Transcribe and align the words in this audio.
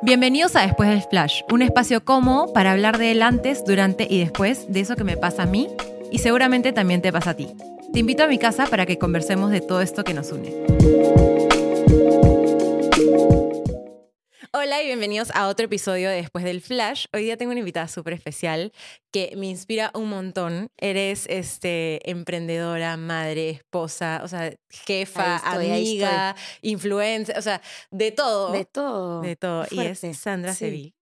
Bienvenidos 0.00 0.54
a 0.54 0.62
Después 0.62 0.88
del 0.88 1.02
Flash, 1.02 1.42
un 1.50 1.60
espacio 1.60 2.04
cómodo 2.04 2.52
para 2.52 2.70
hablar 2.70 2.98
del 2.98 3.20
antes, 3.20 3.64
durante 3.64 4.06
y 4.08 4.20
después 4.20 4.72
de 4.72 4.78
eso 4.78 4.94
que 4.94 5.02
me 5.02 5.16
pasa 5.16 5.42
a 5.42 5.46
mí 5.46 5.66
y 6.12 6.18
seguramente 6.18 6.72
también 6.72 7.02
te 7.02 7.12
pasa 7.12 7.30
a 7.30 7.34
ti. 7.34 7.48
Te 7.92 7.98
invito 7.98 8.22
a 8.22 8.28
mi 8.28 8.38
casa 8.38 8.66
para 8.66 8.86
que 8.86 8.96
conversemos 8.96 9.50
de 9.50 9.60
todo 9.60 9.80
esto 9.80 10.04
que 10.04 10.14
nos 10.14 10.30
une. 10.30 10.52
Hola 14.60 14.82
y 14.82 14.86
bienvenidos 14.86 15.30
a 15.36 15.46
otro 15.46 15.66
episodio 15.66 16.10
de 16.10 16.16
Después 16.16 16.44
del 16.44 16.60
Flash. 16.60 17.04
Hoy 17.12 17.22
día 17.22 17.36
tengo 17.36 17.52
una 17.52 17.60
invitada 17.60 17.86
súper 17.86 18.14
especial 18.14 18.72
que 19.12 19.32
me 19.36 19.46
inspira 19.46 19.92
un 19.94 20.08
montón. 20.08 20.72
Eres 20.76 21.26
este, 21.30 22.10
emprendedora, 22.10 22.96
madre, 22.96 23.50
esposa, 23.50 24.20
o 24.24 24.26
sea, 24.26 24.52
jefa, 24.68 25.36
amiga, 25.48 26.34
influencer, 26.60 27.38
o 27.38 27.42
sea, 27.42 27.62
de 27.92 28.10
todo. 28.10 28.50
De 28.50 28.64
todo. 28.64 29.20
De 29.20 29.36
todo. 29.36 29.64
Y 29.70 29.78
es 29.78 30.00
Sandra 30.18 30.52
Sevilla. 30.52 30.92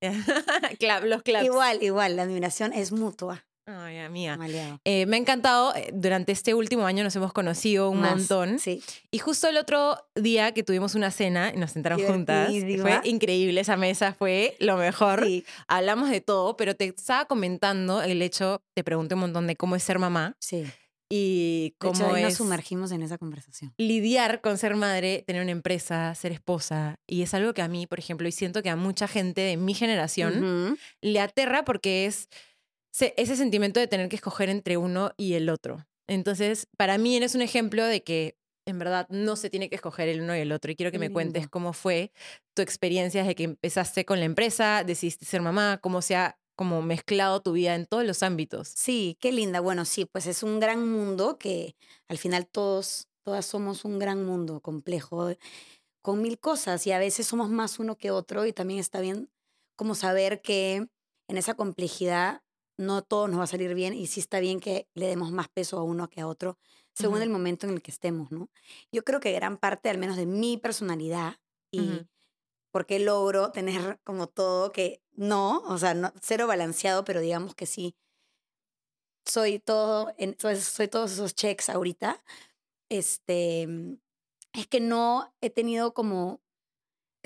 los 1.02 1.22
claps. 1.22 1.46
Igual, 1.46 1.82
igual, 1.82 2.14
la 2.14 2.22
admiración 2.22 2.72
es 2.72 2.92
mutua. 2.92 3.47
Ay, 3.70 3.98
amiga. 3.98 4.38
Eh, 4.84 5.04
me 5.04 5.16
ha 5.16 5.20
encantado. 5.20 5.74
Eh, 5.74 5.90
durante 5.92 6.32
este 6.32 6.54
último 6.54 6.86
año 6.86 7.04
nos 7.04 7.14
hemos 7.16 7.34
conocido 7.34 7.90
un 7.90 8.00
montón. 8.00 8.58
Sí. 8.58 8.82
Y 9.10 9.18
justo 9.18 9.46
el 9.46 9.58
otro 9.58 9.98
día 10.14 10.52
que 10.52 10.62
tuvimos 10.62 10.94
una 10.94 11.10
cena 11.10 11.52
y 11.54 11.58
nos 11.58 11.72
sentaron 11.72 12.00
juntas, 12.00 12.50
fue 12.80 13.00
increíble. 13.04 13.60
Esa 13.60 13.76
mesa 13.76 14.14
fue 14.14 14.56
lo 14.58 14.78
mejor. 14.78 15.26
Hablamos 15.66 16.08
de 16.08 16.22
todo, 16.22 16.56
pero 16.56 16.74
te 16.74 16.86
estaba 16.86 17.26
comentando 17.26 18.02
el 18.02 18.22
hecho, 18.22 18.62
te 18.74 18.82
pregunté 18.82 19.14
un 19.14 19.20
montón 19.20 19.46
de 19.46 19.54
cómo 19.54 19.76
es 19.76 19.82
ser 19.82 19.98
mamá. 19.98 20.34
Sí. 20.40 20.64
Y 21.10 21.74
cómo 21.78 22.16
es. 22.16 22.22
Nos 22.22 22.34
sumergimos 22.34 22.90
en 22.92 23.02
esa 23.02 23.18
conversación. 23.18 23.74
Lidiar 23.76 24.40
con 24.40 24.56
ser 24.56 24.76
madre, 24.76 25.24
tener 25.26 25.42
una 25.42 25.52
empresa, 25.52 26.14
ser 26.14 26.32
esposa. 26.32 26.96
Y 27.06 27.22
es 27.22 27.34
algo 27.34 27.52
que 27.52 27.62
a 27.62 27.68
mí, 27.68 27.86
por 27.86 27.98
ejemplo, 27.98 28.28
y 28.28 28.32
siento 28.32 28.62
que 28.62 28.70
a 28.70 28.76
mucha 28.76 29.08
gente 29.08 29.42
de 29.42 29.58
mi 29.58 29.74
generación 29.74 30.78
le 31.02 31.20
aterra 31.20 31.64
porque 31.64 32.06
es 32.06 32.28
ese 32.92 33.36
sentimiento 33.36 33.80
de 33.80 33.86
tener 33.86 34.08
que 34.08 34.16
escoger 34.16 34.48
entre 34.48 34.76
uno 34.76 35.12
y 35.16 35.34
el 35.34 35.48
otro. 35.48 35.86
Entonces, 36.06 36.66
para 36.76 36.98
mí 36.98 37.16
eres 37.16 37.34
un 37.34 37.42
ejemplo 37.42 37.84
de 37.84 38.02
que 38.02 38.36
en 38.66 38.78
verdad 38.78 39.06
no 39.08 39.36
se 39.36 39.50
tiene 39.50 39.68
que 39.68 39.76
escoger 39.76 40.08
el 40.08 40.20
uno 40.20 40.36
y 40.36 40.40
el 40.40 40.52
otro. 40.52 40.70
Y 40.70 40.76
quiero 40.76 40.92
que 40.92 40.98
me 40.98 41.10
cuentes 41.10 41.48
cómo 41.48 41.72
fue 41.72 42.12
tu 42.54 42.62
experiencia 42.62 43.22
desde 43.22 43.34
que 43.34 43.44
empezaste 43.44 44.04
con 44.04 44.18
la 44.18 44.26
empresa, 44.26 44.84
decidiste 44.84 45.24
ser 45.24 45.40
mamá, 45.40 45.78
cómo 45.82 46.02
se 46.02 46.16
ha 46.16 46.38
como 46.54 46.82
mezclado 46.82 47.40
tu 47.40 47.52
vida 47.52 47.74
en 47.74 47.86
todos 47.86 48.04
los 48.04 48.22
ámbitos. 48.22 48.68
Sí, 48.68 49.16
qué 49.20 49.32
linda. 49.32 49.60
Bueno, 49.60 49.84
sí, 49.84 50.04
pues 50.04 50.26
es 50.26 50.42
un 50.42 50.60
gran 50.60 50.86
mundo 50.86 51.38
que 51.38 51.76
al 52.08 52.18
final 52.18 52.46
todos, 52.46 53.08
todas 53.22 53.46
somos 53.46 53.84
un 53.84 53.98
gran 53.98 54.24
mundo 54.24 54.60
complejo 54.60 55.30
con 56.02 56.20
mil 56.20 56.38
cosas 56.38 56.86
y 56.86 56.92
a 56.92 56.98
veces 56.98 57.26
somos 57.26 57.48
más 57.48 57.78
uno 57.78 57.96
que 57.96 58.10
otro 58.10 58.44
y 58.44 58.52
también 58.52 58.80
está 58.80 59.00
bien 59.00 59.30
como 59.76 59.94
saber 59.94 60.42
que 60.42 60.88
en 61.28 61.36
esa 61.36 61.54
complejidad 61.54 62.42
no 62.78 63.02
todo 63.02 63.28
nos 63.28 63.40
va 63.40 63.44
a 63.44 63.48
salir 63.48 63.74
bien 63.74 63.92
y 63.92 64.06
sí 64.06 64.20
está 64.20 64.40
bien 64.40 64.60
que 64.60 64.88
le 64.94 65.08
demos 65.08 65.32
más 65.32 65.48
peso 65.48 65.78
a 65.78 65.82
uno 65.82 66.08
que 66.08 66.20
a 66.20 66.26
otro, 66.26 66.58
según 66.94 67.20
el 67.20 67.28
momento 67.28 67.66
en 67.66 67.74
el 67.74 67.82
que 67.82 67.90
estemos, 67.90 68.30
¿no? 68.32 68.50
Yo 68.90 69.04
creo 69.04 69.20
que 69.20 69.32
gran 69.32 69.58
parte, 69.58 69.90
al 69.90 69.98
menos 69.98 70.16
de 70.16 70.26
mi 70.26 70.56
personalidad 70.56 71.36
y 71.70 72.06
porque 72.70 72.98
logro 72.98 73.50
tener 73.50 74.00
como 74.04 74.28
todo 74.28 74.72
que 74.72 75.02
no, 75.12 75.58
o 75.66 75.78
sea, 75.78 75.94
no, 75.94 76.12
cero 76.22 76.46
balanceado, 76.46 77.04
pero 77.04 77.20
digamos 77.20 77.54
que 77.54 77.66
sí, 77.66 77.96
soy 79.24 79.58
todo, 79.58 80.14
en, 80.16 80.36
soy, 80.38 80.56
soy 80.56 80.88
todos 80.88 81.12
esos 81.12 81.34
checks 81.34 81.68
ahorita, 81.70 82.22
este, 82.88 83.68
es 84.52 84.66
que 84.68 84.80
no 84.80 85.34
he 85.40 85.50
tenido 85.50 85.92
como 85.92 86.40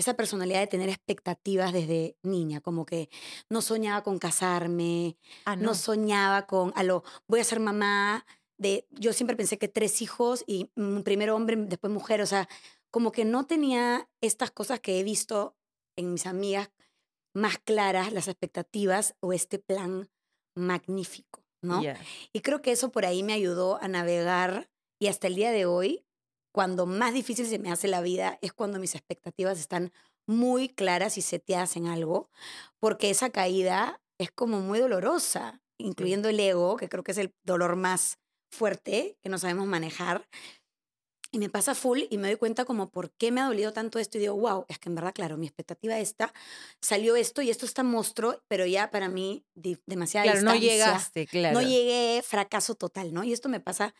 esa 0.02 0.14
personalidad 0.14 0.60
de 0.60 0.66
tener 0.66 0.88
expectativas 0.88 1.72
desde 1.72 2.16
niña, 2.22 2.60
como 2.60 2.84
que 2.84 3.08
no 3.48 3.62
soñaba 3.62 4.02
con 4.02 4.18
casarme, 4.18 5.16
ah, 5.44 5.56
no. 5.56 5.74
soñaba 5.74 6.46
con, 6.46 6.72
a 6.76 6.82
lo, 6.82 7.02
voy 7.26 7.40
a 7.40 7.44
ser 7.44 7.60
mamá, 7.60 8.26
de, 8.58 8.86
yo 8.90 9.12
siempre 9.12 9.36
pensé 9.36 9.58
que 9.58 9.68
tres 9.68 10.02
hijos 10.02 10.44
y 10.46 10.70
un 10.76 11.02
primero 11.02 11.34
hombre, 11.34 11.56
después 11.56 11.92
mujer, 11.92 12.20
o 12.20 12.26
sea, 12.26 12.48
como 12.90 13.10
que 13.10 13.24
no 13.24 13.46
tenía 13.46 14.08
estas 14.20 14.50
cosas 14.50 14.80
que 14.80 15.00
he 15.00 15.02
visto 15.02 15.56
en 15.96 16.12
mis 16.12 16.26
amigas 16.26 16.70
más 17.34 17.58
claras, 17.58 18.12
las 18.12 18.28
expectativas 18.28 19.16
o 19.20 19.32
este 19.32 19.58
plan 19.58 20.10
magnífico, 20.54 21.42
¿no? 21.62 21.82
Y 22.32 22.40
creo 22.40 22.60
que 22.60 22.72
eso 22.72 22.92
por 22.92 23.06
ahí 23.06 23.22
me 23.22 23.32
ayudó 23.32 23.80
a 23.80 23.88
navegar 23.88 24.70
y 25.00 25.06
hasta 25.06 25.26
el 25.26 25.36
día 25.36 25.50
de 25.50 25.64
hoy 25.64 26.04
cuando 26.52 26.86
más 26.86 27.14
difícil 27.14 27.46
se 27.46 27.58
me 27.58 27.72
hace 27.72 27.88
la 27.88 28.02
vida 28.02 28.38
es 28.42 28.52
cuando 28.52 28.78
mis 28.78 28.94
expectativas 28.94 29.58
están 29.58 29.92
muy 30.26 30.68
claras 30.68 31.18
y 31.18 31.22
seteadas 31.22 31.76
en 31.76 31.86
algo, 31.86 32.30
porque 32.78 33.10
esa 33.10 33.30
caída 33.30 34.00
es 34.18 34.30
como 34.30 34.60
muy 34.60 34.78
dolorosa, 34.78 35.62
incluyendo 35.78 36.28
el 36.28 36.38
ego, 36.38 36.76
que 36.76 36.88
creo 36.88 37.02
que 37.02 37.12
es 37.12 37.18
el 37.18 37.34
dolor 37.42 37.76
más 37.76 38.18
fuerte 38.50 39.18
que 39.22 39.28
no 39.28 39.38
sabemos 39.38 39.66
manejar. 39.66 40.28
Y 41.34 41.38
me 41.38 41.48
pasa 41.48 41.74
full 41.74 42.00
y 42.10 42.18
me 42.18 42.28
doy 42.28 42.36
cuenta 42.36 42.66
como 42.66 42.90
por 42.90 43.10
qué 43.12 43.32
me 43.32 43.40
ha 43.40 43.46
dolido 43.46 43.72
tanto 43.72 43.98
esto 43.98 44.18
y 44.18 44.20
digo, 44.20 44.36
wow, 44.36 44.66
es 44.68 44.78
que 44.78 44.90
en 44.90 44.94
verdad, 44.94 45.14
claro, 45.14 45.38
mi 45.38 45.46
expectativa 45.46 45.98
esta, 45.98 46.34
salió 46.82 47.16
esto 47.16 47.40
y 47.40 47.48
esto 47.48 47.64
está 47.64 47.82
monstruo, 47.82 48.42
pero 48.48 48.66
ya 48.66 48.90
para 48.90 49.08
mí 49.08 49.46
demasiado 49.86 50.30
Claro, 50.30 50.42
no 50.42 50.54
llegaste, 50.54 51.26
claro. 51.26 51.58
No 51.58 51.66
llegué, 51.66 52.22
fracaso 52.22 52.74
total, 52.74 53.14
¿no? 53.14 53.24
Y 53.24 53.32
esto 53.32 53.48
me 53.48 53.60
pasa 53.60 53.94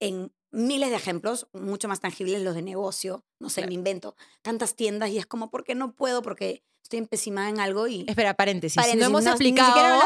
en 0.00 0.32
miles 0.50 0.90
de 0.90 0.96
ejemplos, 0.96 1.48
mucho 1.52 1.88
más 1.88 2.00
tangibles 2.00 2.42
los 2.42 2.54
de 2.54 2.62
negocio, 2.62 3.24
no 3.38 3.50
sé, 3.50 3.66
me 3.66 3.74
invento 3.74 4.16
tantas 4.42 4.74
tiendas 4.74 5.10
y 5.10 5.18
es 5.18 5.26
como, 5.26 5.50
¿por 5.50 5.64
qué 5.64 5.74
no 5.74 5.94
puedo? 5.94 6.22
Porque 6.22 6.62
estoy 6.86 7.00
empecinada 7.00 7.48
en 7.48 7.58
algo 7.58 7.88
y... 7.88 8.04
Espera, 8.08 8.34
paréntesis. 8.34 8.80
no 8.96 9.06
hemos 9.06 9.26
explicado... 9.26 10.00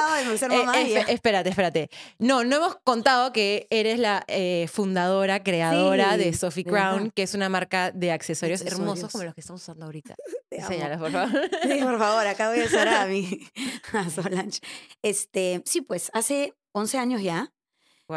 Eh, 0.75 1.05
espérate, 1.09 1.51
espérate. 1.51 1.91
No, 2.19 2.43
no 2.43 2.56
hemos 2.56 2.77
contado 2.83 3.33
que 3.33 3.67
eres 3.71 3.99
la 3.99 4.25
eh, 4.28 4.67
fundadora, 4.73 5.43
creadora 5.43 6.17
de 6.17 6.33
Sophie 6.33 6.65
Crown, 6.65 7.11
que 7.15 7.22
es 7.22 7.34
una 7.34 7.49
marca 7.49 7.93
de 7.93 8.11
accesorios, 8.11 8.62
hermosos 8.62 9.12
como 9.12 9.25
los 9.25 9.34
que 9.34 9.43
estamos 9.43 9.62
usando 9.62 9.84
ahorita. 9.84 10.17
Enséñalos, 10.51 10.99
por 10.99 11.12
favor. 11.12 11.51
Sí, 11.62 11.78
por 11.83 11.99
favor, 11.99 12.27
acá 12.27 12.49
voy 12.49 12.61
a 12.61 12.65
usar 12.65 12.89
a 12.89 13.07
mi 13.07 13.47
a 13.93 14.09
Solange. 14.09 14.61
Este, 15.03 15.62
sí, 15.67 15.83
pues 15.83 16.11
hace 16.15 16.55
11 16.72 16.99
años 16.99 17.22
ya 17.22 17.53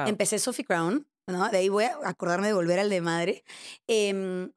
empecé 0.08 0.40
Sophie 0.40 0.66
Crown 0.66 1.06
¿no? 1.28 1.50
De 1.50 1.58
ahí 1.58 1.70
voy 1.70 1.86
a 1.86 1.98
acordarme 2.04 2.48
de 2.48 2.54
volver 2.54 2.80
al 2.80 2.90
de 2.90 3.02
madre. 3.02 3.44
Em, 3.88 4.52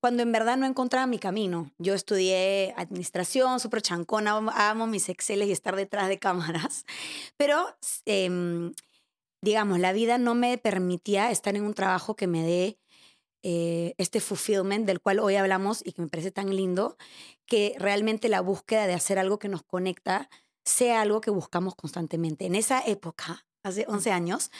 cuando 0.00 0.22
en 0.22 0.32
verdad 0.32 0.56
no 0.56 0.66
encontraba 0.66 1.06
mi 1.06 1.18
camino. 1.18 1.72
Yo 1.78 1.94
estudié 1.94 2.72
administración, 2.76 3.60
súper 3.60 3.82
chancona, 3.82 4.36
amo 4.36 4.86
mis 4.86 5.08
Exceles 5.08 5.48
y 5.48 5.52
estar 5.52 5.74
detrás 5.76 6.08
de 6.08 6.18
cámaras, 6.18 6.84
pero 7.36 7.76
em, 8.06 8.72
digamos, 9.42 9.78
la 9.80 9.92
vida 9.92 10.18
no 10.18 10.34
me 10.34 10.58
permitía 10.58 11.30
estar 11.30 11.56
en 11.56 11.64
un 11.64 11.74
trabajo 11.74 12.16
que 12.16 12.26
me 12.26 12.42
dé 12.42 12.78
eh, 13.44 13.94
este 13.98 14.20
fulfillment 14.20 14.86
del 14.86 15.00
cual 15.00 15.20
hoy 15.20 15.36
hablamos 15.36 15.82
y 15.84 15.92
que 15.92 16.02
me 16.02 16.08
parece 16.08 16.30
tan 16.30 16.54
lindo, 16.54 16.96
que 17.46 17.74
realmente 17.78 18.28
la 18.28 18.40
búsqueda 18.40 18.86
de 18.86 18.94
hacer 18.94 19.18
algo 19.18 19.38
que 19.38 19.48
nos 19.48 19.62
conecta 19.62 20.28
sea 20.64 21.00
algo 21.00 21.20
que 21.20 21.30
buscamos 21.30 21.74
constantemente. 21.74 22.46
En 22.46 22.54
esa 22.54 22.84
época, 22.84 23.46
hace 23.64 23.84
11 23.88 24.10
años, 24.10 24.50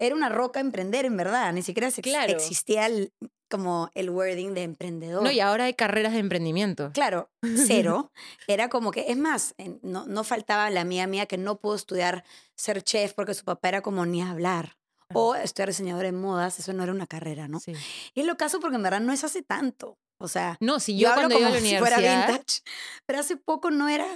era 0.00 0.16
una 0.16 0.30
roca 0.30 0.58
emprender, 0.60 1.04
en 1.04 1.16
verdad. 1.16 1.52
Ni 1.52 1.62
siquiera 1.62 1.88
existía 1.88 2.86
el, 2.86 3.12
como 3.50 3.90
el 3.94 4.08
wording 4.10 4.54
de 4.54 4.62
emprendedor. 4.62 5.22
No, 5.22 5.30
y 5.30 5.40
ahora 5.40 5.64
hay 5.64 5.74
carreras 5.74 6.14
de 6.14 6.20
emprendimiento. 6.20 6.90
Claro, 6.92 7.30
cero. 7.66 8.10
era 8.48 8.68
como 8.68 8.90
que, 8.90 9.06
es 9.08 9.18
más, 9.18 9.54
no, 9.82 10.06
no 10.06 10.24
faltaba 10.24 10.70
la 10.70 10.84
mía 10.84 11.06
mía 11.06 11.26
que 11.26 11.36
no 11.36 11.60
pudo 11.60 11.74
estudiar 11.74 12.24
ser 12.56 12.82
chef 12.82 13.12
porque 13.12 13.34
su 13.34 13.44
papá 13.44 13.68
era 13.68 13.82
como 13.82 14.06
ni 14.06 14.22
hablar. 14.22 14.76
O 15.12 15.34
estudiar 15.34 15.68
diseñador 15.68 16.04
en 16.04 16.20
modas, 16.20 16.60
eso 16.60 16.72
no 16.72 16.84
era 16.84 16.92
una 16.92 17.08
carrera, 17.08 17.48
¿no? 17.48 17.58
Sí. 17.58 17.72
Y 18.14 18.20
es 18.20 18.26
lo 18.26 18.36
caso 18.36 18.60
porque 18.60 18.76
en 18.76 18.84
verdad 18.84 19.00
no 19.00 19.12
es 19.12 19.24
hace 19.24 19.42
tanto. 19.42 19.98
O 20.18 20.28
sea, 20.28 20.56
no, 20.60 20.78
si 20.78 20.96
yo, 20.96 21.12
cuando 21.12 21.36
iba 21.36 21.48
a 21.48 21.50
la 21.50 21.58
universidad, 21.58 21.78
si 21.88 21.94
fuera 21.96 22.26
vintage, 22.26 22.60
pero 23.06 23.18
hace 23.18 23.36
poco 23.36 23.72
no 23.72 23.88
era, 23.88 24.06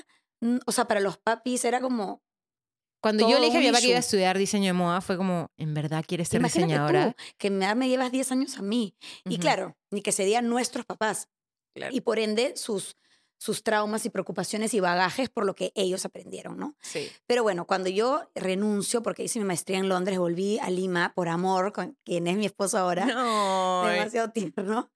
o 0.66 0.70
sea, 0.70 0.86
para 0.86 1.00
los 1.00 1.18
papis 1.18 1.64
era 1.64 1.80
como 1.80 2.22
cuando 3.04 3.28
yo 3.28 3.38
le 3.38 3.44
dije 3.44 3.58
a 3.58 3.60
mi 3.60 3.66
papá 3.66 3.80
que 3.80 3.88
iba 3.88 3.96
a 3.96 4.00
estudiar 4.00 4.38
diseño 4.38 4.68
de 4.68 4.72
moda, 4.72 5.02
fue 5.02 5.18
como, 5.18 5.50
¿en 5.58 5.74
verdad 5.74 6.02
quieres 6.08 6.28
ser 6.28 6.42
diseñadora? 6.42 7.12
Tú, 7.12 7.22
que 7.36 7.50
me, 7.50 7.74
me 7.74 7.86
llevas 7.86 8.10
10 8.10 8.32
años 8.32 8.56
a 8.56 8.62
mí. 8.62 8.96
Y 9.26 9.36
claro, 9.36 9.76
ni 9.90 10.00
que 10.00 10.10
se 10.10 10.24
digan 10.24 10.48
nuestros 10.48 10.86
papás. 10.86 11.28
Y 11.90 12.00
por 12.00 12.18
ende, 12.18 12.56
sus, 12.56 12.96
sus 13.36 13.62
traumas 13.62 14.06
y 14.06 14.08
preocupaciones 14.08 14.72
y 14.72 14.80
bagajes 14.80 15.28
por 15.28 15.44
lo 15.44 15.54
que 15.54 15.70
ellos 15.74 16.06
aprendieron, 16.06 16.56
¿no? 16.56 16.78
Sí. 16.80 17.10
Pero 17.26 17.42
bueno, 17.42 17.66
cuando 17.66 17.90
yo 17.90 18.30
renuncio, 18.34 19.02
porque 19.02 19.24
hice 19.24 19.38
mi 19.38 19.44
maestría 19.44 19.76
en 19.76 19.90
Londres, 19.90 20.18
volví 20.18 20.58
a 20.60 20.70
Lima 20.70 21.12
por 21.14 21.28
amor, 21.28 21.74
con 21.74 21.98
quien 22.04 22.26
es 22.26 22.38
mi 22.38 22.46
esposo 22.46 22.78
ahora. 22.78 23.04
No. 23.14 23.84
Demasiado 23.86 24.30
tierno. 24.30 24.90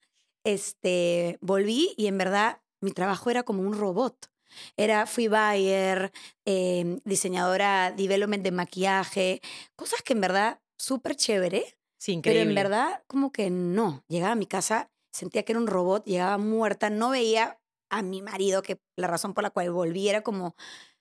Este, 0.45 1.37
volví 1.43 1.93
y 1.99 2.07
en 2.07 2.17
verdad 2.17 2.63
mi 2.81 2.93
trabajo 2.93 3.29
era 3.29 3.43
como 3.43 3.61
un 3.61 3.77
robot. 3.77 4.31
Era, 4.77 5.07
fui 5.07 5.29
buyer, 5.29 6.13
em, 6.45 7.01
diseñadora, 7.05 7.93
development 7.93 8.43
de 8.43 8.51
maquillaje, 8.53 9.41
cosas 9.77 10.03
que 10.03 10.13
en 10.15 10.21
verdad 10.21 10.61
súper 10.79 11.17
chévere. 11.17 11.79
Sí, 11.99 12.21
Pero 12.23 12.41
en 12.41 12.55
verdad 12.55 13.03
como 13.07 13.33
que 13.33 13.51
no. 13.51 14.05
Llegaba 14.09 14.33
a 14.33 14.37
mi 14.37 14.47
casa, 14.47 14.91
sentía 15.13 15.43
que 15.43 15.53
era 15.53 15.61
un 15.61 15.67
robot, 15.67 16.05
llegaba 16.05 16.39
muerta, 16.39 16.91
no 16.91 17.11
veía 17.11 17.61
a 17.91 18.03
mi 18.03 18.23
marido, 18.23 18.63
que 18.63 18.81
la 18.97 19.09
razón 19.09 19.35
por 19.35 19.43
la 19.43 19.51
cual 19.51 19.71
volví 19.73 20.09
era 20.09 20.23
como 20.23 20.55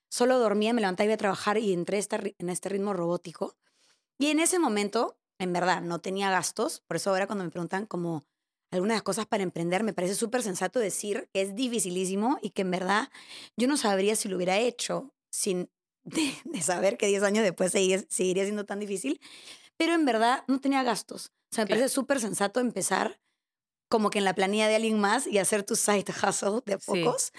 solo 0.10 0.40
dormía, 0.40 0.74
me 0.74 0.82
levantaba 0.82 1.06
y 1.06 1.08
iba 1.10 1.16
a 1.16 1.18
trabajar 1.18 1.58
y 1.58 1.74
entré 1.74 2.00
en 2.40 2.50
este 2.50 2.70
ritmo 2.70 2.94
robótico. 2.94 3.56
Y 4.18 4.28
en 4.28 4.40
ese 4.40 4.60
momento, 4.60 5.18
en 5.40 5.54
verdad, 5.54 5.82
no 5.82 6.00
tenía 6.00 6.32
gastos. 6.32 6.82
Por 6.88 6.98
eso 6.98 7.12
ahora 7.12 7.28
cuando 7.28 7.46
me 7.46 7.52
preguntan 7.52 7.86
como 7.86 8.24
algunas 8.72 9.02
cosas 9.02 9.26
para 9.26 9.44
emprender, 9.44 9.84
me 9.84 9.94
parece 9.94 10.16
súper 10.16 10.44
sensato 10.44 10.80
decir 10.80 11.30
que 11.34 11.42
es 11.42 11.56
dificilísimo 11.56 12.38
y 12.42 12.52
que 12.52 12.64
en 12.64 12.72
verdad 12.72 13.10
yo 13.56 13.68
no 13.68 13.78
sabría 13.78 14.16
si 14.16 14.28
lo 14.28 14.36
hubiera 14.36 14.58
hecho 14.58 15.14
sin 15.30 15.70
de, 16.04 16.62
saber 16.62 16.98
que 16.98 17.08
10 17.08 17.24
años 17.24 17.44
después 17.44 17.72
seguiría 17.72 18.44
siendo 18.44 18.66
tan 18.66 18.80
difícil. 18.80 19.20
Pero 19.78 19.94
en 19.94 20.06
verdad 20.06 20.44
no 20.48 20.60
tenía 20.60 20.84
gastos. 20.84 21.32
O 21.52 21.56
sea, 21.56 21.66
me 21.66 21.70
parece 21.70 21.90
súper 21.90 22.20
sensato 22.20 22.60
empezar 22.60 23.20
como 23.90 24.10
que 24.10 24.20
en 24.20 24.26
la 24.26 24.34
planilla 24.34 24.68
de 24.68 24.76
alguien 24.76 25.00
más 25.00 25.28
y 25.28 25.38
hacer 25.38 25.64
tu 25.64 25.76
side 25.76 26.06
hustle 26.10 26.62
de 26.66 26.78
pocos, 26.78 27.32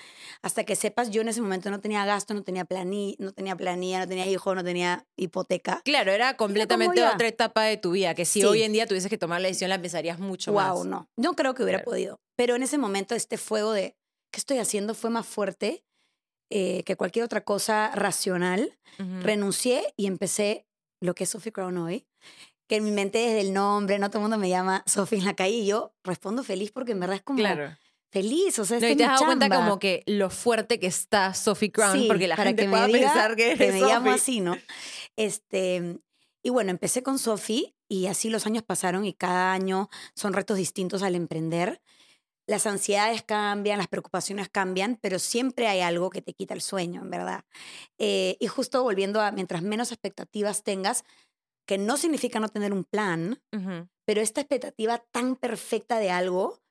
hasta 0.42 0.64
que 0.64 0.76
sepas, 0.76 1.10
yo 1.10 1.20
en 1.20 1.28
ese 1.28 1.40
momento 1.42 1.70
no 1.70 1.80
tenía 1.80 2.04
gasto, 2.04 2.34
no 2.34 2.42
tenía 2.42 2.64
planilla, 2.64 3.16
no 3.18 3.32
tenía 3.32 3.56
planilla, 3.56 4.00
no 4.00 4.08
tenía 4.08 4.26
hijo, 4.26 4.54
no 4.54 4.64
tenía 4.64 5.06
hipoteca. 5.16 5.82
Claro, 5.84 6.12
era 6.12 6.36
completamente 6.36 7.04
otra 7.04 7.28
etapa 7.28 7.62
de 7.62 7.76
tu 7.76 7.92
vida, 7.92 8.14
que 8.14 8.24
si 8.24 8.44
hoy 8.44 8.62
en 8.62 8.72
día 8.72 8.86
tuvieses 8.86 9.10
que 9.10 9.18
tomar 9.18 9.40
la 9.40 9.48
decisión 9.48 9.70
la 9.70 9.80
pensarías 9.80 10.18
mucho 10.18 10.52
más. 10.52 10.72
Wow, 10.72 10.84
no. 10.84 11.08
No 11.16 11.34
creo 11.34 11.54
que 11.54 11.62
hubiera 11.62 11.82
podido. 11.82 12.20
Pero 12.36 12.56
en 12.56 12.62
ese 12.62 12.78
momento 12.78 13.14
este 13.14 13.36
fuego 13.36 13.72
de 13.72 13.96
¿qué 14.30 14.38
estoy 14.38 14.58
haciendo? 14.58 14.94
fue 14.94 15.10
más 15.10 15.26
fuerte 15.26 15.84
eh, 16.50 16.82
que 16.84 16.96
cualquier 16.96 17.24
otra 17.24 17.44
cosa 17.44 17.92
racional. 17.94 18.78
Renuncié 19.20 19.82
y 19.96 20.06
empecé 20.06 20.66
lo 21.00 21.14
que 21.14 21.24
es 21.24 21.30
Sophie 21.30 21.52
Crown 21.52 21.76
hoy, 21.78 22.06
que 22.68 22.76
en 22.76 22.84
mi 22.84 22.90
mente 22.90 23.18
desde 23.18 23.40
el 23.40 23.52
nombre, 23.52 23.98
no 23.98 24.10
todo 24.10 24.18
el 24.18 24.22
mundo 24.22 24.38
me 24.38 24.48
llama 24.48 24.84
Sofía 24.86 25.18
en 25.18 25.24
la 25.24 25.34
calle 25.34 25.56
y 25.56 25.66
yo 25.66 25.94
respondo 26.04 26.44
feliz 26.44 26.70
porque 26.70 26.92
en 26.92 27.00
verdad 27.00 27.16
es 27.16 27.22
como 27.22 27.42
feliz, 28.10 28.58
o 28.58 28.64
sea, 28.64 28.78
no, 28.78 28.88
y 28.88 28.96
te 28.96 29.04
has 29.04 29.20
dado 29.20 29.26
cuenta 29.26 29.48
como 29.48 29.78
que 29.78 30.02
lo 30.06 30.30
fuerte 30.30 30.78
que 30.78 30.86
está 30.86 31.34
Sophie 31.34 31.72
Crown 31.72 32.06
porque 32.06 32.28
la 32.28 32.36
gente 32.36 32.62
que 32.62 32.68
pueda 32.68 32.86
pensar 32.86 33.36
que, 33.36 33.56
que 33.56 33.72
me 33.72 33.80
llamo 33.80 34.10
así, 34.10 34.40
¿no? 34.40 34.56
Este, 35.16 35.98
y 36.42 36.50
bueno, 36.50 36.70
empecé 36.70 37.02
con 37.02 37.18
Sophie 37.18 37.74
y 37.88 38.06
así 38.06 38.30
los 38.30 38.46
años 38.46 38.62
pasaron 38.62 39.04
y 39.04 39.14
cada 39.14 39.52
año 39.52 39.88
son 40.14 40.32
retos 40.32 40.58
distintos 40.58 41.02
al 41.02 41.14
emprender. 41.14 41.80
Las 42.46 42.66
ansiedades 42.66 43.22
cambian, 43.22 43.76
las 43.76 43.88
preocupaciones 43.88 44.48
cambian, 44.48 44.98
pero 45.02 45.18
siempre 45.18 45.66
hay 45.68 45.80
algo 45.80 46.08
que 46.08 46.22
te 46.22 46.32
quita 46.32 46.54
el 46.54 46.62
sueño, 46.62 47.02
en 47.02 47.10
verdad. 47.10 47.44
Eh, 47.98 48.38
y 48.40 48.46
justo 48.46 48.82
volviendo 48.82 49.20
a, 49.20 49.32
mientras 49.32 49.62
menos 49.62 49.92
expectativas 49.92 50.62
tengas, 50.62 51.04
que 51.68 51.76
no 51.76 51.98
significa 51.98 52.40
no 52.40 52.48
tener 52.48 52.72
un 52.72 52.82
plan, 52.82 53.42
pero 54.06 54.22
esta 54.22 54.40
expectativa 54.40 55.04
tan 55.12 55.36
perfecta 55.36 55.98
de 55.98 56.08
algo, 56.08 56.62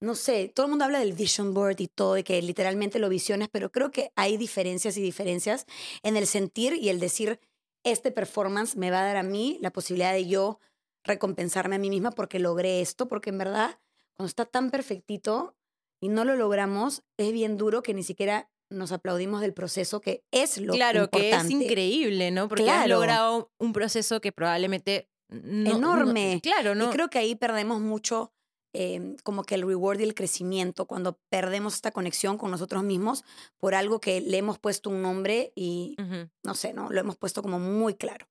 no 0.00 0.16
sé, 0.16 0.50
todo 0.52 0.66
el 0.66 0.70
mundo 0.70 0.84
habla 0.84 0.98
del 0.98 1.12
vision 1.12 1.54
board 1.54 1.80
y 1.80 1.86
todo, 1.86 2.18
y 2.18 2.24
que 2.24 2.42
literalmente 2.42 2.98
lo 2.98 3.08
visiones, 3.08 3.48
pero 3.48 3.70
creo 3.70 3.92
que 3.92 4.10
hay 4.16 4.36
diferencias 4.36 4.96
y 4.96 5.02
diferencias 5.02 5.66
en 6.02 6.16
el 6.16 6.26
sentir 6.26 6.74
y 6.74 6.88
el 6.88 6.98
decir, 6.98 7.38
este 7.84 8.10
performance 8.10 8.76
me 8.76 8.90
va 8.90 9.02
a 9.02 9.04
dar 9.04 9.18
a 9.18 9.22
mí 9.22 9.56
la 9.60 9.70
posibilidad 9.70 10.12
de 10.12 10.26
yo 10.26 10.58
recompensarme 11.04 11.76
a 11.76 11.78
mí 11.78 11.88
misma 11.88 12.10
porque 12.10 12.40
logré 12.40 12.80
esto, 12.80 13.06
porque 13.06 13.30
en 13.30 13.38
verdad, 13.38 13.78
cuando 14.16 14.28
está 14.28 14.46
tan 14.46 14.72
perfectito 14.72 15.54
y 16.00 16.08
no 16.08 16.24
lo 16.24 16.34
logramos, 16.34 17.04
es 17.18 17.32
bien 17.32 17.56
duro 17.56 17.84
que 17.84 17.94
ni 17.94 18.02
siquiera 18.02 18.50
nos 18.70 18.92
aplaudimos 18.92 19.40
del 19.40 19.52
proceso 19.52 20.00
que 20.00 20.24
es 20.30 20.58
lo 20.58 20.72
claro, 20.72 21.10
que 21.10 21.30
es 21.30 21.50
increíble, 21.50 22.30
¿no? 22.30 22.48
Porque 22.48 22.70
has 22.70 22.88
logrado 22.88 23.50
un 23.58 23.72
proceso 23.72 24.20
que 24.20 24.32
probablemente... 24.32 25.08
Enorme. 25.28 26.40
claro, 26.42 26.74
¿no? 26.74 26.88
Y 26.88 26.90
creo 26.90 27.08
que 27.08 27.18
ahí 27.18 27.36
perdemos 27.36 27.80
mucho 27.80 28.32
em, 28.72 29.16
como 29.22 29.44
que 29.44 29.54
el 29.54 29.62
reward 29.62 30.00
y 30.00 30.02
el 30.02 30.14
crecimiento, 30.14 30.86
cuando 30.86 31.20
perdemos 31.28 31.74
esta 31.74 31.92
conexión 31.92 32.36
con 32.36 32.50
nosotros 32.50 32.82
mismos 32.82 33.24
por 33.56 33.76
algo 33.76 34.00
que 34.00 34.20
le 34.20 34.38
hemos 34.38 34.58
puesto 34.58 34.90
un 34.90 35.02
nombre 35.02 35.52
y, 35.54 35.96
no 36.42 36.54
sé, 36.54 36.72
¿no? 36.72 36.90
Lo 36.90 37.00
hemos 37.00 37.16
puesto 37.16 37.42
como 37.42 37.60
muy 37.60 37.94
claro. 37.94 38.26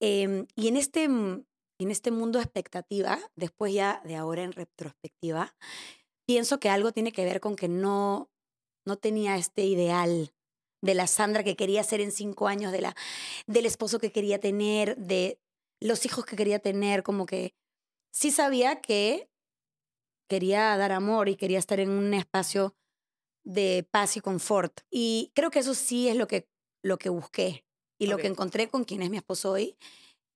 Em, 0.00 0.46
y 0.54 0.68
en 0.68 0.76
este, 0.76 1.04
en 1.04 1.46
este 1.78 2.10
mundo 2.10 2.38
de 2.38 2.44
expectativa, 2.44 3.18
después 3.34 3.74
ya 3.74 4.00
de 4.04 4.14
ahora 4.14 4.44
en 4.44 4.52
retrospectiva, 4.52 5.54
pienso 6.26 6.60
que 6.60 6.68
algo 6.68 6.92
tiene 6.92 7.12
que 7.12 7.24
ver 7.24 7.40
con 7.40 7.56
que 7.56 7.68
no, 7.68 8.30
no 8.86 8.96
tenía 8.96 9.36
este 9.36 9.64
ideal 9.64 10.32
de 10.82 10.94
la 10.94 11.06
Sandra 11.06 11.44
que 11.44 11.56
quería 11.56 11.82
ser 11.84 12.00
en 12.00 12.12
cinco 12.12 12.48
años, 12.48 12.72
de 12.72 12.80
la, 12.80 12.96
del 13.46 13.66
esposo 13.66 13.98
que 13.98 14.12
quería 14.12 14.40
tener, 14.40 14.96
de 14.96 15.38
los 15.80 16.06
hijos 16.06 16.24
que 16.24 16.36
quería 16.36 16.58
tener, 16.58 17.02
como 17.02 17.26
que 17.26 17.54
sí 18.12 18.30
sabía 18.30 18.80
que 18.80 19.28
quería 20.28 20.76
dar 20.76 20.92
amor 20.92 21.28
y 21.28 21.36
quería 21.36 21.58
estar 21.58 21.80
en 21.80 21.90
un 21.90 22.14
espacio 22.14 22.74
de 23.44 23.86
paz 23.90 24.16
y 24.16 24.20
confort. 24.20 24.80
Y 24.90 25.32
creo 25.34 25.50
que 25.50 25.60
eso 25.60 25.74
sí 25.74 26.08
es 26.08 26.16
lo 26.16 26.26
que, 26.26 26.48
lo 26.82 26.98
que 26.98 27.08
busqué 27.08 27.64
y 27.98 28.06
lo 28.06 28.18
que 28.18 28.26
encontré 28.26 28.68
con 28.68 28.84
quien 28.84 29.02
es 29.02 29.10
mi 29.10 29.16
esposo 29.16 29.52
hoy, 29.52 29.76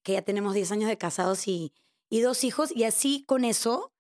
que 0.02 0.12
ya 0.12 0.22
tenemos 0.22 0.54
10 0.54 0.72
años 0.72 0.88
de 0.88 0.96
casados 0.96 1.46
y, 1.46 1.72
y 2.08 2.20
dos 2.20 2.44
hijos, 2.44 2.74
y 2.74 2.84
así 2.84 3.24
con 3.26 3.44
eso 3.44 3.92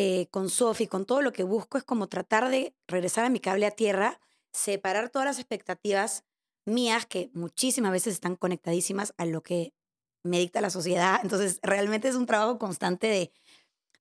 eh, 0.00 0.28
con 0.30 0.48
Sofi, 0.48 0.86
con 0.86 1.06
todo 1.06 1.22
lo 1.22 1.32
que 1.32 1.42
busco, 1.42 1.76
es 1.76 1.82
como 1.82 2.06
tratar 2.06 2.50
de 2.50 2.72
regresar 2.86 3.24
a 3.24 3.30
mi 3.30 3.40
cable 3.40 3.66
a 3.66 3.72
tierra, 3.72 4.20
separar 4.52 5.10
todas 5.10 5.26
las 5.26 5.40
expectativas 5.40 6.22
mías, 6.64 7.04
que 7.04 7.32
muchísimas 7.34 7.90
veces 7.90 8.14
están 8.14 8.36
conectadísimas 8.36 9.12
a 9.16 9.24
lo 9.24 9.42
que 9.42 9.74
me 10.22 10.38
dicta 10.38 10.60
la 10.60 10.70
sociedad. 10.70 11.18
Entonces, 11.24 11.58
realmente 11.64 12.06
es 12.06 12.14
un 12.14 12.26
trabajo 12.26 12.60
constante 12.60 13.08
de, 13.08 13.32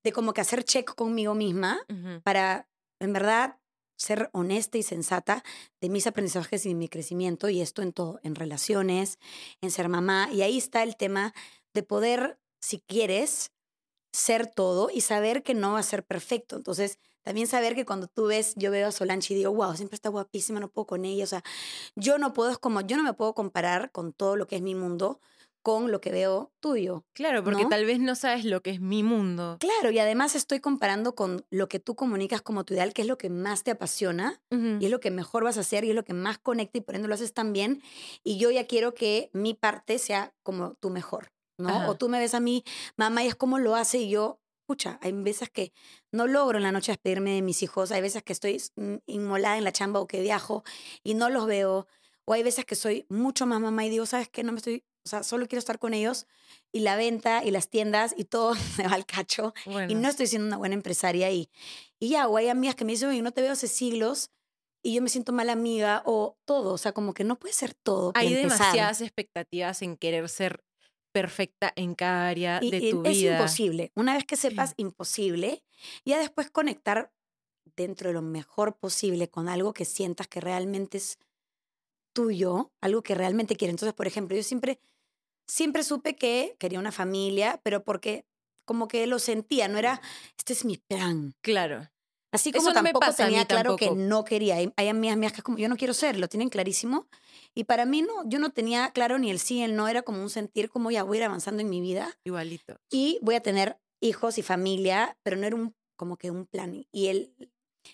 de 0.04 0.12
como 0.12 0.34
que 0.34 0.42
hacer 0.42 0.64
check 0.64 0.94
conmigo 0.94 1.34
misma 1.34 1.80
para, 2.24 2.70
en 3.00 3.14
verdad, 3.14 3.58
ser 3.98 4.30
honesta 4.34 4.78
y 4.78 4.84
sensata 4.84 5.44
de 5.82 5.90
mis 5.90 6.06
aprendizajes 6.06 6.64
y 6.68 6.70
de 6.70 6.76
mi 6.76 6.90
crecimiento, 6.90 7.50
y 7.50 7.60
esto 7.60 7.82
en 7.82 7.92
todo, 7.92 8.20
en 8.22 8.36
relaciones, 8.36 9.18
en 9.62 9.72
ser 9.72 9.90
mamá. 9.90 10.30
Y 10.32 10.44
ahí 10.44 10.60
está 10.60 10.84
el 10.84 10.96
tema 10.96 11.34
de 11.74 11.82
poder, 11.82 12.38
si 12.62 12.82
quieres, 12.82 13.52
ser 14.18 14.48
todo 14.48 14.90
y 14.92 15.02
saber 15.02 15.44
que 15.44 15.54
no 15.54 15.74
va 15.74 15.80
a 15.80 15.84
ser 15.84 16.04
perfecto. 16.04 16.56
Entonces, 16.56 17.00
también 17.22 17.48
saber 17.48 17.75
que 17.75 17.86
cuando 17.86 18.08
tú 18.08 18.28
ves, 18.28 18.54
yo 18.56 18.72
veo 18.72 18.88
a 18.88 18.92
Solange 18.92 19.34
y 19.34 19.38
digo, 19.38 19.54
wow, 19.54 19.75
siempre 19.75 19.96
está 19.96 20.10
guapísima, 20.10 20.60
no 20.60 20.69
puedo 20.69 20.88
con 20.88 21.06
ella. 21.06 21.24
O 21.24 21.28
sea, 21.28 21.44
yo 21.96 22.18
no 22.18 22.34
puedo, 22.34 22.50
es 22.50 22.58
como, 22.58 22.81
yo 22.81 22.98
no 22.98 23.04
me 23.04 23.14
puedo 23.14 23.34
comparar 23.34 23.92
con 23.92 24.14
todo 24.14 24.36
lo 24.36 24.48
que 24.48 24.56
es 24.56 24.62
mi 24.62 24.75
mundo 24.75 25.19
con 25.62 25.92
lo 25.92 26.00
que 26.00 26.12
veo 26.12 26.54
tuyo. 26.62 27.04
Claro, 27.12 27.44
porque 27.44 27.66
tal 27.66 27.84
vez 27.84 28.00
no 28.00 28.16
sabes 28.16 28.46
lo 28.46 28.62
que 28.62 28.69
es 28.69 28.80
mi 28.80 29.04
mundo. 29.04 29.58
Claro, 29.60 29.92
y 29.92 30.00
además 30.00 30.34
estoy 30.34 30.62
comparando 30.62 31.13
con 31.13 31.46
lo 31.50 31.68
que 31.68 31.81
tú 31.81 31.94
comunicas 31.94 32.42
como 32.42 32.63
tu 32.63 32.74
ideal, 32.74 32.94
que 32.94 33.02
es 33.02 33.08
lo 33.10 33.18
que 33.18 33.30
más 33.30 33.66
te 33.66 33.72
apasiona 33.72 34.42
y 34.50 34.86
es 34.86 34.90
lo 34.90 35.02
que 35.02 35.12
mejor 35.12 35.44
vas 35.44 35.58
a 35.58 35.60
hacer 35.60 35.84
y 35.84 35.90
es 35.90 35.96
lo 35.96 36.06
que 36.06 36.13
más 36.13 36.38
conecta 36.38 36.77
y 36.77 36.82
por 36.82 36.96
ende 36.96 37.10
lo 37.10 37.15
haces 37.15 37.34
tan 37.34 37.51
bien. 37.51 37.82
Y 38.24 38.38
yo 38.38 38.50
ya 38.50 38.65
quiero 38.65 38.94
que 38.94 39.30
mi 39.34 39.53
parte 39.56 40.00
sea 40.00 40.34
como 40.41 40.75
tu 40.75 40.89
mejor. 40.89 41.34
¿No? 41.58 41.90
O 41.90 41.96
tú 41.96 42.10
me 42.10 42.20
ves 42.20 42.34
a 42.34 42.40
mí, 42.40 42.64
mamá, 42.96 43.24
y 43.24 43.28
es 43.28 43.36
como 43.36 43.60
lo 43.60 43.76
hace 43.76 43.98
y 44.00 44.10
yo, 44.10 44.40
escucha, 44.62 45.00
hay 45.02 45.14
veces 45.14 45.50
que 45.50 45.72
no 46.12 46.28
logro 46.28 46.58
en 46.58 46.64
la 46.64 46.72
noche 46.72 46.92
despedirme 46.92 47.32
de 47.32 47.42
mis 47.42 47.64
hijos, 47.64 47.92
hay 47.92 48.02
veces 48.02 48.24
que 48.24 48.34
estoy 48.34 48.62
mm, 48.76 48.96
inmolada 49.06 49.58
en 49.58 49.64
la 49.64 49.72
chamba 49.72 50.00
o 50.00 50.08
que 50.08 50.22
viajo 50.22 50.64
y 51.04 51.14
no 51.14 51.30
los 51.30 51.46
veo, 51.46 51.88
o 52.26 52.34
hay 52.34 52.44
veces 52.44 52.66
que 52.66 52.76
soy 52.76 53.06
mucho 53.10 53.46
más 53.46 53.62
mamá 53.62 53.86
y 53.86 53.90
digo, 53.90 54.06
¿sabes 54.06 54.28
qué? 54.28 54.44
No 54.44 54.52
me 54.52 54.58
estoy, 54.58 54.84
o 55.06 55.10
sea, 55.10 55.24
solo 55.24 55.48
quiero 55.48 55.60
estar 55.60 55.80
con 55.80 55.94
ellos 55.94 56.28
y 56.74 56.82
la 56.82 56.98
venta 56.98 57.46
y 57.46 57.52
las 57.52 57.70
tiendas 57.70 58.14
y 58.18 58.26
todo 58.26 58.56
se 58.76 58.84
va 58.84 58.94
al 58.94 59.06
cacho 59.06 59.54
y 59.90 59.96
no 59.96 60.10
estoy 60.10 60.28
siendo 60.28 60.48
una 60.48 60.58
buena 60.58 60.76
empresaria 60.76 61.32
y, 61.32 61.50
y 62.00 62.10
ya, 62.10 62.28
o 62.28 62.36
hay 62.36 62.50
amigas 62.50 62.76
que 62.76 62.84
me 62.84 62.92
dicen, 62.92 63.10
oye, 63.10 63.22
no 63.22 63.32
te 63.32 63.42
veo 63.42 63.54
hace 63.54 63.70
siglos 63.70 64.32
y 64.84 64.94
yo 64.94 65.02
me 65.02 65.10
siento 65.10 65.32
mala 65.32 65.54
amiga 65.54 66.04
o 66.06 66.38
todo, 66.46 66.74
o 66.74 66.78
sea, 66.78 66.92
como 66.92 67.14
que 67.14 67.24
no 67.24 67.38
puede 67.40 67.54
ser 67.54 67.74
todo. 67.74 68.12
Hay 68.16 68.34
demasiadas 68.34 69.02
expectativas 69.02 69.82
en 69.82 69.98
querer 69.98 70.28
ser 70.30 70.64
perfecta 71.21 71.74
en 71.75 71.95
cada 71.95 72.27
área 72.27 72.59
de 72.59 72.91
tu 72.91 73.01
vida. 73.01 73.09
Es 73.09 73.21
imposible. 73.21 73.91
Una 73.95 74.13
vez 74.13 74.24
que 74.24 74.36
sepas 74.36 74.75
imposible, 74.77 75.63
ya 76.05 76.19
después 76.19 76.51
conectar 76.51 77.12
dentro 77.75 78.09
de 78.09 78.13
lo 78.13 78.21
mejor 78.21 78.77
posible 78.77 79.27
con 79.27 79.50
algo 79.50 79.74
que 79.74 79.86
sientas 79.86 80.27
que 80.27 80.41
realmente 80.41 81.00
es 81.00 81.17
tuyo, 82.13 82.71
algo 82.81 83.01
que 83.01 83.15
realmente 83.15 83.55
quieres. 83.55 83.74
Entonces, 83.74 83.95
por 83.95 84.05
ejemplo, 84.05 84.38
yo 84.38 84.43
siempre, 84.43 84.79
siempre 85.47 85.83
supe 85.83 86.15
que 86.15 86.55
quería 86.59 86.79
una 86.79 86.91
familia, 86.91 87.59
pero 87.63 87.83
porque 87.83 88.25
como 88.63 88.88
que 88.88 89.07
lo 89.07 89.17
sentía, 89.17 89.67
no 89.67 89.79
era, 89.79 90.01
este 90.38 90.53
es 90.53 90.65
mi 90.65 90.77
plan. 90.77 91.33
Claro. 91.41 91.89
Así 92.31 92.51
como 92.51 92.74
tampoco 92.74 93.13
tenía 93.15 93.46
claro 93.46 93.77
que 93.77 93.91
no 93.91 94.25
quería. 94.25 94.55
Hay, 94.55 94.88
amigas 94.88 95.17
mías 95.17 95.34
que 95.34 95.41
como, 95.41 95.57
yo 95.57 95.69
no 95.69 95.77
quiero 95.77 95.93
ser, 95.93 96.17
lo 96.17 96.27
tienen 96.27 96.50
clarísimo. 96.50 97.07
Y 97.55 97.63
para 97.63 97.86
mí 97.86 98.01
no, 98.01 98.27
yo 98.27 98.39
no 98.39 98.51
tenía 98.51 98.91
claro 98.91 99.17
ni 99.17 99.31
el 99.31 99.39
sí, 99.39 99.63
el 99.63 99.75
no, 99.75 99.88
era 99.88 100.01
como 100.01 100.22
un 100.22 100.29
sentir 100.29 100.69
como 100.69 100.91
ya 100.91 101.03
voy 101.03 101.17
a 101.17 101.19
ir 101.22 101.24
avanzando 101.25 101.62
en 101.62 101.69
mi 101.69 101.81
vida. 101.81 102.17
Igualito. 102.25 102.79
Y 102.89 103.19
voy 103.22 103.36
a 103.36 103.41
tener 103.41 103.79
hijos 104.01 104.38
y 104.38 104.43
familia, 104.43 105.17
pero 105.24 105.38
no 105.38 105.48
era 105.48 105.55
un, 105.55 105.74
como 105.96 106.17
que 106.17 106.29
un 106.29 106.46
plan. 106.46 106.86
Y 106.91 107.07
el, 107.07 107.34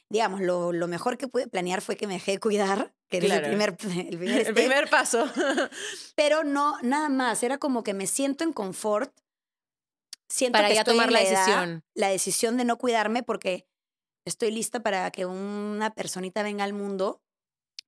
digamos, 0.09 0.41
lo, 0.41 0.73
lo 0.73 0.87
mejor 0.87 1.17
que 1.17 1.27
pude 1.27 1.47
planear 1.47 1.81
fue 1.81 1.95
que 1.95 2.07
me 2.07 2.13
dejé 2.13 2.39
cuidar, 2.39 2.93
que 3.09 3.17
era 3.17 3.35
el 3.35 3.43
primer, 3.43 3.77
el 4.09 4.17
primer, 4.17 4.47
el 4.47 4.53
primer 4.53 4.89
paso. 4.89 5.25
pero 6.15 6.43
no, 6.43 6.77
nada 6.81 7.09
más, 7.09 7.43
era 7.43 7.59
como 7.59 7.83
que 7.83 7.93
me 7.93 8.07
siento 8.07 8.43
en 8.43 8.53
confort. 8.53 9.13
Siento 10.27 10.57
Para 10.57 10.69
que 10.69 10.75
ya 10.75 10.83
tomar 10.83 11.11
la 11.11 11.19
decisión. 11.19 11.83
la 11.93 12.07
decisión 12.07 12.57
de 12.57 12.65
no 12.65 12.79
cuidarme 12.79 13.21
porque 13.21 13.67
estoy 14.25 14.51
lista 14.51 14.81
para 14.81 15.09
que 15.11 15.25
una 15.25 15.93
personita 15.93 16.43
venga 16.43 16.63
al 16.63 16.73
mundo, 16.73 17.21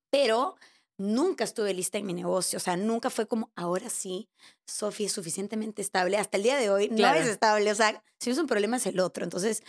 pero 0.09 0.55
nunca 0.97 1.43
estuve 1.43 1.73
lista 1.73 1.97
en 1.97 2.05
mi 2.05 2.13
negocio, 2.13 2.57
o 2.57 2.59
sea, 2.59 2.77
nunca 2.77 3.09
fue 3.09 3.27
como, 3.27 3.51
ahora 3.55 3.89
sí, 3.89 4.29
Sofía 4.67 5.07
es 5.07 5.13
suficientemente 5.13 5.81
estable. 5.81 6.17
Hasta 6.17 6.37
el 6.37 6.43
día 6.43 6.57
de 6.57 6.69
hoy 6.69 6.89
no 6.89 7.13
es 7.13 7.27
estable, 7.27 7.71
o 7.71 7.75
sea, 7.75 8.03
si 8.19 8.29
no 8.29 8.33
es 8.33 8.39
un 8.39 8.47
problema 8.47 8.77
es 8.77 8.85
el 8.87 8.99
otro. 8.99 9.23
Entonces, 9.23 9.61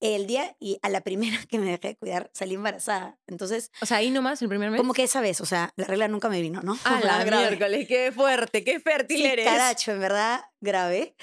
el 0.00 0.26
día 0.26 0.56
y 0.58 0.78
a 0.82 0.88
la 0.88 1.02
primera 1.02 1.38
que 1.48 1.58
me 1.58 1.66
dejé 1.70 1.88
de 1.88 1.96
cuidar, 1.96 2.30
salí 2.34 2.54
embarazada. 2.54 3.18
Entonces... 3.26 3.70
O 3.80 3.86
sea, 3.86 3.98
ahí 3.98 4.10
nomás, 4.10 4.42
el 4.42 4.48
primer 4.48 4.70
mes. 4.70 4.80
Como 4.80 4.92
que 4.92 5.04
esa 5.04 5.20
vez, 5.20 5.40
o 5.40 5.46
sea, 5.46 5.72
la 5.76 5.84
regla 5.84 6.08
nunca 6.08 6.28
me 6.28 6.40
vino, 6.40 6.62
¿no? 6.62 6.76
Ah, 6.84 7.00
la 7.04 7.24
miércoles, 7.24 7.86
qué 7.86 8.10
fuerte, 8.12 8.64
qué 8.64 8.80
fértil 8.80 9.18
sí, 9.18 9.26
eres. 9.26 9.46
caracho, 9.46 9.92
en 9.92 10.00
verdad, 10.00 10.40
grave. 10.60 11.14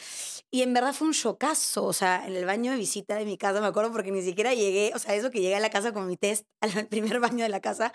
Y 0.50 0.62
en 0.62 0.74
verdad 0.74 0.94
fue 0.94 1.08
un 1.08 1.14
chocazo, 1.14 1.84
o 1.84 1.94
sea, 1.94 2.26
en 2.26 2.36
el 2.36 2.46
baño 2.46 2.72
de 2.72 2.78
visita 2.78 3.16
de 3.16 3.26
mi 3.26 3.38
casa, 3.38 3.60
me 3.60 3.68
acuerdo 3.68 3.92
porque 3.92 4.12
ni 4.12 4.22
siquiera 4.22 4.54
llegué, 4.54 4.94
o 4.96 5.00
sea, 5.00 5.14
eso 5.16 5.30
que 5.30 5.42
llegué 5.42 5.56
a 5.56 5.60
la 5.60 5.70
casa 5.70 5.92
con 5.92 6.08
mi 6.08 6.16
test, 6.16 6.46
al 6.62 6.88
primer 6.88 7.20
baño 7.20 7.44
de 7.44 7.50
la 7.50 7.60
casa, 7.60 7.92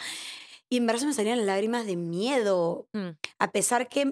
y 0.73 0.79
en 0.79 0.87
verdad 0.87 1.01
se 1.01 1.07
me 1.07 1.13
salían 1.13 1.45
lágrimas 1.45 1.85
de 1.85 1.97
miedo, 1.97 2.89
mm. 2.95 3.11
a 3.39 3.53
pesar 3.53 3.91
que 3.91 4.11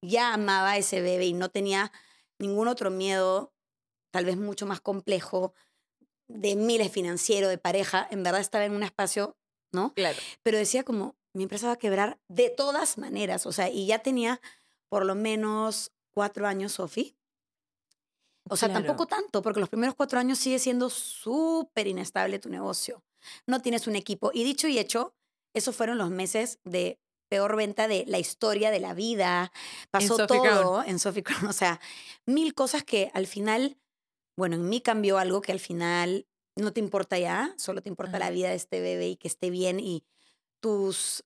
ya 0.00 0.34
amaba 0.34 0.70
a 0.70 0.76
ese 0.76 1.00
bebé 1.00 1.26
y 1.26 1.32
no 1.32 1.48
tenía 1.48 1.90
ningún 2.38 2.68
otro 2.68 2.92
miedo, 2.92 3.52
tal 4.12 4.24
vez 4.24 4.36
mucho 4.36 4.66
más 4.66 4.80
complejo, 4.80 5.52
de 6.28 6.54
miles 6.54 6.92
financiero, 6.92 7.48
de 7.48 7.58
pareja, 7.58 8.06
en 8.12 8.22
verdad 8.22 8.40
estaba 8.40 8.64
en 8.64 8.74
un 8.74 8.84
espacio, 8.84 9.36
¿no? 9.72 9.94
Claro. 9.94 10.16
Pero 10.44 10.58
decía 10.58 10.84
como, 10.84 11.16
mi 11.32 11.42
empresa 11.42 11.66
va 11.66 11.72
a 11.72 11.78
quebrar 11.78 12.20
de 12.28 12.50
todas 12.50 12.98
maneras, 12.98 13.44
o 13.44 13.50
sea, 13.50 13.68
y 13.68 13.86
ya 13.86 13.98
tenía 13.98 14.40
por 14.88 15.04
lo 15.04 15.16
menos 15.16 15.90
cuatro 16.14 16.46
años, 16.46 16.74
Sofi. 16.74 17.16
O 18.48 18.56
sea, 18.56 18.72
tampoco 18.72 19.06
tanto, 19.06 19.42
porque 19.42 19.58
los 19.58 19.68
primeros 19.68 19.96
cuatro 19.96 20.20
años 20.20 20.38
sigue 20.38 20.60
siendo 20.60 20.88
súper 20.88 21.88
inestable 21.88 22.38
tu 22.38 22.48
negocio. 22.48 23.02
No 23.44 23.60
tienes 23.60 23.88
un 23.88 23.96
equipo. 23.96 24.30
Y 24.32 24.44
dicho 24.44 24.68
y 24.68 24.78
hecho, 24.78 25.16
esos 25.56 25.74
fueron 25.74 25.96
los 25.96 26.10
meses 26.10 26.60
de 26.64 27.00
peor 27.28 27.56
venta 27.56 27.88
de 27.88 28.04
la 28.06 28.18
historia 28.18 28.70
de 28.70 28.78
la 28.78 28.94
vida. 28.94 29.52
Pasó 29.90 30.26
todo 30.26 30.84
en 30.84 30.98
Sophie 30.98 31.22
Crown. 31.22 31.46
O 31.46 31.52
sea, 31.52 31.80
mil 32.26 32.54
cosas 32.54 32.84
que 32.84 33.10
al 33.14 33.26
final, 33.26 33.78
bueno, 34.36 34.56
en 34.56 34.68
mí 34.68 34.80
cambió 34.80 35.18
algo 35.18 35.40
que 35.40 35.52
al 35.52 35.60
final 35.60 36.26
no 36.56 36.72
te 36.72 36.80
importa 36.80 37.18
ya, 37.18 37.54
solo 37.56 37.82
te 37.82 37.88
importa 37.88 38.18
la 38.18 38.30
vida 38.30 38.50
de 38.50 38.56
este 38.56 38.80
bebé 38.80 39.08
y 39.08 39.16
que 39.16 39.28
esté 39.28 39.50
bien 39.50 39.80
y 39.80 40.04
tus 40.60 41.24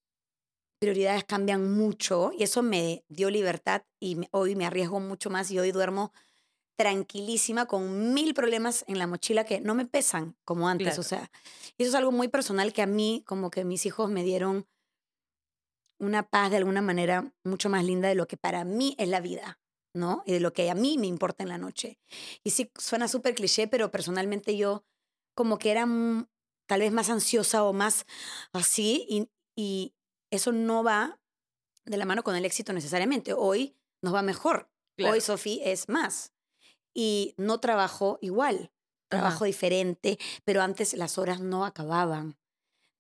prioridades 0.81 1.25
cambian 1.25 1.73
mucho 1.73 2.33
y 2.37 2.45
eso 2.45 2.63
me 2.63 3.05
dio 3.09 3.31
libertad 3.31 3.83
y 4.01 4.17
hoy 4.31 4.57
me 4.57 4.65
arriesgo 4.65 4.99
mucho 4.99 5.29
más 5.29 5.51
y 5.51 5.59
hoy 5.59 5.73
duermo 5.73 6.13
tranquilísima 6.81 7.67
con 7.67 8.15
mil 8.15 8.33
problemas 8.33 8.87
en 8.89 8.99
la 8.99 9.07
mochila 9.07 9.45
que 9.45 9.61
no 9.61 9.75
me 9.75 9.85
pesan 9.85 10.35
como 10.47 10.67
antes. 10.67 10.99
O 10.99 11.03
sea, 11.03 11.31
eso 11.77 11.91
es 11.91 11.95
algo 11.95 12.11
muy 12.11 12.29
personal 12.29 12.73
que 12.73 12.81
a 12.81 12.87
mí, 12.87 13.23
como 13.27 13.51
que 13.51 13.67
mis 13.67 13.85
hijos 13.85 14.09
me 14.09 14.23
dieron 14.23 14.67
una 15.99 16.23
paz 16.23 16.51
de 16.51 16.57
alguna 16.57 16.81
manera 16.81 17.35
mucho 17.45 17.69
más 17.69 17.85
linda 17.85 18.09
de 18.09 18.15
lo 18.15 18.27
que 18.27 18.39
para 18.39 18.65
mí 18.65 18.95
es 18.97 19.09
la 19.09 19.21
vida, 19.21 19.61
¿no? 19.95 20.23
Y 20.25 20.33
de 20.33 20.41
lo 20.41 20.55
que 20.55 20.71
a 20.71 20.75
mí 20.75 20.97
me 20.97 21.07
importa 21.07 21.43
en 21.43 21.51
la 21.51 21.59
noche. 21.59 21.99
Y 22.43 22.53
sí, 22.53 22.73
suena 22.79 23.09
súper 23.09 23.35
cliché, 23.35 23.69
pero 23.69 23.91
personalmente 23.91 24.57
yo 24.57 24.83
como 25.35 25.59
que 25.59 25.73
era 25.73 25.87
tal 26.67 26.81
vez 26.81 26.93
más 26.93 27.11
ansiosa 27.11 27.63
o 27.65 27.75
más 27.75 28.07
así 28.55 29.05
y, 29.07 29.29
y 29.55 29.93
eso 30.31 30.51
no 30.51 30.83
va 30.83 31.21
de 31.85 31.99
la 31.99 32.07
mano 32.07 32.23
con 32.23 32.37
el 32.37 32.47
éxito 32.47 32.73
necesariamente. 32.73 33.35
Hoy 33.35 33.77
nos 34.01 34.15
va 34.15 34.23
mejor. 34.23 34.71
Hoy 34.99 35.21
Sofía 35.21 35.67
es 35.67 35.87
más 35.91 36.33
y 36.95 37.35
no 37.37 37.61
trabajo 37.61 38.19
igual, 38.21 38.71
trabajo 39.09 39.45
diferente, 39.45 40.19
pero 40.45 40.63
antes 40.63 40.95
las 40.95 41.19
horas 41.19 41.41
no 41.41 41.65
acababan. 41.65 42.37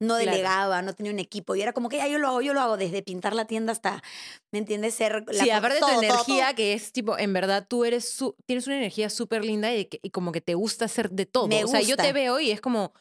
No 0.02 0.14
delegaba, 0.14 0.80
no 0.80 0.94
tenía 0.94 1.12
un 1.12 1.18
equipo. 1.18 1.54
Y 1.54 1.60
era 1.60 1.74
como 1.74 1.90
que 1.90 1.98
ya 1.98 2.08
yo 2.08 2.18
lo 2.18 2.28
hago, 2.28 2.40
yo 2.40 2.54
lo 2.54 2.62
hago 2.62 2.78
desde 2.78 3.02
pintar 3.02 3.34
la 3.34 3.44
tienda 3.44 3.72
hasta, 3.72 4.02
¿me 4.50 4.58
entiendes? 4.58 4.94
Ser 4.94 5.24
la 5.26 5.44
Sí, 5.44 5.50
aparte 5.50 5.74
de 5.74 5.80
tu 5.80 5.86
energía, 5.90 6.54
que 6.54 6.72
es 6.72 6.92
tipo, 6.92 7.18
en 7.18 7.34
verdad 7.34 7.66
tú 7.68 7.84
eres 7.84 8.18
tienes 8.46 8.66
una 8.66 8.78
energía 8.78 9.10
súper 9.10 9.44
linda 9.44 9.74
y, 9.74 9.86
como 10.10 10.32
que 10.32 10.40
te 10.40 10.54
gusta 10.54 10.86
hacer 10.86 11.10
de 11.10 11.26
todo. 11.26 11.44
o 11.44 11.66
sea, 11.68 11.82
yo 11.82 11.98
te 11.98 12.14
veo 12.14 12.40
y 12.40 12.50
es 12.50 12.62
como, 12.62 12.94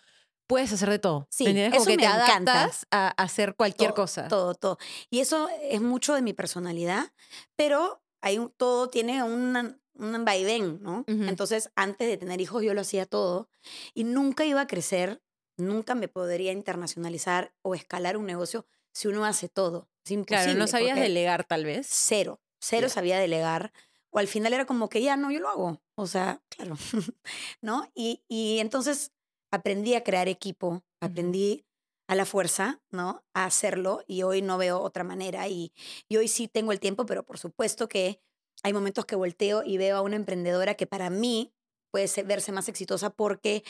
puedes 0.45 0.73
hacer 0.73 0.89
de 0.89 0.99
todo. 0.99 1.27
Sí, 1.31 1.45
¿me 1.45 1.67
eso 1.67 1.85
que 1.85 1.95
me 1.95 2.03
te 2.03 2.07
adaptas 2.07 2.85
a 2.91 3.09
hacer 3.09 3.55
cualquier 3.55 3.93
cosa. 3.93 4.27
Todo, 4.27 4.55
todo. 4.55 4.77
Y 5.09 5.19
eso 5.19 5.47
es 5.61 5.79
mucho 5.79 6.15
de 6.15 6.21
mi 6.21 6.33
personalidad, 6.33 7.13
pero 7.55 8.01
hay 8.19 8.39
todo 8.57 8.89
tiene 8.89 9.23
una, 9.23 9.79
un 9.99 10.25
vaivén, 10.25 10.81
¿no? 10.81 11.03
Entonces, 11.07 11.71
antes 11.75 12.07
de 12.07 12.17
tener 12.17 12.41
hijos, 12.41 12.63
yo 12.63 12.73
lo 12.73 12.81
hacía 12.81 13.05
todo 13.05 13.49
y 13.93 14.03
nunca 14.03 14.45
iba 14.45 14.61
a 14.61 14.67
crecer, 14.67 15.21
nunca 15.57 15.95
me 15.95 16.07
podría 16.07 16.51
internacionalizar 16.51 17.53
o 17.61 17.75
escalar 17.75 18.17
un 18.17 18.25
negocio 18.25 18.65
si 18.91 19.07
uno 19.07 19.25
hace 19.25 19.49
todo. 19.49 19.89
Es 20.03 20.11
imposible. 20.11 20.43
Claro, 20.43 20.59
no 20.59 20.67
sabías 20.67 20.99
delegar 20.99 21.43
tal 21.43 21.65
vez. 21.65 21.87
Cero, 21.89 22.41
cero 22.59 22.89
sabía 22.89 23.19
delegar. 23.19 23.71
O 24.11 24.19
al 24.19 24.27
final 24.27 24.53
era 24.53 24.65
como 24.65 24.89
que 24.89 25.01
ya 25.01 25.15
no, 25.17 25.29
yo 25.31 25.39
lo 25.39 25.49
hago. 25.49 25.81
O 25.95 26.07
sea, 26.07 26.41
claro, 26.49 26.75
¿no? 27.61 27.89
Y, 27.93 28.23
y 28.27 28.59
entonces 28.59 29.11
aprendí 29.51 29.93
a 29.93 30.03
crear 30.03 30.27
equipo, 30.27 30.83
aprendí 30.99 31.65
a 32.07 32.15
la 32.15 32.25
fuerza, 32.25 32.81
¿no? 32.89 33.23
A 33.33 33.45
hacerlo 33.45 34.03
y 34.07 34.23
hoy 34.23 34.41
no 34.41 34.57
veo 34.57 34.81
otra 34.81 35.03
manera 35.03 35.47
y, 35.47 35.73
y 36.07 36.17
hoy 36.17 36.27
sí 36.27 36.47
tengo 36.47 36.71
el 36.71 36.79
tiempo, 36.79 37.05
pero 37.05 37.23
por 37.23 37.37
supuesto 37.37 37.87
que 37.87 38.19
hay 38.63 38.73
momentos 38.73 39.05
que 39.05 39.15
volteo 39.15 39.63
y 39.65 39.77
veo 39.77 39.97
a 39.97 40.01
una 40.01 40.15
emprendedora 40.15 40.75
que 40.75 40.87
para 40.87 41.09
mí 41.09 41.53
puede 41.91 42.07
verse 42.23 42.51
más 42.51 42.69
exitosa 42.69 43.09
porque 43.09 43.63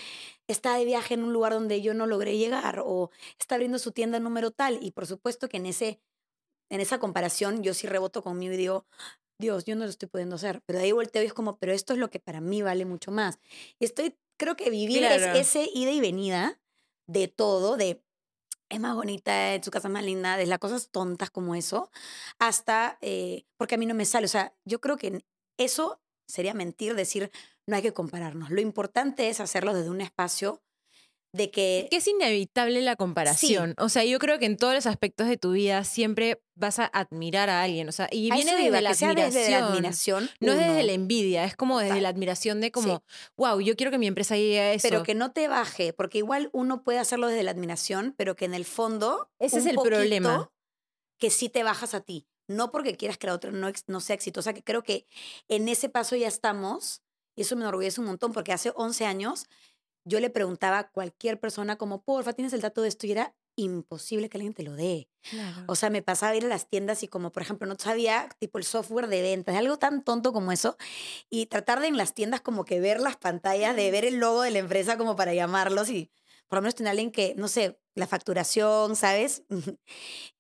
está 0.48 0.76
de 0.76 0.86
viaje 0.86 1.14
en 1.14 1.24
un 1.24 1.34
lugar 1.34 1.54
donde 1.54 1.82
yo 1.82 1.94
no 1.94 2.06
logré 2.06 2.38
llegar 2.38 2.82
o 2.86 3.12
está 3.40 3.56
abriendo 3.56 3.80
su 3.80 3.92
tienda 3.92 4.20
número 4.20 4.52
tal. 4.52 4.80
Y 4.82 4.92
por 4.92 5.08
supuesto 5.08 5.48
que 5.48 5.58
en, 5.58 5.66
ese, 5.66 6.02
en 6.70 6.82
esa 6.82 7.00
comparación 7.00 7.64
yo 7.64 7.74
sí 7.74 7.88
reboto 7.88 8.22
conmigo 8.22 8.54
y 8.54 8.58
digo, 8.58 8.86
Dios, 9.40 9.64
yo 9.64 9.76
no 9.76 9.86
lo 9.86 9.90
estoy 9.90 10.10
pudiendo 10.10 10.36
hacer. 10.36 10.62
Pero 10.66 10.80
de 10.80 10.86
ahí 10.86 10.92
volteo 10.92 11.24
y 11.24 11.28
es 11.28 11.34
como, 11.34 11.58
pero 11.58 11.72
esto 11.72 11.94
es 11.94 12.00
lo 12.00 12.10
que 12.10 12.20
para 12.20 12.42
mí 12.42 12.62
vale 12.62 12.86
mucho 12.86 13.12
más. 13.12 13.40
Y 13.80 13.86
estoy, 13.86 14.18
creo 14.38 14.56
que 14.56 14.70
vivir 14.70 15.04
es 15.04 15.24
ese 15.36 15.70
ida 15.74 15.92
y 15.92 16.02
venida 16.02 16.60
de 17.08 17.28
todo, 17.28 17.78
de 17.78 18.04
es 18.70 18.80
más 18.80 18.96
bonita, 18.96 19.56
en 19.56 19.64
su 19.64 19.72
casa 19.72 19.90
más 19.90 20.04
linda, 20.04 20.38
de 20.38 20.46
las 20.46 20.60
cosas 20.60 20.90
tontas 20.90 21.30
como 21.32 21.56
eso, 21.56 21.92
hasta 22.38 22.98
eh, 23.02 23.46
porque 23.58 23.76
a 23.76 23.78
mí 23.78 23.86
no 23.86 23.96
me 23.96 24.06
sale. 24.06 24.26
O 24.26 24.30
sea, 24.30 24.54
yo 24.66 24.80
creo 24.80 24.98
que 24.98 25.24
eso 25.58 26.02
sería 26.28 26.54
mentir 26.54 26.96
decir 26.96 27.32
no 27.68 27.76
hay 27.76 27.82
que 27.82 27.94
compararnos. 27.94 28.50
Lo 28.50 28.62
importante 28.62 29.30
es 29.30 29.40
hacerlo 29.40 29.74
desde 29.74 29.90
un 29.90 30.02
espacio 30.02 30.62
de 31.32 31.52
que... 31.52 31.88
Que 31.90 31.98
es 31.98 32.08
inevitable 32.08 32.82
la 32.82 32.96
comparación. 32.96 33.76
O 33.78 33.90
sea, 33.90 34.04
yo 34.04 34.20
creo 34.20 34.40
que 34.40 34.46
en 34.46 34.58
todos 34.58 34.74
los 34.74 34.86
aspectos 34.86 35.28
de 35.28 35.38
tu 35.38 35.52
vida 35.52 35.84
siempre 35.84 36.42
vas 36.56 36.80
a 36.80 36.86
admirar 36.86 37.50
a 37.50 37.64
alguien. 37.64 37.88
O 37.88 37.92
sea, 37.92 38.08
y 38.12 38.32
viene 38.32 38.56
desde, 38.56 38.82
la 38.82 38.90
admiración, 38.90 40.30
No 40.40 40.54
es 40.54 40.60
desde 40.60 40.84
la 40.84 40.92
envidia, 40.94 41.46
es 41.46 41.56
como 41.56 41.80
desde 41.80 42.02
la 42.02 42.10
admiración 42.10 42.62
de 42.62 42.72
como, 42.72 43.04
wow, 43.38 43.60
yo 43.62 43.76
quiero 43.76 43.92
que 43.92 43.98
mi 43.98 44.08
empresa 44.08 44.36
llegue 44.36 44.60
a 44.60 44.74
eso. 44.74 44.88
Pero 44.90 45.04
que 45.04 45.16
no 45.16 45.32
te 45.32 45.48
baje, 45.48 45.94
porque 45.94 46.18
igual 46.18 46.50
uno 46.54 46.84
puede 46.84 47.00
hacerlo 47.00 47.28
desde 47.28 47.44
la 47.44 47.52
admiración, 47.52 48.16
pero 48.18 48.36
que 48.36 48.46
en 48.46 48.54
el 48.54 48.66
fondo... 48.66 49.30
Ese 49.40 49.60
es 49.60 49.66
el 49.66 49.76
problema. 49.76 50.52
Que 51.18 51.30
sí 51.30 51.50
te 51.50 51.64
bajas 51.64 51.94
a 51.94 52.02
ti. 52.02 52.28
No 52.48 52.72
porque 52.72 52.98
quieras 52.98 53.18
que 53.18 53.28
la 53.28 53.36
otra 53.36 53.52
no, 53.52 53.72
no 53.88 54.00
sea 54.00 54.16
exitosa, 54.16 54.54
que 54.54 54.64
creo 54.64 54.82
que 54.82 55.06
en 55.48 55.70
ese 55.70 55.88
paso 55.88 56.16
ya 56.16 56.28
estamos. 56.28 57.04
Y 57.36 57.44
eso 57.44 57.56
me 57.56 57.62
enorgullece 57.62 58.02
un 58.02 58.08
montón, 58.08 58.34
porque 58.34 58.52
hace 58.52 58.74
11 58.76 59.06
años 59.06 59.48
yo 60.10 60.20
le 60.20 60.30
preguntaba 60.30 60.80
a 60.80 60.92
cualquier 60.92 61.40
persona 61.40 61.78
como, 61.78 62.04
porfa, 62.04 62.34
¿tienes 62.34 62.54
el 62.54 62.62
dato 62.62 62.82
de 62.82 62.90
esto? 62.90 63.08
Y 63.08 63.12
era 63.12 63.36
imposible 63.56 64.30
que 64.30 64.38
alguien 64.38 64.54
te 64.54 64.64
lo 64.64 64.76
dé. 64.76 65.10
O 65.68 65.76
sea, 65.76 65.90
me 65.90 66.02
pasaba 66.02 66.32
a 66.32 66.36
ir 66.36 66.46
a 66.46 66.48
las 66.48 66.68
tiendas 66.70 67.04
y 67.04 67.08
como, 67.08 67.32
por 67.32 67.44
ejemplo, 67.44 67.68
no 67.68 67.76
sabía 67.78 68.30
tipo 68.40 68.58
el 68.58 68.64
software 68.64 69.08
de 69.08 69.22
ventas, 69.22 69.56
algo 69.56 69.78
tan 69.78 70.04
tonto 70.04 70.34
como 70.34 70.52
eso, 70.52 70.78
y 71.30 71.48
tratar 71.48 71.82
de 71.82 71.88
en 71.88 71.98
las 71.98 72.14
tiendas 72.14 72.42
como 72.42 72.66
que 72.66 72.80
ver 72.80 73.00
las 73.00 73.18
pantallas, 73.18 73.76
de 73.76 73.92
ver 73.92 74.06
el 74.06 74.18
logo 74.18 74.42
de 74.42 74.52
la 74.52 74.60
empresa 74.60 74.98
como 74.98 75.16
para 75.16 75.34
llamarlos 75.34 75.90
y 75.90 76.12
por 76.48 76.58
lo 76.58 76.62
menos 76.64 76.76
tener 76.76 76.92
alguien 76.92 77.12
que, 77.12 77.36
no 77.38 77.48
sé, 77.48 77.80
la 77.96 78.08
facturación, 78.08 78.96
¿sabes? 78.96 79.44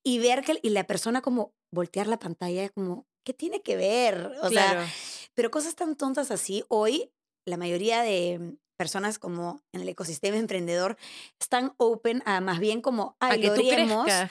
y 0.03 0.19
ver 0.19 0.43
que 0.43 0.59
y 0.61 0.69
la 0.69 0.85
persona 0.85 1.21
como 1.21 1.53
voltear 1.71 2.07
la 2.07 2.19
pantalla, 2.19 2.69
como, 2.69 3.07
¿qué 3.23 3.33
tiene 3.33 3.61
que 3.61 3.75
ver? 3.75 4.31
O 4.41 4.49
sea, 4.49 4.87
pero 5.33 5.51
cosas 5.51 5.75
tan 5.75 5.95
tontas 5.95 6.31
así, 6.31 6.63
hoy 6.69 7.11
la 7.45 7.57
mayoría 7.57 8.01
de 8.01 8.57
personas 8.79 9.19
como 9.19 9.61
en 9.73 9.81
el 9.81 9.89
ecosistema 9.89 10.37
emprendedor 10.37 10.95
están 11.37 11.73
open 11.75 12.23
a 12.25 12.39
más 12.39 12.59
bien 12.59 12.81
como 12.81 13.17
a 13.19 13.35
que 13.35 13.49
tú 13.49 13.61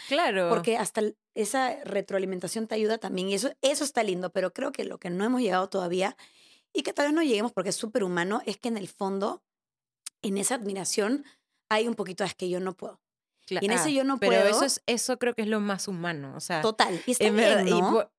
claro. 0.09 0.49
Porque 0.49 0.79
hasta 0.79 1.03
esa 1.35 1.77
retroalimentación 1.85 2.67
te 2.67 2.75
ayuda 2.75 2.97
también 2.97 3.29
y 3.29 3.35
eso, 3.35 3.53
eso 3.61 3.85
está 3.85 4.03
lindo, 4.03 4.31
pero 4.31 4.55
creo 4.55 4.73
que 4.73 4.85
lo 4.85 4.97
que 4.97 5.11
no 5.11 5.23
hemos 5.23 5.43
llegado 5.43 5.69
todavía 5.69 6.17
y 6.73 6.83
que 6.83 6.95
tal 6.95 7.09
vez 7.09 7.15
no 7.15 7.23
lleguemos 7.23 7.53
porque 7.53 7.69
es 7.69 7.77
súper 7.77 8.03
humano 8.03 8.41
es 8.47 8.57
que 8.57 8.69
en 8.69 8.79
el 8.79 8.89
fondo, 8.89 9.43
en 10.23 10.39
esa 10.39 10.55
admiración, 10.55 11.27
hay 11.69 11.87
un 11.87 11.95
poquito 11.95 12.25
de 12.25 12.31
que 12.31 12.49
yo 12.49 12.59
no 12.59 12.73
puedo. 12.73 13.03
y 13.51 13.67
en 13.67 13.73
ese 13.73 13.93
yo 13.93 14.03
no 14.03 14.17
pero 14.17 14.33
puedo. 14.33 14.45
Pero 14.45 14.57
eso, 14.57 14.65
es, 14.65 14.83
eso 14.87 15.19
creo 15.19 15.35
que 15.35 15.43
es 15.43 15.49
lo 15.49 15.61
más 15.61 15.89
humano. 15.89 16.33
O 16.35 16.41
sea, 16.41 16.63
Total. 16.63 17.03
Y, 17.05 17.11
está 17.11 17.29
bien, 17.29 17.67
¿no? 17.67 18.11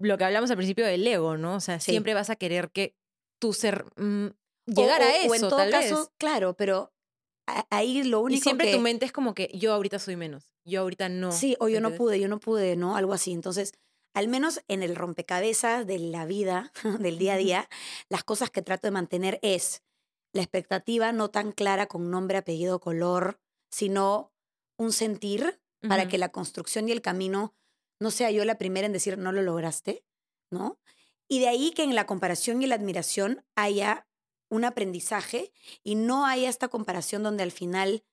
lo 0.00 0.18
que 0.18 0.24
hablamos 0.24 0.50
al 0.50 0.56
principio 0.56 0.84
del 0.84 1.06
ego, 1.06 1.36
¿no? 1.36 1.54
O 1.54 1.60
sea, 1.60 1.78
siempre 1.78 2.12
vas 2.12 2.28
a 2.28 2.34
querer 2.34 2.72
que 2.72 2.96
tu 3.38 3.52
ser 3.52 3.84
mm, 3.96 4.30
llegar 4.66 5.02
a 5.02 5.16
eso. 5.16 5.30
O 5.30 5.34
en 5.34 5.40
todo 5.40 5.70
caso, 5.70 6.12
claro, 6.18 6.54
pero 6.54 6.92
ahí 7.70 8.02
lo 8.04 8.20
único 8.20 8.38
y 8.38 8.42
siempre 8.42 8.66
que... 8.66 8.74
tu 8.74 8.80
mente 8.80 9.06
es 9.06 9.12
como 9.12 9.34
que 9.34 9.50
yo 9.54 9.72
ahorita 9.72 9.98
soy 9.98 10.16
menos, 10.16 10.52
yo 10.64 10.80
ahorita 10.82 11.08
no. 11.08 11.32
Sí, 11.32 11.56
o 11.60 11.68
yo 11.68 11.80
no 11.80 11.94
pude, 11.94 12.20
yo 12.20 12.28
no 12.28 12.40
pude, 12.40 12.76
¿no? 12.76 12.96
Algo 12.96 13.12
así. 13.12 13.32
Entonces, 13.32 13.72
al 14.14 14.28
menos 14.28 14.62
en 14.68 14.82
el 14.82 14.96
rompecabezas 14.96 15.86
de 15.86 15.98
la 15.98 16.26
vida, 16.26 16.72
del 17.00 17.18
día 17.18 17.34
a 17.34 17.38
día, 17.38 17.68
las 18.08 18.24
cosas 18.24 18.50
que 18.50 18.62
trato 18.62 18.86
de 18.86 18.92
mantener 18.92 19.38
es 19.42 19.82
la 20.32 20.42
expectativa 20.42 21.12
no 21.12 21.30
tan 21.30 21.52
clara 21.52 21.86
con 21.86 22.10
nombre, 22.10 22.38
apellido, 22.38 22.80
color, 22.80 23.40
sino 23.70 24.32
un 24.78 24.92
sentir 24.92 25.60
para 25.88 26.08
que 26.08 26.18
la 26.18 26.30
construcción 26.30 26.88
y 26.88 26.92
el 26.92 27.00
camino 27.00 27.54
no 28.00 28.10
sea 28.10 28.30
yo 28.30 28.44
la 28.44 28.58
primera 28.58 28.86
en 28.86 28.92
decir 28.92 29.18
no 29.18 29.32
lo 29.32 29.42
lograste, 29.42 30.04
¿no? 30.50 30.78
Y 31.28 31.40
de 31.40 31.48
ahí 31.48 31.72
que 31.72 31.84
en 31.84 31.94
la 31.94 32.06
comparación 32.06 32.62
y 32.62 32.66
la 32.66 32.74
admiración 32.74 33.44
haya 33.54 34.08
un 34.50 34.64
aprendizaje 34.64 35.52
y 35.82 35.94
no 35.96 36.26
haya 36.26 36.48
esta 36.48 36.68
comparación 36.68 37.22
donde 37.22 37.42
al 37.42 37.52
final, 37.52 38.04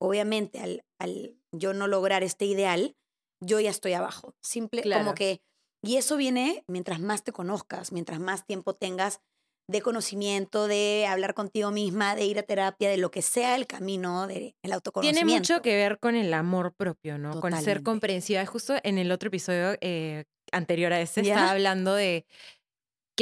obviamente, 0.00 0.60
al, 0.60 0.84
al 0.98 1.36
yo 1.52 1.74
no 1.74 1.86
lograr 1.86 2.22
este 2.22 2.44
ideal, 2.46 2.96
yo 3.40 3.60
ya 3.60 3.70
estoy 3.70 3.92
abajo. 3.94 4.34
Simple, 4.40 4.82
Claro. 4.82 5.02
como 5.04 5.14
que, 5.14 5.42
y 5.82 5.96
eso 5.96 6.16
viene 6.16 6.64
mientras 6.68 7.00
más 7.00 7.24
te 7.24 7.32
conozcas, 7.32 7.92
mientras 7.92 8.20
más 8.20 8.46
tiempo 8.46 8.74
tengas 8.74 9.20
de 9.68 9.80
conocimiento, 9.80 10.66
de 10.68 11.06
hablar 11.08 11.34
contigo 11.34 11.70
misma, 11.70 12.14
de 12.16 12.24
ir 12.26 12.38
a 12.38 12.42
terapia, 12.42 12.90
de 12.90 12.96
lo 12.96 13.10
que 13.10 13.22
sea 13.22 13.54
el 13.54 13.66
camino 13.66 14.26
del 14.26 14.54
Tiene 14.60 14.74
autoconocimiento. 14.74 15.54
mucho 15.54 15.62
que 15.62 15.76
ver 15.76 15.98
con 15.98 16.14
el 16.16 16.34
amor 16.34 16.74
propio, 16.74 17.16
¿no? 17.18 17.40
Con 17.40 17.56
ser 17.62 17.82
comprensiva. 17.82 18.44
Justo 18.44 18.74
en 18.82 18.98
el 18.98 19.10
otro 19.12 19.28
episodio 19.28 19.76
eh, 19.80 20.24
anterior 20.50 20.92
a 20.92 21.00
ese 21.00 21.22
¿Ya? 21.22 21.34
estaba 21.34 21.50
hablando 21.52 21.94
de 21.94 22.26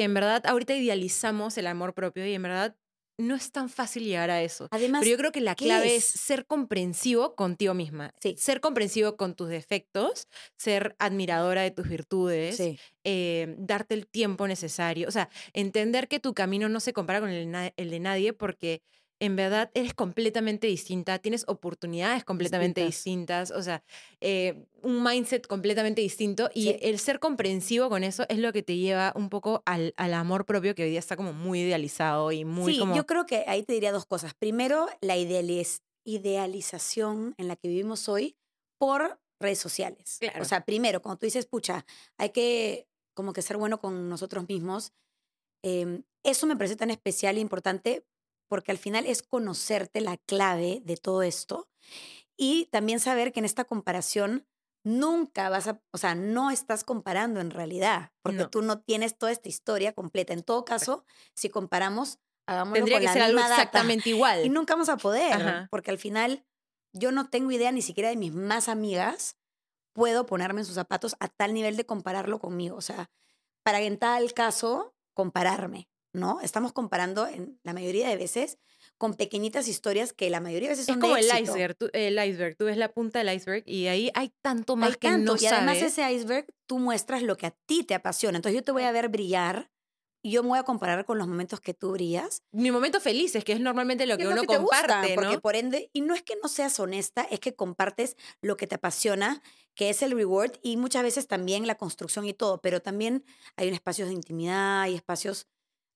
que 0.01 0.05
en 0.05 0.15
verdad 0.15 0.47
ahorita 0.47 0.75
idealizamos 0.75 1.59
el 1.59 1.67
amor 1.67 1.93
propio 1.93 2.27
y 2.27 2.33
en 2.33 2.41
verdad 2.41 2.75
no 3.19 3.35
es 3.35 3.53
tan 3.53 3.69
fácil 3.69 4.05
llegar 4.05 4.31
a 4.31 4.41
eso. 4.41 4.67
Además, 4.71 5.01
Pero 5.03 5.11
yo 5.11 5.19
creo 5.19 5.31
que 5.31 5.43
la 5.43 5.55
¿qué 5.55 5.67
clave 5.67 5.95
es? 5.95 6.15
es 6.15 6.21
ser 6.23 6.47
comprensivo 6.47 7.35
contigo 7.37 7.75
misma. 7.75 8.15
Sí. 8.19 8.35
Ser 8.39 8.63
comprensivo 8.63 9.19
con 9.19 9.35
tus 9.35 9.51
defectos, 9.51 10.27
ser 10.57 10.97
admiradora 10.99 11.61
de 11.61 11.71
tus 11.71 11.87
virtudes, 11.87 12.57
sí, 12.57 12.79
eh, 13.05 13.55
darte 13.59 13.93
el 13.95 14.07
tiempo 14.07 14.49
necesario. 14.49 15.07
O 15.07 15.11
sea, 15.11 15.29
entender 15.53 16.09
que 16.09 16.19
tu 16.19 16.33
camino 16.33 16.71
no 16.71 16.81
se 16.81 16.95
compara 16.95 17.21
con 17.21 17.29
el 17.29 17.91
de 17.91 18.01
nadie 18.01 18.33
porque 18.33 18.81
en 19.21 19.37
verdad 19.37 19.71
eres 19.75 19.95
completamente 19.95 20.67
distinta, 20.67 21.19
tienes 21.19 21.45
oportunidades 21.47 22.25
completamente 22.25 22.85
distintas, 22.85 23.51
o 23.51 23.63
sea, 23.63 23.85
eh, 24.21 24.65
un 24.83 25.03
mindset 25.05 25.47
completamente 25.47 26.01
distinto 26.01 26.51
y 26.55 26.63
Sí. 26.65 26.77
el 26.81 26.99
ser 26.99 27.21
comprensivo 27.21 27.89
con 27.89 28.03
eso 28.03 28.25
es 28.29 28.39
lo 28.39 28.53
que 28.53 28.63
te 28.63 28.77
lleva 28.77 29.13
un 29.15 29.29
poco 29.29 29.63
al, 29.67 29.93
al 29.97 30.15
amor 30.15 30.47
propio 30.47 30.75
que 30.75 30.85
hoy 30.85 30.91
día 30.91 30.99
está 30.99 31.17
como 31.17 31.33
muy 31.33 31.61
idealizado 31.61 32.33
y 32.33 32.45
muy 32.45 32.73
sí, 32.75 32.79
como... 32.81 32.97
yo 32.97 33.07
creo 33.07 33.27
que 33.27 33.45
ahí 33.47 33.63
te 33.63 33.75
diría 33.75 33.93
dos 33.93 34.07
cosas. 34.07 34.35
Primero, 34.35 34.89
la 35.03 35.17
idealiz- 35.17 35.83
idealización 36.05 37.35
en 37.39 37.49
la 37.49 37.57
que 37.57 37.69
vivimos 37.69 38.09
hoy 38.09 38.37
por 38.79 39.21
redes 39.39 39.59
sociales. 39.59 40.17
Claro. 40.21 40.43
O 40.43 40.45
sea, 40.45 40.65
primero, 40.65 41.03
cuando 41.03 41.19
tú 41.19 41.27
dices, 41.27 41.47
pucha, 41.47 41.85
hay 42.19 42.31
que 42.31 42.87
como 43.15 43.33
que 43.33 43.43
ser 43.43 43.57
bueno 43.59 43.81
con 43.81 44.09
nosotros 44.09 44.49
mismos, 44.49 44.93
em, 45.63 46.05
eso 46.25 46.47
me 46.47 46.57
parece 46.57 46.77
tan 46.77 46.91
especial 46.91 47.37
e 47.37 47.41
importante 47.41 48.05
porque 48.51 48.73
al 48.73 48.79
final 48.79 49.07
es 49.07 49.23
conocerte 49.23 50.01
la 50.01 50.17
clave 50.17 50.83
de 50.85 50.97
todo 50.97 51.23
esto 51.23 51.69
y 52.37 52.67
también 52.67 52.99
saber 53.01 53.33
que 53.33 53.39
en 53.39 53.45
esta 53.47 53.65
comparación 53.65 54.47
nunca 54.85 55.49
vas 55.51 55.69
a, 55.69 55.81
o 55.93 55.99
sea, 55.99 56.15
no 56.17 56.51
estás 56.51 56.83
comparando 56.85 57.41
en 57.41 57.51
realidad, 57.51 58.11
porque 58.23 58.39
No. 58.39 58.51
tú 58.51 58.63
no 58.63 58.81
tienes 58.81 59.17
toda 59.17 59.31
esta 59.31 59.49
historia 59.49 59.93
completa. 59.93 60.33
En 60.33 60.43
todo 60.43 60.65
caso, 60.65 61.05
si 61.37 61.49
comparamos, 61.51 62.19
hagámoslo 62.49 62.77
Tendría 62.87 62.97
con 62.97 63.01
que 63.03 63.07
la 63.07 63.13
ser 63.13 63.23
algo 63.23 63.37
misma 63.37 63.49
data. 63.51 63.63
exactamente 63.63 64.09
igual. 64.11 64.45
Y 64.45 64.49
nunca 64.49 64.75
vamos 64.75 64.89
a 64.89 64.97
poder, 64.97 65.35
Ajá. 65.35 65.69
porque 65.71 65.91
al 65.93 65.99
final 65.99 66.45
yo 66.93 67.13
no 67.13 67.29
tengo 67.31 67.51
idea 67.53 67.71
ni 67.73 67.83
siquiera 67.83 68.09
de 68.09 68.17
mis 68.17 68.33
más 68.33 68.69
amigas, 68.69 69.37
puedo 69.93 70.25
ponerme 70.27 70.63
en 70.63 70.65
sus 70.65 70.75
zapatos 70.77 71.15
a 71.21 71.29
tal 71.29 71.53
nivel 71.55 71.77
de 71.77 71.85
compararlo 71.87 72.39
conmigo. 72.41 72.77
O 72.77 72.81
sea, 72.81 73.11
para 73.63 73.81
en 73.81 73.99
tal 73.99 74.33
caso, 74.33 74.95
compararme, 75.15 75.90
¿no? 76.13 76.41
Estamos 76.41 76.73
comparando 76.73 77.27
en 77.27 77.61
la 77.63 77.73
mayoría 77.73 78.09
de 78.09 78.17
veces 78.17 78.59
con 78.99 79.15
pequeñitas 79.15 79.69
historias 79.69 80.13
que 80.13 80.29
la 80.31 80.41
mayoría 80.41 80.69
de 80.69 80.75
veces 80.75 80.87
Es 80.89 80.95
son 80.95 81.01
como 81.01 81.15
de 81.15 81.21
el 81.21 81.31
éxito. 81.31 81.53
iceberg, 81.53 81.77
tú, 81.77 81.89
el 81.93 82.19
iceberg, 82.25 82.57
tú 82.57 82.65
ves 82.67 82.77
la 82.77 82.93
punta 82.93 83.19
del 83.21 83.35
iceberg 83.35 83.63
y 83.67 83.87
ahí 83.87 84.11
hay 84.15 84.33
tanto 84.43 84.77
más 84.77 84.91
Hay 84.91 84.97
que 84.97 85.09
tanto, 85.09 85.35
no 85.35 85.39
y 85.39 85.47
además 85.47 85.79
sabes. 85.79 85.99
ese 85.99 86.13
iceberg 86.13 86.47
tú 86.67 86.79
muestras 86.79 87.23
lo 87.23 87.37
que 87.37 87.47
a 87.47 87.51
ti 87.67 87.85
te 87.85 87.95
apasiona. 87.95 88.37
Entonces 88.39 88.57
yo 88.61 88.65
te 88.65 88.73
voy 88.73 88.83
a 88.83 88.93
ver 88.93 89.09
brillar 89.09 89.71
y 90.23 90.33
yo 90.33 90.43
me 90.43 90.51
voy 90.51 90.59
a 90.59 90.65
comparar 90.65 91.05
con 91.07 91.17
los 91.19 91.27
momentos 91.29 91.61
que 91.61 91.73
tú 91.75 91.93
brillas. 91.93 92.43
Mi 92.53 92.71
momento 92.71 93.01
feliz 93.01 93.35
es 93.37 93.45
que 93.45 93.53
es 93.53 93.61
normalmente 93.61 94.07
lo 94.07 94.17
¿Qué 94.17 94.25
que 94.25 94.29
es 94.29 94.33
uno 94.33 94.43
lo 94.43 94.43
que 94.43 94.49
te 94.49 94.59
gusta? 94.59 94.81
comparte, 94.83 95.15
Porque 95.15 95.35
¿no? 95.37 95.41
por 95.41 95.57
ende, 95.57 95.89
y 95.93 96.03
no 96.03 96.15
es 96.15 96.23
que 96.23 96.35
no 96.43 96.49
seas 96.49 96.79
honesta, 96.81 97.23
es 97.31 97.41
que 97.41 97.55
compartes 97.55 98.17
lo 98.43 98.57
que 98.57 98.67
te 98.67 98.75
apasiona, 98.75 99.43
que 99.75 99.89
es 99.89 100.03
el 100.03 100.11
reward 100.13 100.53
y 100.63 100.77
muchas 100.77 101.03
veces 101.05 101.27
también 101.27 101.67
la 101.67 101.77
construcción 101.77 102.27
y 102.27 102.35
todo, 102.35 102.61
pero 102.61 102.83
también 102.83 103.25
hay 103.57 103.69
un 103.69 103.75
espacios 103.75 104.09
de 104.09 104.15
intimidad, 104.15 104.83
hay 104.83 104.95
espacios, 104.97 105.47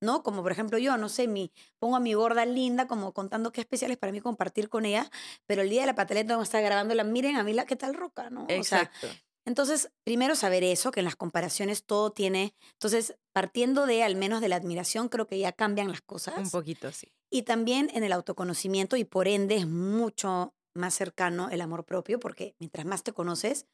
¿no? 0.05 0.23
Como 0.23 0.43
por 0.43 0.53
ejemplo 0.53 0.79
yo, 0.79 0.97
no 0.97 1.09
sé, 1.09 1.27
mi, 1.27 1.51
pongo 1.79 1.97
a 1.97 2.01
mi 2.01 2.15
gorda 2.15 2.45
linda 2.45 2.87
como 2.87 3.13
contando 3.13 3.51
qué 3.51 3.61
especial 3.61 3.91
es 3.91 3.97
para 3.97 4.13
mí 4.13 4.21
compartir 4.21 4.69
con 4.69 4.85
ella, 4.85 5.11
pero 5.47 5.63
el 5.63 5.71
día 5.71 5.81
de 5.81 5.87
la 5.89 5.95
pataleta 5.95 6.35
vamos 6.35 6.47
a 6.47 6.51
estar 6.51 6.63
grabándola, 6.63 7.05
miren 7.05 7.37
a 7.37 7.43
mí 7.43 7.53
la 7.53 7.67
qué 7.67 7.77
tal 7.77 7.95
roca, 7.95 8.31
¿no? 8.31 8.45
O 8.45 8.47
sea, 8.47 8.83
Exacto. 8.83 9.09
entonces, 9.45 9.91
primero 10.05 10.37
saber 10.37 10.63
eso, 10.63 10.93
que 10.93 11.01
en 11.01 11.05
las 11.05 11.17
comparaciones 11.17 11.85
todo 11.85 12.11
tiene, 12.11 12.55
entonces, 12.75 13.17
partiendo 13.33 13.87
de 13.87 14.03
al 14.05 14.17
menos 14.17 14.41
de 14.41 14.49
la 14.49 14.57
admiración, 14.57 15.09
creo 15.09 15.27
que 15.27 15.39
ya 15.39 15.53
cambian 15.53 15.89
las 15.89 16.03
cosas. 16.03 16.37
Un 16.37 16.51
poquito, 16.51 16.93
sí. 16.93 17.13
Y 17.31 17.43
también 17.43 17.91
en 17.95 18.05
el 18.05 18.13
autoconocimiento 18.13 18.97
y 18.97 19.05
por 19.05 19.27
ende 19.27 19.57
es 19.57 19.67
mucho 19.67 20.55
más 20.75 20.95
cercano 20.95 21.49
el 21.51 21.61
amor 21.61 21.85
propio 21.85 22.21
porque 22.21 22.55
mientras 22.59 22.85
más 22.87 23.03
te 23.03 23.13
conoces, 23.13 23.67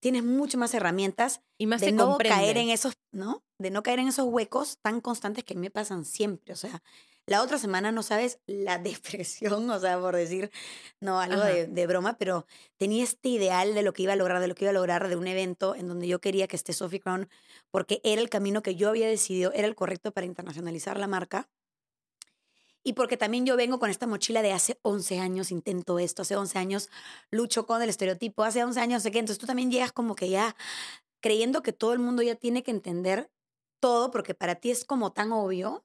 tienes 0.00 0.24
mucho 0.24 0.58
más 0.58 0.74
herramientas 0.74 1.42
Y 1.58 1.66
más 1.66 1.80
de 1.80 1.92
no 1.92 2.18
caer 2.18 2.56
en 2.56 2.70
esos, 2.70 2.94
¿no? 3.12 3.44
De 3.58 3.70
no 3.70 3.82
caer 3.82 4.00
en 4.00 4.08
esos 4.08 4.26
huecos 4.26 4.78
tan 4.82 5.00
constantes 5.00 5.44
que 5.44 5.54
me 5.54 5.70
pasan 5.70 6.04
siempre. 6.04 6.52
O 6.52 6.56
sea, 6.56 6.82
la 7.26 7.42
otra 7.42 7.58
semana 7.58 7.92
no 7.92 8.02
sabes 8.02 8.40
la 8.46 8.78
depresión, 8.78 9.70
o 9.70 9.78
sea, 9.78 10.00
por 10.00 10.16
decir, 10.16 10.50
no, 11.00 11.20
algo 11.20 11.42
de, 11.44 11.66
de 11.66 11.86
broma, 11.86 12.18
pero 12.18 12.46
tenía 12.76 13.04
este 13.04 13.28
ideal 13.28 13.74
de 13.74 13.82
lo 13.82 13.92
que 13.92 14.02
iba 14.02 14.14
a 14.14 14.16
lograr, 14.16 14.40
de 14.40 14.48
lo 14.48 14.54
que 14.54 14.64
iba 14.64 14.70
a 14.70 14.74
lograr 14.74 15.08
de 15.08 15.16
un 15.16 15.26
evento 15.26 15.74
en 15.76 15.86
donde 15.86 16.08
yo 16.08 16.20
quería 16.20 16.48
que 16.48 16.56
esté 16.56 16.72
Sophie 16.72 17.00
Crown 17.00 17.28
porque 17.70 18.00
era 18.02 18.20
el 18.20 18.28
camino 18.30 18.62
que 18.62 18.74
yo 18.74 18.88
había 18.88 19.06
decidido, 19.06 19.52
era 19.52 19.68
el 19.68 19.76
correcto 19.76 20.12
para 20.12 20.26
internacionalizar 20.26 20.98
la 20.98 21.06
marca. 21.06 21.48
Y 22.82 22.94
porque 22.94 23.16
también 23.16 23.44
yo 23.44 23.56
vengo 23.56 23.78
con 23.78 23.90
esta 23.90 24.06
mochila 24.06 24.42
de 24.42 24.52
hace 24.52 24.78
11 24.82 25.18
años, 25.18 25.50
intento 25.50 25.98
esto, 25.98 26.22
hace 26.22 26.36
11 26.36 26.58
años 26.58 26.88
lucho 27.30 27.66
con 27.66 27.82
el 27.82 27.90
estereotipo, 27.90 28.42
hace 28.42 28.64
11 28.64 28.80
años 28.80 28.94
no 28.94 29.00
sé 29.00 29.10
qué. 29.10 29.18
Entonces 29.18 29.38
tú 29.38 29.46
también 29.46 29.70
llegas 29.70 29.92
como 29.92 30.14
que 30.14 30.30
ya 30.30 30.56
creyendo 31.20 31.62
que 31.62 31.72
todo 31.72 31.92
el 31.92 31.98
mundo 31.98 32.22
ya 32.22 32.34
tiene 32.34 32.62
que 32.62 32.70
entender 32.70 33.30
todo 33.80 34.10
porque 34.10 34.34
para 34.34 34.56
ti 34.56 34.70
es 34.70 34.84
como 34.84 35.12
tan 35.12 35.32
obvio. 35.32 35.84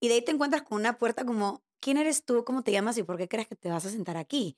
Y 0.00 0.08
de 0.08 0.14
ahí 0.14 0.22
te 0.22 0.32
encuentras 0.32 0.62
con 0.62 0.80
una 0.80 0.98
puerta 0.98 1.24
como, 1.26 1.62
¿quién 1.80 1.98
eres 1.98 2.24
tú? 2.24 2.44
¿Cómo 2.44 2.62
te 2.62 2.72
llamas? 2.72 2.98
¿Y 2.98 3.02
por 3.02 3.18
qué 3.18 3.28
crees 3.28 3.48
que 3.48 3.56
te 3.56 3.70
vas 3.70 3.84
a 3.86 3.90
sentar 3.90 4.16
aquí? 4.16 4.56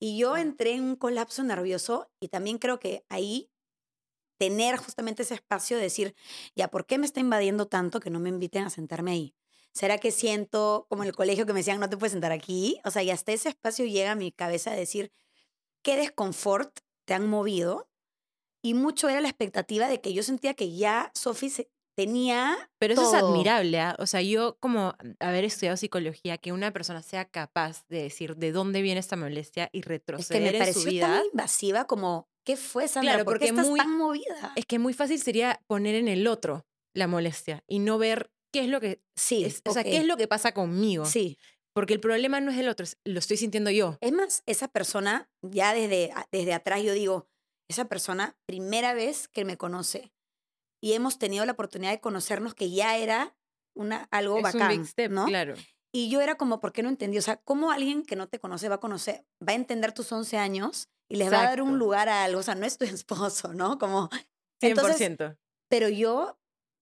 Y 0.00 0.18
yo 0.18 0.36
entré 0.36 0.72
en 0.74 0.84
un 0.84 0.96
colapso 0.96 1.42
nervioso 1.44 2.10
y 2.20 2.28
también 2.28 2.58
creo 2.58 2.80
que 2.80 3.04
ahí 3.08 3.50
tener 4.38 4.76
justamente 4.78 5.22
ese 5.22 5.34
espacio 5.34 5.76
de 5.76 5.84
decir, 5.84 6.14
ya, 6.56 6.68
¿por 6.68 6.86
qué 6.86 6.98
me 6.98 7.06
está 7.06 7.20
invadiendo 7.20 7.68
tanto 7.68 8.00
que 8.00 8.10
no 8.10 8.20
me 8.20 8.30
inviten 8.30 8.64
a 8.64 8.70
sentarme 8.70 9.12
ahí? 9.12 9.34
¿Será 9.72 9.98
que 9.98 10.10
siento 10.10 10.86
como 10.88 11.02
en 11.02 11.08
el 11.08 11.14
colegio 11.14 11.46
que 11.46 11.52
me 11.52 11.60
decían, 11.60 11.80
no 11.80 11.88
te 11.88 11.96
puedes 11.96 12.12
sentar 12.12 12.32
aquí? 12.32 12.80
O 12.84 12.90
sea, 12.90 13.02
y 13.02 13.10
hasta 13.10 13.32
ese 13.32 13.48
espacio 13.50 13.84
llega 13.86 14.12
a 14.12 14.16
mi 14.16 14.32
cabeza 14.32 14.72
a 14.72 14.76
decir, 14.76 15.12
¿qué 15.82 15.96
desconfort 15.96 16.78
te 17.06 17.14
han 17.14 17.28
movido? 17.28 17.88
Y 18.62 18.74
mucho 18.74 19.08
era 19.08 19.20
la 19.20 19.28
expectativa 19.28 19.88
de 19.88 20.00
que 20.00 20.12
yo 20.12 20.22
sentía 20.22 20.54
que 20.54 20.74
ya 20.76 21.10
Sophie 21.14 21.50
se- 21.50 21.70
tenía 21.96 22.56
Pero 22.78 22.94
eso 22.94 23.08
es 23.14 23.22
admirable, 23.22 23.78
¿ah? 23.80 23.96
O 23.98 24.06
sea, 24.06 24.22
yo 24.22 24.56
como 24.60 24.94
haber 25.18 25.44
estudiado 25.44 25.76
psicología, 25.76 26.38
que 26.38 26.52
una 26.52 26.72
persona 26.72 27.02
sea 27.02 27.26
capaz 27.26 27.84
de 27.88 28.02
decir 28.02 28.36
de 28.36 28.52
dónde 28.52 28.80
viene 28.82 29.00
esta 29.00 29.16
molestia 29.16 29.68
y 29.72 29.78
Es 29.80 29.84
que 29.84 29.88
retroceder 29.90 30.40
me 30.42 30.48
en 30.48 30.54
su 30.54 30.58
pareció 30.80 30.90
vida. 30.90 31.06
tan 31.08 31.24
invasiva 31.26 31.86
como, 31.86 32.28
¿qué 32.44 32.56
fue, 32.56 32.88
Sandra? 32.88 33.12
Claro, 33.14 33.24
¿Por 33.24 33.34
qué 33.38 33.46
porque 33.46 33.50
estás 33.50 33.66
muy- 33.68 33.80
tan 33.80 33.96
movida? 33.96 34.52
Es 34.56 34.64
que 34.66 34.78
muy 34.78 34.94
fácil 34.94 35.20
sería 35.20 35.60
poner 35.66 35.94
en 35.94 36.08
el 36.08 36.26
otro 36.26 36.66
la 36.94 37.06
molestia 37.06 37.62
y 37.66 37.78
no 37.80 37.98
ver 37.98 38.30
qué 38.52 38.60
es 38.60 38.68
lo 38.68 38.80
que 38.80 39.02
sí, 39.16 39.44
es- 39.44 39.62
o 39.66 39.72
sea, 39.72 39.84
qué 39.84 39.96
es 39.98 40.06
lo 40.06 40.16
que 40.16 40.28
pasa 40.28 40.52
conmigo. 40.52 41.04
Sí. 41.06 41.38
Porque 41.72 41.94
el 41.94 42.00
problema 42.00 42.40
no 42.40 42.50
es 42.50 42.58
el 42.58 42.68
otro, 42.68 42.84
es- 42.84 42.98
lo 43.04 43.18
estoy 43.18 43.36
sintiendo 43.36 43.70
yo. 43.70 43.96
Es 44.00 44.12
más, 44.12 44.42
esa 44.46 44.68
persona, 44.68 45.30
ya 45.42 45.72
desde, 45.72 46.12
desde 46.32 46.52
atrás 46.52 46.82
yo 46.82 46.92
digo, 46.92 47.28
esa 47.68 47.84
persona, 47.86 48.36
primera 48.46 48.94
vez 48.94 49.28
que 49.28 49.44
me 49.44 49.56
conoce 49.56 50.12
y 50.82 50.94
hemos 50.94 51.18
tenido 51.18 51.44
la 51.44 51.52
oportunidad 51.52 51.92
de 51.92 52.00
conocernos 52.00 52.54
que 52.54 52.70
ya 52.70 52.96
era 52.96 53.36
una, 53.76 54.08
algo 54.10 54.38
es 54.38 54.42
bacán, 54.42 54.62
un 54.62 54.78
big 54.78 54.86
step, 54.86 55.12
¿no? 55.12 55.26
claro. 55.26 55.54
Y 55.92 56.08
yo 56.08 56.20
era 56.20 56.36
como, 56.36 56.60
¿por 56.60 56.72
qué 56.72 56.82
no 56.84 56.88
entendí? 56.88 57.18
O 57.18 57.22
sea, 57.22 57.36
¿cómo 57.38 57.72
alguien 57.72 58.04
que 58.04 58.14
no 58.14 58.28
te 58.28 58.38
conoce 58.38 58.68
va 58.68 58.76
a 58.76 58.80
conocer, 58.80 59.24
va 59.46 59.52
a 59.52 59.56
entender 59.56 59.92
tus 59.92 60.10
11 60.12 60.38
años 60.38 60.88
y 61.08 61.16
les 61.16 61.32
va 61.32 61.40
a 61.40 61.44
dar 61.44 61.62
un 61.62 61.78
lugar 61.78 62.08
a 62.08 62.22
algo? 62.24 62.38
O 62.40 62.42
sea, 62.44 62.54
no 62.54 62.64
es 62.66 62.78
tu 62.78 62.84
esposo, 63.04 63.52
¿no? 63.54 63.78
Como, 63.78 64.08
100%. 64.08 64.18
entonces, 64.62 65.36
pero 65.68 65.88
yo 65.88 66.38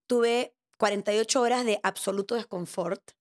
tuve 0.07 0.55
48 0.79 1.41
horas 1.41 1.65
de 1.65 1.81
absoluto 1.83 2.35
desconfort 2.35 3.13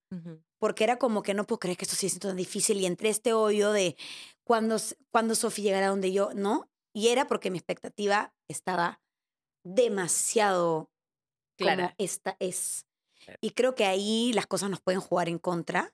porque 0.60 0.84
era 0.84 0.98
como 0.98 1.22
que 1.22 1.34
no 1.34 1.46
puedo 1.46 1.60
creer 1.60 1.78
que 1.78 1.86
esto 1.86 1.96
sea 1.96 2.10
tan 2.20 2.38
difícil 2.38 2.80
y 2.80 2.86
entre 2.86 3.10
este 3.10 3.34
hoyo 3.34 3.72
de 3.72 3.96
cuando, 4.44 4.78
cuando 5.12 5.36
Sofía 5.36 5.66
llegará 5.66 5.88
donde 5.90 6.12
yo, 6.12 6.32
¿no? 6.34 6.70
Y 6.94 7.10
era 7.10 7.28
porque 7.28 7.52
mi 7.52 7.58
expectativa 7.58 8.34
estaba 8.48 9.02
demasiado 9.64 10.90
clara. 11.58 11.94
esta 11.98 12.38
es. 12.40 12.86
Y 13.42 13.52
creo 13.52 13.76
que 13.76 13.86
ahí 13.86 14.32
las 14.34 14.48
cosas 14.48 14.70
nos 14.70 14.82
pueden 14.82 15.02
jugar 15.02 15.28
en 15.28 15.38
contra 15.38 15.94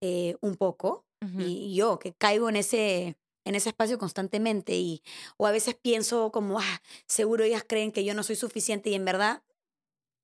eh, 0.00 0.36
un 0.40 0.56
poco. 0.56 1.04
Y 1.38 1.74
yo, 1.74 1.98
que 1.98 2.14
caigo 2.14 2.48
en 2.48 2.56
ese, 2.56 3.18
en 3.44 3.54
ese 3.54 3.68
espacio 3.68 3.98
constantemente 3.98 4.74
y 4.76 5.02
o 5.36 5.46
a 5.46 5.50
veces 5.50 5.74
pienso 5.74 6.32
como, 6.32 6.58
ah, 6.60 6.82
seguro 7.06 7.44
ellas 7.44 7.62
creen 7.68 7.92
que 7.92 8.04
yo 8.04 8.14
no 8.14 8.22
soy 8.22 8.36
suficiente 8.36 8.88
y 8.88 8.94
en 8.94 9.04
verdad 9.04 9.42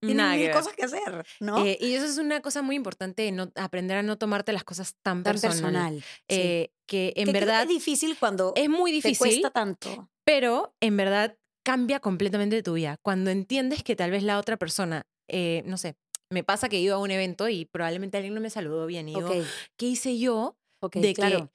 tienen 0.07 0.39
mil 0.39 0.51
cosas 0.51 0.73
que 0.75 0.85
hacer, 0.85 1.27
¿no? 1.41 1.65
Eh, 1.65 1.79
y 1.81 1.95
eso 1.95 2.07
es 2.07 2.19
una 2.19 2.41
cosa 2.41 2.63
muy 2.63 2.77
importante, 2.77 3.31
no, 3.33 3.51
aprender 3.55 3.99
a 3.99 4.03
no 4.03 4.19
tomarte 4.19 4.53
las 4.53 4.65
cosas 4.65 4.95
tan, 5.03 5.23
tan 5.23 5.39
personal. 5.39 6.03
Eh, 6.29 6.71
que 6.87 7.13
en 7.17 7.33
verdad... 7.33 7.63
es 7.63 7.69
difícil 7.69 8.17
cuando 8.19 8.53
es 8.57 8.69
muy 8.69 8.93
difícil, 8.93 9.15
te 9.15 9.19
cuesta 9.19 9.51
tanto. 9.51 10.09
Pero 10.25 10.75
en 10.81 10.97
verdad 10.97 11.37
cambia 11.65 12.01
completamente 12.01 12.63
tu 12.63 12.75
vida. 12.75 12.99
Cuando 13.03 13.31
entiendes 13.31 13.83
que 13.83 13.97
tal 13.97 14.11
vez 14.11 14.23
la 14.23 14.39
otra 14.39 14.57
persona, 14.57 15.07
eh, 15.29 15.63
no 15.67 15.77
sé, 15.77 15.97
me 16.31 16.45
pasa 16.45 16.69
que 16.69 16.79
iba 16.79 16.95
a 16.95 16.99
un 16.99 17.11
evento 17.11 17.49
y 17.49 17.65
probablemente 17.65 18.17
alguien 18.17 18.35
no 18.35 18.41
me 18.41 18.51
saludó 18.51 18.87
bien 18.87 19.09
y 19.09 19.15
digo, 19.15 19.31
¿qué 19.77 19.87
hice 19.87 20.19
yo? 20.19 20.57
de 20.93 21.15
claro. 21.15 21.51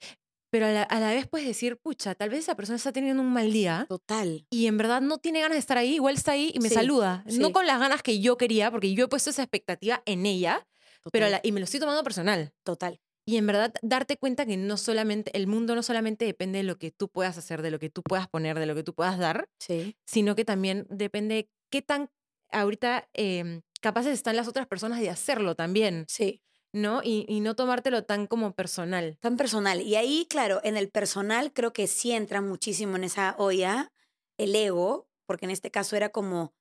Pero 0.52 0.66
a 0.66 1.00
la, 1.00 1.10
vez 1.14 1.26
puedes 1.26 1.46
decir, 1.48 1.78
pucha, 1.78 2.14
tal 2.14 2.28
vez 2.28 2.40
esa 2.40 2.54
persona 2.54 2.76
está 2.76 2.92
teniendo 2.92 3.22
un 3.22 3.32
mal 3.32 3.50
día. 3.50 3.86
Total. 3.88 4.46
Y 4.50 4.66
en 4.66 4.76
verdad 4.76 5.00
no 5.00 5.16
tiene 5.16 5.40
ganas 5.40 5.56
de 5.56 5.60
estar 5.60 5.78
ahí, 5.78 5.94
igual 5.94 6.14
está 6.14 6.32
ahí 6.32 6.52
y 6.52 6.60
me 6.60 6.68
saluda. 6.68 7.24
No 7.38 7.52
con 7.52 7.66
las 7.66 7.80
ganas 7.80 8.02
que 8.02 8.20
yo 8.20 8.36
quería, 8.36 8.70
porque 8.70 8.92
yo 8.92 9.06
he 9.06 9.08
puesto 9.08 9.30
esa 9.30 9.42
expectativa 9.42 10.02
en 10.04 10.26
ella, 10.26 10.68
pero 11.10 11.26
y 11.42 11.52
me 11.52 11.60
lo 11.60 11.64
estoy 11.64 11.80
tomando 11.80 12.04
personal. 12.04 12.52
Total. 12.64 13.00
Y 13.24 13.38
en 13.38 13.46
verdad 13.46 13.72
darte 13.80 14.18
cuenta 14.18 14.44
que 14.44 14.58
no 14.58 14.76
solamente, 14.76 15.34
el 15.34 15.46
mundo 15.46 15.74
no 15.74 15.82
solamente 15.82 16.26
depende 16.26 16.58
de 16.58 16.64
lo 16.64 16.76
que 16.76 16.90
tú 16.90 17.08
puedas 17.08 17.38
hacer, 17.38 17.62
de 17.62 17.70
lo 17.70 17.78
que 17.78 17.88
tú 17.88 18.02
puedas 18.02 18.28
poner, 18.28 18.58
de 18.58 18.66
lo 18.66 18.74
que 18.74 18.82
tú 18.82 18.94
puedas 18.94 19.18
dar, 19.18 19.48
sí. 19.58 19.96
sino 20.04 20.34
que 20.34 20.44
también 20.44 20.86
depende 20.90 21.34
de 21.34 21.50
qué 21.70 21.80
tan 21.80 22.10
ahorita 22.50 23.08
eh, 23.14 23.62
capaces 23.80 24.12
están 24.12 24.36
las 24.36 24.48
otras 24.48 24.66
personas 24.66 25.00
de 25.00 25.08
hacerlo 25.08 25.54
también. 25.54 26.04
Sí. 26.08 26.42
¿No? 26.72 27.02
Y, 27.02 27.26
y, 27.28 27.40
no 27.40 27.54
tomártelo 27.54 28.04
tan 28.04 28.26
como 28.26 28.54
personal. 28.54 29.18
Tan 29.20 29.36
personal. 29.36 29.80
Y 29.80 29.96
ahí, 29.96 30.26
claro, 30.28 30.60
en 30.64 30.76
el 30.76 30.88
personal 30.90 31.52
creo 31.52 31.72
que 31.72 31.86
sí 31.86 32.12
entra 32.12 32.40
muchísimo 32.40 32.96
en 32.96 33.04
esa 33.04 33.34
olla 33.38 33.92
el 34.38 34.54
ego, 34.54 35.08
porque 35.26 35.44
en 35.44 35.50
este 35.50 35.70
caso 35.70 35.96
era 35.96 36.10
como, 36.10 36.54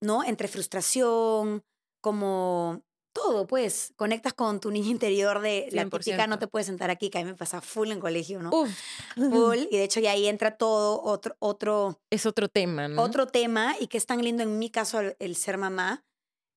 ¿no? 0.00 0.24
Entre 0.24 0.48
frustración, 0.48 1.64
como 2.00 2.82
todo, 3.14 3.46
pues. 3.46 3.92
Conectas 3.96 4.34
con 4.34 4.60
tu 4.60 4.70
niña 4.70 4.88
interior 4.90 5.40
de 5.40 5.68
la 5.72 5.88
típica 5.88 6.26
no 6.26 6.38
te 6.38 6.48
puedes 6.48 6.66
sentar 6.66 6.90
aquí, 6.90 7.08
que 7.08 7.18
a 7.18 7.24
mí 7.24 7.30
me 7.30 7.36
pasa 7.36 7.62
full 7.62 7.90
en 7.90 8.00
colegio, 8.00 8.42
¿no? 8.42 8.50
Uf. 8.50 8.70
Full. 9.14 9.58
Y 9.70 9.76
de 9.76 9.84
hecho 9.84 10.00
ya 10.00 10.10
ahí 10.10 10.26
entra 10.26 10.56
todo 10.56 11.00
otro, 11.02 11.36
otro... 11.38 12.00
Es 12.10 12.26
otro 12.26 12.48
tema, 12.48 12.88
¿no? 12.88 13.00
Otro 13.00 13.26
tema 13.26 13.74
y 13.80 13.86
que 13.86 13.96
es 13.96 14.06
tan 14.06 14.22
lindo 14.22 14.42
en 14.42 14.58
mi 14.58 14.70
caso 14.70 15.00
el, 15.18 15.36
ser 15.36 15.56
mamá. 15.56 16.04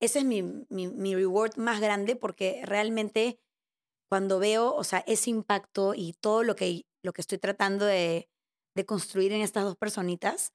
Ese 0.02 0.20
es 0.20 0.26
mi, 0.26 0.44
mi, 0.70 0.88
mi 0.88 1.16
reward 1.16 1.58
más 1.58 1.82
grande 1.82 2.16
porque 2.16 2.62
realmente 2.66 3.40
cuando 4.10 4.40
veo, 4.40 4.74
o 4.74 4.84
sea, 4.84 5.04
ese 5.08 5.30
impacto 5.30 5.94
y 5.96 6.14
todo 6.14 6.44
lo 6.44 6.56
que, 6.56 6.86
lo 7.04 7.14
que 7.14 7.22
estoy 7.22 7.40
tratando 7.40 7.86
de, 7.86 8.30
de 8.76 8.86
construir 8.86 9.34
en 9.34 9.42
estas 9.42 9.64
dos 9.64 9.76
personitas, 9.76 10.54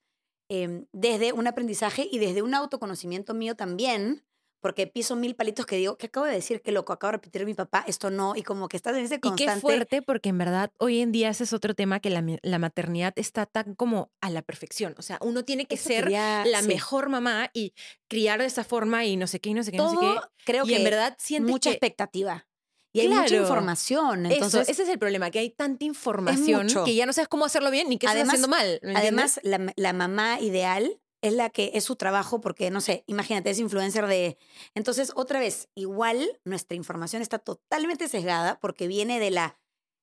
eh, 0.50 0.86
desde 0.92 1.32
un 1.32 1.46
aprendizaje 1.46 2.08
y 2.10 2.18
desde 2.18 2.42
un 2.42 2.54
autoconocimiento 2.54 3.34
mío 3.34 3.56
también, 3.56 4.24
porque 4.62 4.86
piso 4.86 5.16
mil 5.16 5.34
palitos 5.34 5.66
que 5.66 5.76
digo, 5.76 5.98
¿qué 5.98 6.06
acabo 6.06 6.24
de 6.24 6.32
decir? 6.32 6.62
Qué 6.62 6.72
loco, 6.72 6.92
acabo 6.92 7.10
de 7.10 7.18
repetir 7.18 7.44
mi 7.44 7.52
papá, 7.52 7.84
esto 7.86 8.10
no, 8.10 8.34
y 8.36 8.42
como 8.42 8.68
que 8.68 8.76
estás 8.76 8.96
en 8.96 9.04
ese 9.04 9.20
constante. 9.20 9.42
Y 9.42 9.54
qué 9.54 9.60
fuerte, 9.60 10.02
porque 10.02 10.30
en 10.30 10.38
verdad 10.38 10.72
hoy 10.78 11.00
en 11.00 11.12
día 11.12 11.28
ese 11.28 11.44
es 11.44 11.52
otro 11.52 11.74
tema 11.74 12.00
que 12.00 12.10
la, 12.10 12.24
la 12.42 12.58
maternidad 12.58 13.12
está 13.16 13.44
tan 13.44 13.74
como 13.74 14.12
a 14.20 14.30
la 14.30 14.40
perfección. 14.40 14.94
O 14.98 15.02
sea, 15.02 15.18
uno 15.20 15.44
tiene 15.44 15.66
que 15.66 15.76
ser 15.76 16.10
la 16.10 16.62
mejor 16.66 17.08
mamá 17.08 17.50
y 17.52 17.74
criar 18.08 18.40
de 18.40 18.46
esa 18.46 18.62
forma 18.64 19.04
y 19.04 19.16
no 19.16 19.26
sé 19.26 19.40
qué, 19.40 19.50
y 19.50 19.54
no 19.54 19.64
sé 19.64 19.72
qué, 19.72 19.78
no 19.78 19.90
sé 19.90 19.96
qué. 20.00 20.20
Creo 20.44 20.64
que 20.64 20.76
en 20.76 20.84
verdad 20.84 21.16
siente 21.18 21.50
mucha 21.50 21.70
expectativa. 21.70 22.46
Y 22.94 23.00
hay 23.00 23.08
mucha 23.08 23.36
información. 23.36 24.26
Entonces, 24.26 24.68
ese 24.68 24.82
es 24.82 24.88
el 24.88 24.98
problema, 24.98 25.30
que 25.30 25.38
hay 25.38 25.50
tanta 25.50 25.84
información 25.84 26.68
que 26.84 26.94
ya 26.94 27.06
no 27.06 27.12
sabes 27.12 27.28
cómo 27.28 27.46
hacerlo 27.46 27.70
bien 27.70 27.88
ni 27.88 27.98
qué 27.98 28.06
estás 28.06 28.28
haciendo 28.28 28.48
mal. 28.48 28.80
Además, 28.94 29.40
la, 29.42 29.72
la, 29.76 29.92
mamá 29.92 30.38
ideal 30.40 31.00
es 31.22 31.32
la 31.32 31.50
que 31.50 31.70
es 31.74 31.84
su 31.84 31.96
trabajo 31.96 32.40
porque, 32.40 32.70
no 32.70 32.80
sé, 32.80 33.04
imagínate, 33.06 33.50
es 33.50 33.58
influencer 33.60 34.06
de... 34.06 34.36
Entonces, 34.74 35.12
otra 35.14 35.38
vez, 35.38 35.68
igual 35.74 36.40
nuestra 36.44 36.76
información 36.76 37.22
está 37.22 37.38
totalmente 37.38 38.08
sesgada 38.08 38.58
porque 38.60 38.88
viene 38.88 39.20
de 39.20 39.30
la 39.30 39.56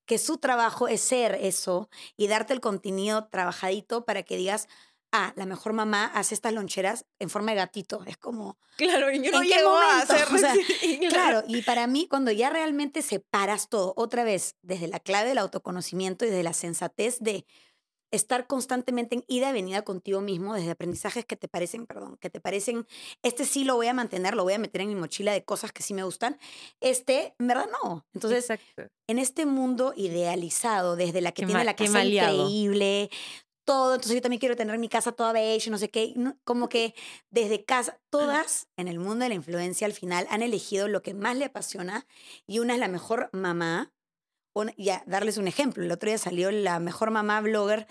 que 0.05 0.17
su 0.17 0.37
trabajo 0.37 0.87
es 0.87 1.01
ser 1.01 1.35
eso 1.35 1.89
y 2.17 2.27
darte 2.27 2.53
el 2.53 2.61
contenido 2.61 3.27
trabajadito 3.27 4.05
para 4.05 4.23
que 4.23 4.37
digas, 4.37 4.67
ah, 5.11 5.33
la 5.35 5.45
mejor 5.45 5.73
mamá 5.73 6.05
hace 6.05 6.33
estas 6.33 6.53
loncheras 6.53 7.05
en 7.19 7.29
forma 7.29 7.51
de 7.51 7.57
gatito. 7.57 8.03
Es 8.05 8.17
como... 8.17 8.57
Claro, 8.77 9.11
y 9.11 9.21
yo 9.21 9.31
no 9.31 9.43
llego 9.43 9.75
a 9.75 9.99
hacer... 9.99 10.25
claro, 11.09 11.43
y 11.47 11.61
para 11.63 11.85
mí, 11.85 12.07
cuando 12.07 12.31
ya 12.31 12.49
realmente 12.49 13.01
separas 13.01 13.67
todo, 13.67 13.93
otra 13.97 14.23
vez, 14.23 14.55
desde 14.61 14.87
la 14.87 14.99
clave 14.99 15.29
del 15.29 15.37
autoconocimiento 15.37 16.25
y 16.25 16.29
desde 16.29 16.43
la 16.43 16.53
sensatez 16.53 17.19
de 17.19 17.45
estar 18.11 18.47
constantemente 18.47 19.15
en 19.15 19.23
ida 19.27 19.49
y 19.49 19.53
venida 19.53 19.83
contigo 19.83 20.21
mismo, 20.21 20.53
desde 20.53 20.71
aprendizajes 20.71 21.25
que 21.25 21.35
te 21.35 21.47
parecen, 21.47 21.85
perdón, 21.85 22.17
que 22.17 22.29
te 22.29 22.39
parecen, 22.39 22.87
este 23.23 23.45
sí 23.45 23.63
lo 23.63 23.75
voy 23.75 23.87
a 23.87 23.93
mantener, 23.93 24.35
lo 24.35 24.43
voy 24.43 24.53
a 24.53 24.59
meter 24.59 24.81
en 24.81 24.89
mi 24.89 24.95
mochila 24.95 25.31
de 25.31 25.43
cosas 25.43 25.71
que 25.71 25.83
sí 25.83 25.93
me 25.93 26.03
gustan, 26.03 26.37
este, 26.79 27.35
en 27.39 27.47
verdad 27.47 27.67
no. 27.83 28.05
Entonces, 28.13 28.47
en 29.07 29.19
este 29.19 29.45
mundo 29.45 29.93
idealizado, 29.95 30.95
desde 30.95 31.21
la 31.21 31.31
que 31.31 31.45
tiene 31.45 31.63
la 31.63 31.75
casa 31.75 32.03
increíble, 32.03 33.09
todo, 33.69 33.93
entonces 33.93 34.15
yo 34.15 34.21
también 34.21 34.39
quiero 34.39 34.55
tener 34.55 34.79
mi 34.79 34.89
casa 34.89 35.11
toda 35.11 35.31
beige, 35.31 35.69
no 35.69 35.77
sé 35.77 35.89
qué, 35.89 36.15
como 36.43 36.69
que 36.69 36.95
desde 37.29 37.63
casa, 37.65 37.99
todas 38.09 38.67
en 38.77 38.87
el 38.87 38.97
mundo 38.97 39.23
de 39.23 39.29
la 39.29 39.35
influencia 39.35 39.85
al 39.85 39.93
final 39.93 40.25
han 40.31 40.41
elegido 40.41 40.87
lo 40.87 41.03
que 41.03 41.13
más 41.13 41.37
le 41.37 41.45
apasiona 41.45 42.07
y 42.47 42.57
una 42.57 42.73
es 42.73 42.79
la 42.79 42.87
mejor 42.87 43.29
mamá 43.31 43.93
ya 44.77 45.03
darles 45.05 45.37
un 45.37 45.47
ejemplo. 45.47 45.83
El 45.83 45.91
otro 45.91 46.09
día 46.09 46.17
salió 46.17 46.51
la 46.51 46.79
mejor 46.79 47.11
mamá 47.11 47.41
blogger 47.41 47.87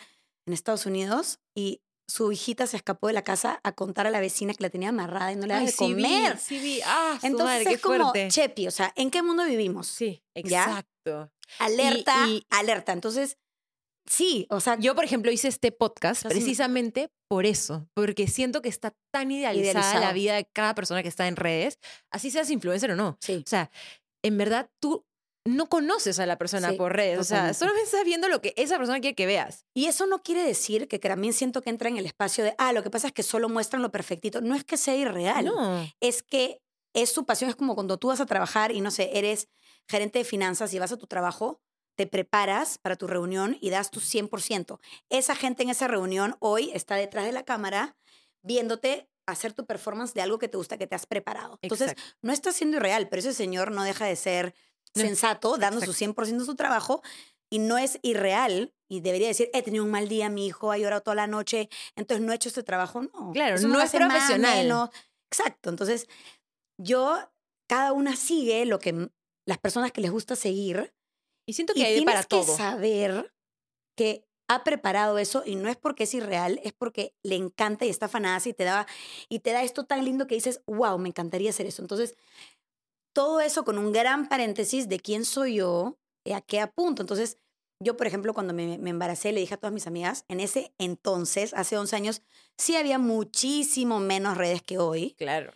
en 0.47 0.53
Estados 0.53 0.87
Unidos 0.87 1.41
y 1.55 1.83
su 2.09 2.33
hijita 2.33 2.67
se 2.67 2.77
escapó 2.77 3.09
de 3.09 3.13
la 3.13 3.23
casa 3.23 3.61
a 3.63 3.73
contar 3.73 4.07
a 4.07 4.11
la 4.11 4.21
vecina 4.21 4.55
que 4.55 4.63
la 4.63 4.71
tenía 4.71 4.89
amarrada 4.89 5.31
y 5.33 5.37
no 5.37 5.47
le 5.47 5.55
daba 5.55 5.67
de 5.67 5.73
comer. 5.75 6.39
Sí, 6.39 6.59
vi. 6.59 6.81
Ah, 6.85 7.19
Entonces 7.23 7.67
es 7.67 7.81
como 7.81 8.13
Chepi, 8.29 8.67
o 8.67 8.71
sea, 8.71 8.93
¿en 8.97 9.11
qué 9.11 9.23
mundo 9.23 9.45
vivimos? 9.45 9.87
Sí, 9.87 10.25
exacto. 10.35 11.31
Alerta, 11.59 12.27
alerta. 12.51 12.93
Entonces, 12.93 13.39
sí, 14.07 14.47
o 14.51 14.61
sea. 14.61 14.79
Yo, 14.79 14.95
por 14.95 15.05
ejemplo, 15.05 15.31
hice 15.31 15.49
este 15.49 15.71
podcast 15.71 16.25
precisamente 16.25 17.11
por 17.29 17.45
eso, 17.45 17.89
porque 17.93 18.27
siento 18.27 18.63
que 18.63 18.71
está 18.71 18.95
tan 19.13 19.31
idealizada 19.31 20.01
la 20.01 20.13
vida 20.13 20.35
de 20.37 20.47
cada 20.47 20.75
persona 20.75 21.03
que 21.03 21.09
está 21.09 21.29
en 21.29 21.37
redes, 21.37 21.79
así 22.11 22.31
seas 22.31 22.51
influencer 22.51 22.91
o 22.91 22.97
no. 22.97 23.19
Sí. 23.21 23.43
O 23.45 23.49
sea, 23.49 23.71
en 24.23 24.39
verdad 24.39 24.71
tú 24.81 25.07
no 25.49 25.69
conoces 25.69 26.19
a 26.19 26.27
la 26.27 26.37
persona 26.37 26.73
por 26.75 26.95
redes. 26.95 27.19
O 27.19 27.25
sea, 27.25 27.55
solo 27.55 27.73
estás 27.83 28.05
viendo 28.05 28.29
lo 28.29 28.41
que 28.41 28.55
esa 28.57 28.77
persona 28.77 29.01
quiere 29.01 29.15
que 29.15 29.27
veas. 29.27 29.65
Y 29.75 29.87
eso 29.87 30.07
no 30.07 30.23
quiere 30.23 30.43
decir 30.43 30.89
que, 30.89 30.99
también 30.99 31.33
siento 31.33 31.63
que 31.63 31.71
entra 31.71 31.89
en 31.89 31.97
el 31.97 32.07
espacio 32.07 32.45
de, 32.45 32.55
ah, 32.59 32.73
lo 32.73 32.83
que 32.83 32.91
pasa 32.91 33.09
es 33.09 33.13
que 33.13 33.23
solo 33.23 33.49
muestran 33.49 33.83
lo 33.83 33.91
perfectito. 33.91 34.41
No 34.41 34.55
es 34.55 34.65
que 34.65 34.77
sea 34.77 34.95
irreal. 34.95 35.47
No. 35.47 35.87
Es 36.01 36.23
que 36.23 36.61
es 36.95 37.11
su 37.11 37.25
pasión. 37.25 37.51
Es 37.51 37.57
como 37.57 37.75
cuando 37.75 37.99
tú 37.99 38.09
vas 38.09 38.21
a 38.21 38.27
trabajar 38.27 38.73
y, 38.73 38.81
no 38.81 38.91
sé, 38.91 39.11
eres 39.15 39.49
gerente 39.89 40.19
de 40.19 40.25
finanzas 40.25 40.73
y 40.75 40.79
vas 40.79 40.93
a 40.93 40.97
tu 40.97 41.07
trabajo, 41.07 41.61
te 41.97 42.07
preparas 42.07 42.79
para 42.79 42.97
tu 42.97 43.07
reunión 43.07 43.57
y 43.61 43.71
das 43.71 43.91
tu 43.91 44.01
100%. 44.01 44.79
Esa 45.09 45.35
gente 45.35 45.63
en 45.63 45.71
esa 45.71 45.89
reunión 45.89 46.37
hoy 46.41 46.71
está 46.75 46.95
detrás 46.97 47.25
de 47.25 47.33
la 47.33 47.45
cámara 47.45 47.97
viéndote 48.43 49.09
hacer 49.27 49.53
tu 49.53 49.67
performance 49.67 50.15
de 50.15 50.23
algo 50.23 50.39
que 50.39 50.49
te 50.49 50.57
gusta, 50.57 50.79
que 50.79 50.87
te 50.87 50.95
has 50.95 51.07
preparado. 51.07 51.59
Entonces, 51.61 51.95
no 52.23 52.33
está 52.33 52.51
siendo 52.51 52.79
irreal, 52.79 53.09
pero 53.09 53.21
ese 53.21 53.35
señor 53.35 53.73
no 53.73 53.83
deja 53.83 54.07
de 54.07 54.17
ser 54.17 54.55
sensato, 54.99 55.57
dando 55.57 55.81
su 55.81 55.93
100% 55.93 56.39
de 56.39 56.45
su 56.45 56.55
trabajo 56.55 57.03
y 57.51 57.59
no 57.59 57.79
es 57.79 57.99
irreal 58.03 58.75
y 58.91 59.01
debería 59.01 59.29
decir, 59.29 59.51
he 59.53 59.63
tenido 59.63 59.85
un 59.85 59.91
mal 59.91 60.09
día, 60.09 60.29
mi 60.29 60.47
hijo 60.47 60.71
ha 60.73 60.79
llorado 60.79 61.03
toda 61.03 61.15
la 61.15 61.27
noche, 61.27 61.69
entonces 61.97 62.25
no 62.25 62.33
he 62.33 62.37
hecho 62.37 62.49
este 62.49 62.63
trabajo. 62.63 63.03
No, 63.03 63.33
claro, 63.33 63.59
no, 63.61 63.81
es 63.81 63.91
profesional. 63.91 64.91
Exacto, 65.31 65.69
entonces 65.69 66.09
yo, 66.81 67.19
cada 67.69 67.93
una 67.93 68.17
sigue 68.17 68.65
lo 68.65 68.79
que 68.79 69.11
las 69.47 69.59
personas 69.59 69.93
que 69.93 70.01
les 70.01 70.11
gusta 70.11 70.37
seguir. 70.37 70.95
Y 71.47 71.55
siento 71.55 71.75
que 71.75 71.85
hay 71.85 72.05
para 72.05 72.23
todo. 72.23 72.45
que 72.45 72.53
saber 72.53 73.35
que 73.97 74.27
ha 74.49 74.65
preparado 74.65 75.19
eso 75.19 75.43
y 75.45 75.57
no 75.57 75.69
es 75.69 75.77
porque 75.77 76.05
es 76.05 76.15
irreal, 76.15 76.61
es 76.63 76.73
porque 76.73 77.15
le 77.23 77.37
encanta 77.37 77.85
y 77.85 77.91
está 77.91 78.07
afanada 78.07 78.41
y 78.45 78.53
te 78.53 78.65
da 78.65 78.87
y 79.29 79.41
te 79.41 79.53
da 79.53 79.63
esto 79.63 79.85
tan 79.85 80.05
lindo 80.05 80.27
que 80.27 80.35
dices, 80.35 80.63
"Wow, 80.67 80.99
me 80.99 81.09
encantaría 81.09 81.51
hacer 81.51 81.67
eso." 81.67 81.83
Entonces, 81.83 82.17
todo 83.13 83.41
eso 83.41 83.65
con 83.65 83.79
un 83.79 83.93
gran 83.93 84.29
paréntesis 84.29 84.89
de 84.89 85.01
quién 85.01 85.25
soy 85.25 85.57
yo, 85.57 85.99
y 86.29 86.33
a 86.33 86.41
qué 86.41 86.61
apunto. 86.61 87.03
Entonces, 87.03 87.39
yo, 87.81 87.97
por 87.97 88.07
ejemplo, 88.07 88.35
cuando 88.35 88.53
me, 88.53 88.75
embaracé, 88.75 89.33
le 89.33 89.41
dije 89.41 89.55
a 89.55 89.57
todas 89.57 89.73
mis 89.73 89.87
amigas, 89.87 90.25
en 90.29 90.41
ese 90.41 90.75
entonces, 90.79 91.55
hace 91.55 91.77
11 91.77 91.97
años, 91.97 92.23
sí 92.57 92.77
había 92.77 92.99
muchísimo 92.99 94.01
menos 94.01 94.37
redes 94.37 94.63
que 94.63 94.79
hoy. 94.79 95.15
Claro. 95.17 95.53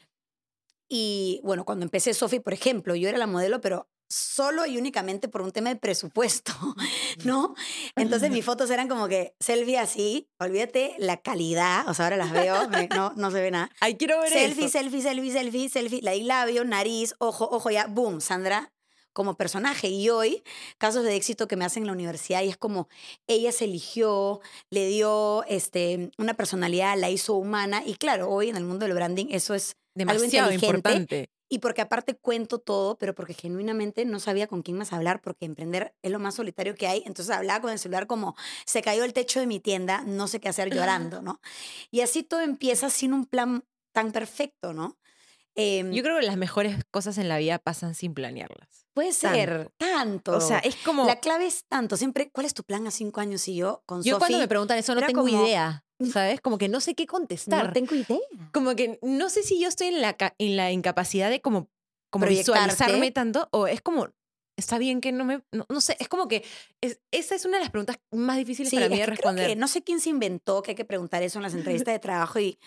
Y 0.88 1.40
bueno, 1.42 1.64
cuando 1.64 1.84
empecé 1.84 2.14
Sofi, 2.14 2.40
por 2.40 2.52
ejemplo, 2.52 2.94
yo 2.94 3.08
era 3.08 3.18
la 3.18 3.26
modelo, 3.26 3.60
pero 3.60 3.88
solo 4.12 4.66
y 4.66 4.76
únicamente 4.76 5.28
por 5.28 5.40
un 5.40 5.52
tema 5.52 5.70
de 5.70 5.76
presupuesto, 5.76 6.52
¿no? 7.24 7.54
Entonces 7.96 8.30
mis 8.30 8.44
fotos 8.44 8.70
eran 8.70 8.88
como 8.88 9.08
que 9.08 9.34
selfie 9.40 9.78
así, 9.78 10.28
olvídate 10.38 10.94
la 10.98 11.16
calidad, 11.16 11.88
o 11.88 11.94
sea, 11.94 12.06
ahora 12.06 12.18
las 12.18 12.32
veo, 12.32 12.68
no, 12.94 13.12
no 13.16 13.30
se 13.30 13.40
ve 13.40 13.50
nada. 13.50 13.70
Ay, 13.80 13.96
quiero 13.96 14.20
ver 14.20 14.30
selfie, 14.30 14.68
Selfie, 14.68 15.02
selfie, 15.02 15.32
selfie, 15.32 15.68
selfie, 15.68 16.02
la 16.02 16.14
labio, 16.14 16.64
nariz, 16.64 17.14
ojo, 17.18 17.48
ojo, 17.50 17.70
ya, 17.70 17.86
boom, 17.86 18.20
Sandra 18.20 18.70
como 19.12 19.34
personaje. 19.36 19.88
Y 19.88 20.08
hoy, 20.08 20.42
casos 20.78 21.04
de 21.04 21.16
éxito 21.16 21.48
que 21.48 21.56
me 21.56 21.64
hacen 21.64 21.82
en 21.82 21.88
la 21.88 21.92
universidad, 21.92 22.42
y 22.42 22.48
es 22.48 22.56
como 22.56 22.88
ella 23.26 23.52
se 23.52 23.64
eligió, 23.64 24.40
le 24.70 24.86
dio 24.86 25.44
este, 25.44 26.10
una 26.18 26.34
personalidad, 26.34 26.98
la 26.98 27.10
hizo 27.10 27.34
humana. 27.34 27.82
Y 27.84 27.94
claro, 27.94 28.28
hoy 28.28 28.48
en 28.48 28.56
el 28.56 28.64
mundo 28.64 28.86
del 28.86 28.94
branding 28.94 29.26
eso 29.30 29.54
es 29.54 29.76
demasiado 29.94 30.48
algo 30.48 30.54
importante. 30.54 31.30
Y 31.52 31.58
porque 31.58 31.82
aparte 31.82 32.14
cuento 32.14 32.60
todo, 32.60 32.96
pero 32.96 33.14
porque 33.14 33.34
genuinamente 33.34 34.06
no 34.06 34.20
sabía 34.20 34.46
con 34.46 34.62
quién 34.62 34.78
más 34.78 34.94
hablar, 34.94 35.20
porque 35.20 35.44
emprender 35.44 35.94
es 36.00 36.10
lo 36.10 36.18
más 36.18 36.36
solitario 36.36 36.74
que 36.74 36.86
hay. 36.86 37.02
Entonces 37.04 37.36
hablaba 37.36 37.60
con 37.60 37.70
el 37.70 37.78
celular 37.78 38.06
como 38.06 38.34
se 38.64 38.80
cayó 38.80 39.04
el 39.04 39.12
techo 39.12 39.38
de 39.38 39.46
mi 39.46 39.60
tienda, 39.60 40.02
no 40.06 40.28
sé 40.28 40.40
qué 40.40 40.48
hacer 40.48 40.74
llorando, 40.74 41.20
¿no? 41.20 41.42
Y 41.90 42.00
así 42.00 42.22
todo 42.22 42.40
empieza 42.40 42.88
sin 42.88 43.12
un 43.12 43.26
plan 43.26 43.64
tan 43.92 44.12
perfecto, 44.12 44.72
¿no? 44.72 44.96
Em, 45.54 45.92
Yo 45.92 46.02
creo 46.02 46.18
que 46.18 46.24
las 46.24 46.38
mejores 46.38 46.82
cosas 46.90 47.18
en 47.18 47.28
la 47.28 47.36
vida 47.36 47.58
pasan 47.58 47.94
sin 47.94 48.14
planearlas. 48.14 48.86
Puede 48.94 49.12
ser, 49.12 49.70
tanto. 49.76 50.32
O 50.32 50.40
sea, 50.40 50.58
es 50.60 50.76
como. 50.76 51.04
La 51.04 51.20
clave 51.20 51.44
es 51.44 51.66
tanto. 51.66 51.98
Siempre, 51.98 52.30
¿cuál 52.30 52.46
es 52.46 52.54
tu 52.54 52.64
plan 52.64 52.86
a 52.86 52.90
cinco 52.90 53.20
años? 53.20 53.46
Y 53.46 53.56
yo, 53.56 53.82
con 53.84 54.02
Yo 54.02 54.18
cuando 54.18 54.38
me 54.38 54.48
preguntan 54.48 54.78
eso 54.78 54.94
no 54.94 55.02
tengo 55.02 55.28
idea. 55.28 55.84
¿Sabes? 56.10 56.40
Como 56.40 56.58
que 56.58 56.68
no 56.68 56.80
sé 56.80 56.94
qué 56.94 57.06
contestar. 57.06 57.66
No 57.66 57.72
tengo 57.72 57.94
idea. 57.94 58.18
Como 58.52 58.74
que 58.74 58.98
no 59.02 59.28
sé 59.28 59.42
si 59.42 59.60
yo 59.60 59.68
estoy 59.68 59.88
en 59.88 60.00
la, 60.00 60.16
en 60.38 60.56
la 60.56 60.72
incapacidad 60.72 61.30
de 61.30 61.40
como, 61.40 61.68
como 62.10 62.26
visualizarme 62.26 63.10
tanto 63.10 63.48
o 63.52 63.66
es 63.66 63.80
como, 63.80 64.08
está 64.56 64.78
bien 64.78 65.00
que 65.00 65.12
no 65.12 65.24
me. 65.24 65.42
No, 65.50 65.80
sé, 65.80 65.96
es 65.98 66.08
como 66.08 66.28
que 66.28 66.44
esa 67.10 67.34
es 67.34 67.44
una 67.44 67.58
de 67.58 67.64
las 67.64 67.70
preguntas 67.70 67.98
más 68.10 68.36
difíciles 68.36 68.72
para 68.72 68.88
mí 68.88 68.98
de 68.98 69.06
responder. 69.06 69.56
no 69.56 69.68
sé 69.68 69.82
quién 69.82 70.00
se 70.00 70.10
inventó 70.10 70.62
que 70.62 70.72
hay 70.72 70.74
que 70.74 70.84
preguntar 70.84 71.22
eso 71.22 71.38
en 71.38 71.42
las 71.42 71.54
entrevistas 71.54 71.94
de 71.94 71.98
trabajo 71.98 72.38
y 72.38 72.58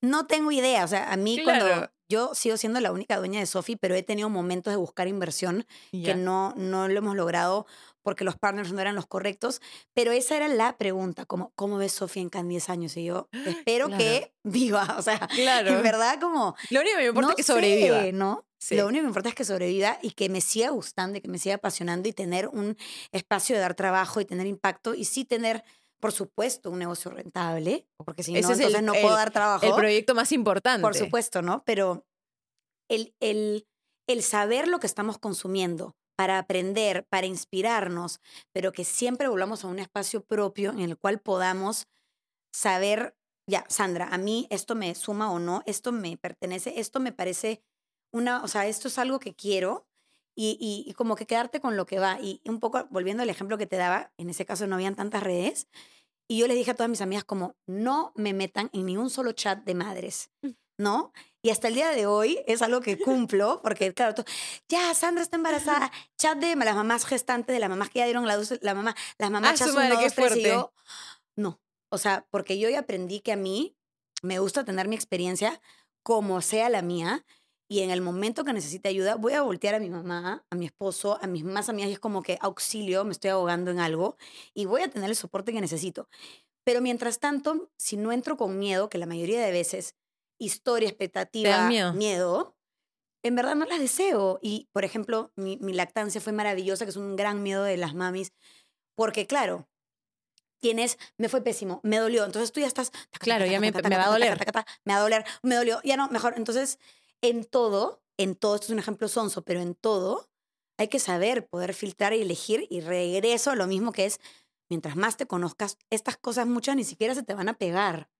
no 0.00 0.26
tengo 0.26 0.52
idea. 0.52 0.84
O 0.84 0.88
sea, 0.88 1.12
a 1.12 1.16
mí 1.16 1.40
cuando 1.42 1.90
yo 2.08 2.34
sigo 2.34 2.56
siendo 2.56 2.80
la 2.80 2.92
única 2.92 3.16
dueña 3.16 3.40
de 3.40 3.46
Sofi, 3.46 3.76
pero 3.76 3.94
he 3.94 4.02
tenido 4.02 4.28
momentos 4.28 4.72
de 4.72 4.76
buscar 4.76 5.08
inversión 5.08 5.66
que 5.90 6.14
no, 6.14 6.54
no 6.56 6.88
lo 6.88 6.98
hemos 6.98 7.16
logrado 7.16 7.66
porque 8.02 8.22
los 8.22 8.36
partners 8.36 8.72
no 8.72 8.80
eran 8.80 8.94
los 8.94 9.06
correctos. 9.06 9.60
Pero 9.94 10.12
esa 10.12 10.36
era 10.36 10.46
la 10.48 10.76
pregunta, 10.76 11.24
como, 11.24 11.52
¿cómo 11.56 11.78
ves 11.78 11.92
Sofi 11.92 12.20
en 12.20 12.48
10 12.48 12.68
años? 12.68 12.96
Y 12.96 13.04
yo 13.04 13.28
espero 13.46 13.88
que 13.88 14.32
viva. 14.44 14.84
O 14.98 15.02
sea, 15.02 15.18
claro. 15.18 15.70
en 15.70 15.82
verdad 15.82 16.20
como... 16.20 16.54
Lo 16.70 16.80
único 16.80 16.96
que 16.96 17.02
me 17.02 17.08
importa 17.08 17.30
es 17.30 17.36
que 17.36 17.42
sobreviva. 17.42 18.12
¿no? 18.12 18.44
Lo 18.70 18.86
único 18.86 19.00
que 19.00 19.02
me 19.02 19.08
importa 19.08 19.28
es 19.30 19.34
que 19.34 19.44
sobreviva 19.44 19.98
y 20.02 20.12
que 20.12 20.28
me 20.28 20.40
siga 20.40 20.70
gustando 20.70 21.18
y 21.18 21.20
que 21.20 21.28
me 21.28 21.38
siga 21.38 21.56
apasionando 21.56 22.08
y 22.08 22.12
tener 22.12 22.48
un 22.48 22.76
espacio 23.12 23.56
de 23.56 23.62
dar 23.62 23.74
trabajo 23.74 24.20
y 24.20 24.24
tener 24.24 24.46
impacto 24.46 24.94
y 24.94 25.04
sí 25.04 25.24
tener 25.24 25.64
por 26.04 26.12
supuesto, 26.12 26.70
un 26.70 26.80
negocio 26.80 27.10
rentable, 27.10 27.88
porque 27.96 28.22
si 28.22 28.32
no, 28.32 28.40
entonces 28.40 28.82
no 28.82 28.92
puedo 28.92 29.16
dar 29.16 29.30
trabajo. 29.30 29.64
El 29.64 29.72
proyecto 29.72 30.14
más 30.14 30.32
importante. 30.32 30.82
Por 30.82 30.94
supuesto, 30.94 31.40
¿no? 31.40 31.64
Pero 31.64 32.04
el, 32.90 33.14
el, 33.20 33.66
el 34.06 34.22
saber 34.22 34.68
lo 34.68 34.80
que 34.80 34.86
estamos 34.86 35.16
consumiendo 35.16 35.96
para 36.14 36.36
aprender, 36.36 37.06
para 37.08 37.26
inspirarnos, 37.26 38.20
pero 38.52 38.70
que 38.72 38.84
siempre 38.84 39.28
volvamos 39.28 39.64
a 39.64 39.68
un 39.68 39.78
espacio 39.78 40.22
propio 40.22 40.72
en 40.72 40.80
el 40.80 40.98
cual 40.98 41.20
podamos 41.20 41.86
saber, 42.52 43.16
ya, 43.48 43.64
Sandra, 43.70 44.08
a 44.08 44.18
mí 44.18 44.46
esto 44.50 44.74
me 44.74 44.94
suma 44.94 45.32
o 45.32 45.38
no, 45.38 45.62
esto 45.64 45.90
me 45.90 46.18
pertenece, 46.18 46.80
esto 46.80 47.00
me 47.00 47.12
parece 47.12 47.62
una, 48.12 48.44
o 48.44 48.48
sea, 48.48 48.66
esto 48.66 48.88
es 48.88 48.98
algo 48.98 49.20
que 49.20 49.34
quiero 49.34 49.86
y, 50.36 50.84
y, 50.86 50.92
como 50.94 51.16
que 51.16 51.26
quedarte 51.26 51.60
con 51.60 51.76
lo 51.76 51.86
que 51.86 51.98
va. 51.98 52.20
Y 52.20 52.42
un 52.44 52.60
poco, 52.60 52.86
volviendo 52.90 53.22
al 53.22 53.30
ejemplo 53.30 53.56
que 53.56 53.66
te 53.66 53.76
daba, 53.76 54.12
en 54.18 54.28
ese 54.30 54.44
caso 54.44 54.66
no 54.66 54.74
habían 54.74 54.96
tantas 54.96 55.22
redes, 55.22 55.68
y 56.28 56.38
yo 56.38 56.46
les 56.46 56.56
dije 56.56 56.70
a 56.70 56.74
todas 56.74 56.90
mis 56.90 57.00
amigas 57.00 57.24
como, 57.24 57.56
no 57.66 58.12
me 58.14 58.32
metan 58.32 58.70
en 58.72 58.86
ni 58.86 58.96
un 58.96 59.10
solo 59.10 59.32
chat 59.32 59.64
de 59.64 59.74
madres, 59.74 60.30
mm. 60.42 60.50
¿no? 60.78 61.12
Y 61.42 61.50
hasta 61.50 61.68
el 61.68 61.74
día 61.74 61.90
de 61.90 62.06
hoy 62.06 62.42
es 62.46 62.62
algo 62.62 62.80
que 62.80 62.98
cumplo, 62.98 63.60
porque 63.62 63.92
claro, 63.92 64.24
ya, 64.68 64.94
Sandra 64.94 65.22
está 65.22 65.36
embarazada, 65.36 65.92
chat 66.16 66.38
de 66.38 66.56
las 66.56 66.74
mamás 66.74 67.04
gestantes, 67.04 67.52
de 67.52 67.60
las 67.60 67.68
mamás 67.68 67.90
que 67.90 67.98
ya 67.98 68.06
dieron 68.06 68.26
la, 68.26 68.40
la 68.62 68.74
mamá, 68.74 68.96
las 69.18 69.30
mamás 69.30 69.60
ah, 69.60 69.72
madre, 69.74 69.96
qué 70.00 70.10
fuerte. 70.10 70.56
no, 71.36 71.60
o 71.90 71.98
sea, 71.98 72.26
porque 72.30 72.58
yo 72.58 72.70
ya 72.70 72.80
aprendí 72.80 73.20
que 73.20 73.32
a 73.32 73.36
mí 73.36 73.76
me 74.22 74.38
gusta 74.38 74.64
tener 74.64 74.88
mi 74.88 74.96
experiencia 74.96 75.60
como 76.02 76.40
sea 76.40 76.68
la 76.70 76.82
mía, 76.82 77.24
y 77.68 77.80
en 77.80 77.90
el 77.90 78.00
momento 78.00 78.44
que 78.44 78.52
necesite 78.52 78.88
ayuda, 78.88 79.16
voy 79.16 79.32
a 79.32 79.42
voltear 79.42 79.74
a 79.74 79.80
mi 79.80 79.88
mamá, 79.88 80.44
a 80.50 80.54
mi 80.54 80.66
esposo, 80.66 81.18
a 81.22 81.26
mis 81.26 81.44
más 81.44 81.68
amigas 81.68 81.90
y 81.90 81.94
es 81.94 81.98
como 81.98 82.22
que 82.22 82.38
auxilio, 82.40 83.04
me 83.04 83.12
estoy 83.12 83.30
ahogando 83.30 83.70
en 83.70 83.80
algo 83.80 84.16
y 84.52 84.66
voy 84.66 84.82
a 84.82 84.88
tener 84.88 85.08
el 85.08 85.16
soporte 85.16 85.52
que 85.52 85.60
necesito. 85.60 86.08
Pero 86.64 86.80
mientras 86.80 87.20
tanto, 87.20 87.70
si 87.76 87.96
no 87.96 88.12
entro 88.12 88.36
con 88.36 88.58
miedo, 88.58 88.88
que 88.88 88.98
la 88.98 89.06
mayoría 89.06 89.40
de 89.40 89.52
veces, 89.52 89.96
historia, 90.38 90.88
expectativa, 90.88 91.68
miedo? 91.68 92.56
en 93.22 93.34
verdad 93.34 93.54
no 93.54 93.64
las 93.64 93.80
deseo. 93.80 94.38
Y, 94.42 94.68
por 94.72 94.84
ejemplo, 94.84 95.32
mi, 95.36 95.58
mi 95.58 95.72
lactancia 95.72 96.20
fue 96.20 96.32
maravillosa, 96.32 96.84
que 96.84 96.90
es 96.90 96.96
un 96.96 97.16
gran 97.16 97.42
miedo 97.42 97.64
de 97.64 97.76
las 97.76 97.94
mamis, 97.94 98.32
porque 98.94 99.26
claro, 99.26 99.68
tienes, 100.60 100.98
me 101.18 101.28
fue 101.28 101.42
pésimo, 101.42 101.80
me 101.82 101.98
dolió, 101.98 102.24
entonces 102.24 102.52
tú 102.52 102.60
ya 102.60 102.66
estás... 102.66 102.90
Claro, 103.20 103.44
ya 103.44 103.60
me, 103.60 103.70
me 103.70 103.96
va 103.96 104.06
a 104.06 104.10
doler. 104.10 104.38
Me 104.84 104.94
va 104.94 104.98
a 104.98 105.02
doler, 105.02 105.24
me 105.42 105.54
dolió, 105.56 105.80
ya 105.84 105.96
no, 105.96 106.08
mejor. 106.08 106.34
Entonces 106.36 106.78
en 107.22 107.44
todo, 107.44 108.02
en 108.18 108.36
todo, 108.36 108.54
esto 108.56 108.66
es 108.66 108.70
un 108.70 108.78
ejemplo 108.78 109.08
sonso, 109.08 109.42
pero 109.42 109.60
en 109.60 109.74
todo 109.74 110.28
hay 110.78 110.88
que 110.88 110.98
saber 110.98 111.46
poder 111.46 111.74
filtrar 111.74 112.12
y 112.12 112.22
elegir 112.22 112.66
y 112.70 112.80
regreso 112.80 113.50
a 113.50 113.56
lo 113.56 113.66
mismo 113.66 113.92
que 113.92 114.06
es, 114.06 114.20
mientras 114.68 114.96
más 114.96 115.16
te 115.16 115.26
conozcas, 115.26 115.78
estas 115.90 116.16
cosas 116.16 116.46
muchas 116.46 116.76
ni 116.76 116.84
siquiera 116.84 117.14
se 117.14 117.22
te 117.22 117.34
van 117.34 117.48
a 117.48 117.58
pegar. 117.58 118.10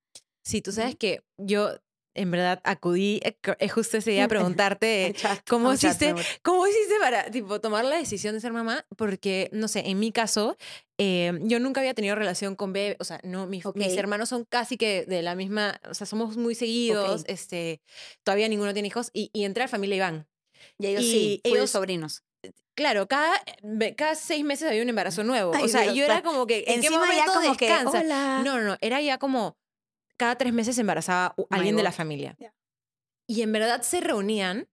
Sí, 0.42 0.60
tú 0.60 0.72
sabes 0.72 0.96
que 0.96 1.24
yo 1.38 1.78
en 2.14 2.30
verdad 2.30 2.60
acudí 2.64 3.20
eh, 3.22 3.68
justo 3.68 3.98
ese 3.98 4.12
día 4.12 4.24
a 4.24 4.28
preguntarte 4.28 5.14
cómo 5.48 5.72
hiciste, 5.72 6.14
cómo 6.42 6.66
hiciste 6.66 6.94
para 7.00 7.30
tipo, 7.30 7.60
tomar 7.60 7.84
la 7.84 7.96
decisión 7.96 8.34
de 8.34 8.40
ser 8.40 8.52
mamá, 8.52 8.86
porque, 8.96 9.50
no 9.52 9.68
sé, 9.68 9.88
en 9.88 9.98
mi 9.98 10.12
caso, 10.12 10.56
eh, 10.98 11.38
yo 11.42 11.60
nunca 11.60 11.80
había 11.80 11.94
tenido 11.94 12.14
relación 12.14 12.56
con 12.56 12.72
bebé, 12.72 12.96
o 13.00 13.04
sea, 13.04 13.20
no, 13.24 13.46
mis, 13.46 13.64
hermanos 13.96 14.28
son 14.28 14.44
casi 14.44 14.76
que 14.76 15.04
de 15.06 15.22
la 15.22 15.34
misma, 15.34 15.80
o 15.88 15.94
sea, 15.94 16.06
somos 16.06 16.36
muy 16.36 16.54
seguidos, 16.54 17.24
este, 17.26 17.80
todavía 18.22 18.48
ninguno 18.48 18.72
tiene 18.72 18.88
hijos, 18.88 19.10
y, 19.12 19.30
y 19.32 19.44
entré 19.44 19.64
a 19.64 19.68
familia 19.68 19.96
Iván. 19.96 20.26
Y 20.78 20.86
ellos 20.86 21.02
sí, 21.02 21.40
ellos 21.44 21.70
sobrinos. 21.70 22.22
Claro, 22.74 23.06
cada, 23.06 23.40
cada 23.96 24.16
seis 24.16 24.44
meses 24.44 24.68
había 24.68 24.82
un 24.82 24.88
embarazo 24.88 25.22
nuevo. 25.22 25.52
o 25.52 25.68
sea, 25.68 25.92
yo 25.92 26.04
era 26.04 26.22
como 26.22 26.46
que, 26.46 26.64
¿en 26.66 26.80
qué 26.80 26.90
momento 26.90 27.14
ya 27.14 27.26
como 27.26 27.40
descansa? 27.40 28.00
Que, 28.00 28.08
No, 28.08 28.60
no, 28.60 28.76
era 28.80 29.00
ya 29.00 29.18
como, 29.18 29.56
cada 30.16 30.36
tres 30.36 30.52
meses 30.52 30.78
embarazaba 30.78 31.34
alguien 31.50 31.76
de 31.76 31.82
la 31.82 31.92
familia. 31.92 32.36
Y 33.26 33.42
en 33.42 33.52
verdad 33.52 33.82
se 33.82 34.00
reunían 34.00 34.68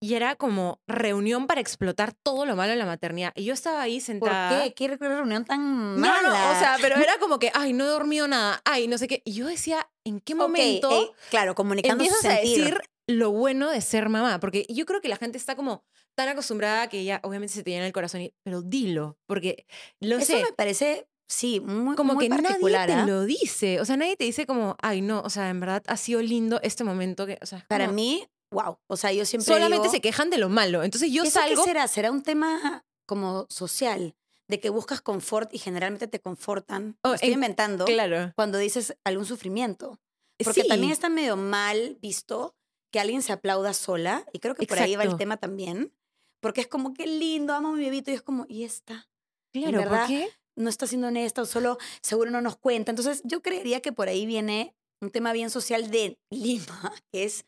y 0.00 0.14
era 0.14 0.36
como 0.36 0.80
reunión 0.86 1.46
para 1.46 1.60
explotar 1.60 2.12
todo 2.12 2.44
lo 2.44 2.54
malo 2.54 2.72
en 2.72 2.78
la 2.78 2.86
maternidad. 2.86 3.32
Y 3.34 3.44
yo 3.44 3.54
estaba 3.54 3.80
ahí 3.80 4.00
sentada. 4.00 4.50
¿Por 4.50 4.58
qué? 4.62 4.74
¿Qué 4.74 4.96
reunión 4.96 5.44
tan 5.44 5.98
mala? 5.98 6.22
No, 6.22 6.28
no, 6.28 6.50
o 6.50 6.58
sea, 6.58 6.76
pero 6.80 6.96
era 6.96 7.18
como 7.20 7.38
que, 7.38 7.50
ay, 7.54 7.72
no 7.72 7.84
he 7.84 7.88
dormido 7.88 8.28
nada, 8.28 8.60
ay, 8.64 8.88
no 8.88 8.98
sé 8.98 9.08
qué. 9.08 9.22
Y 9.24 9.32
yo 9.32 9.46
decía, 9.46 9.88
¿en 10.04 10.20
qué 10.20 10.34
momento? 10.34 10.90
Eh, 10.90 11.10
claro, 11.30 11.54
comunicando 11.54 12.04
empiezas 12.04 12.24
a 12.24 12.40
decir 12.40 12.78
lo 13.08 13.30
bueno 13.30 13.70
de 13.70 13.80
ser 13.80 14.08
mamá? 14.08 14.40
Porque 14.40 14.66
yo 14.68 14.84
creo 14.84 15.00
que 15.00 15.08
la 15.08 15.16
gente 15.16 15.38
está 15.38 15.56
como 15.56 15.84
tan 16.14 16.28
acostumbrada 16.28 16.88
que 16.88 17.04
ya 17.04 17.20
obviamente 17.22 17.54
se 17.54 17.62
te 17.62 17.70
llena 17.70 17.86
el 17.86 17.92
corazón, 17.92 18.28
pero 18.42 18.62
dilo, 18.62 19.18
porque 19.26 19.66
lo 20.00 20.18
Eso 20.18 20.26
sé. 20.26 20.42
me 20.42 20.52
parece 20.52 21.08
Sí, 21.28 21.60
muy 21.60 21.96
Como 21.96 22.18
que 22.18 22.28
nadie 22.28 22.86
te 22.86 23.06
lo 23.06 23.24
dice. 23.24 23.80
O 23.80 23.84
sea, 23.84 23.96
nadie 23.96 24.16
te 24.16 24.24
dice 24.24 24.46
como, 24.46 24.76
ay, 24.80 25.00
no, 25.00 25.20
o 25.22 25.30
sea, 25.30 25.50
en 25.50 25.60
verdad 25.60 25.82
ha 25.86 25.96
sido 25.96 26.22
lindo 26.22 26.60
este 26.62 26.84
momento. 26.84 27.26
Que, 27.26 27.38
o 27.42 27.46
sea, 27.46 27.64
Para 27.68 27.88
mí, 27.88 28.26
wow. 28.50 28.78
O 28.86 28.96
sea, 28.96 29.12
yo 29.12 29.24
siempre. 29.24 29.46
Solamente 29.52 29.88
se 29.88 30.00
quejan 30.00 30.30
de 30.30 30.38
lo 30.38 30.48
malo. 30.48 30.84
Entonces 30.84 31.10
yo 31.10 31.24
¿eso 31.24 31.40
salgo. 31.40 31.64
¿Qué 31.64 31.70
será? 31.70 31.88
¿Será 31.88 32.12
un 32.12 32.22
tema 32.22 32.84
como 33.06 33.46
social? 33.48 34.14
De 34.48 34.60
que 34.60 34.70
buscas 34.70 35.00
confort 35.00 35.52
y 35.52 35.58
generalmente 35.58 36.06
te 36.06 36.20
confortan. 36.20 36.96
Oh, 37.02 37.14
estoy 37.14 37.32
inventando. 37.32 37.84
Claro. 37.84 38.32
Cuando 38.36 38.58
dices 38.58 38.96
algún 39.02 39.26
sufrimiento. 39.26 39.98
Porque 40.42 40.64
también 40.64 40.92
está 40.92 41.08
medio 41.08 41.36
mal 41.36 41.98
visto 42.00 42.54
que 42.92 43.00
alguien 43.00 43.22
se 43.22 43.32
aplauda 43.32 43.74
sola. 43.74 44.24
Y 44.32 44.38
creo 44.38 44.54
que 44.54 44.66
por 44.66 44.78
ahí 44.78 44.94
va 44.94 45.02
el 45.02 45.16
tema 45.16 45.36
también. 45.38 45.92
Porque 46.40 46.60
es 46.60 46.68
como, 46.68 46.94
qué 46.94 47.08
lindo, 47.08 47.54
amo 47.54 47.70
a 47.70 47.72
mi 47.72 47.82
bebito. 47.82 48.12
Y 48.12 48.14
es 48.14 48.22
como, 48.22 48.46
¿y 48.48 48.62
esta? 48.62 49.08
Claro, 49.52 49.78
¿verdad? 49.78 50.00
¿por 50.00 50.08
qué? 50.08 50.28
No 50.56 50.68
está 50.68 50.86
siendo 50.86 51.08
honesta 51.08 51.42
o 51.42 51.46
solo 51.46 51.78
seguro 52.02 52.30
no 52.30 52.40
nos 52.40 52.56
cuenta. 52.56 52.90
Entonces 52.90 53.22
yo 53.24 53.42
creería 53.42 53.80
que 53.80 53.92
por 53.92 54.08
ahí 54.08 54.26
viene 54.26 54.74
un 55.00 55.10
tema 55.10 55.32
bien 55.32 55.50
social 55.50 55.90
de 55.90 56.18
Lima, 56.30 56.92
que 57.12 57.24
es 57.24 57.44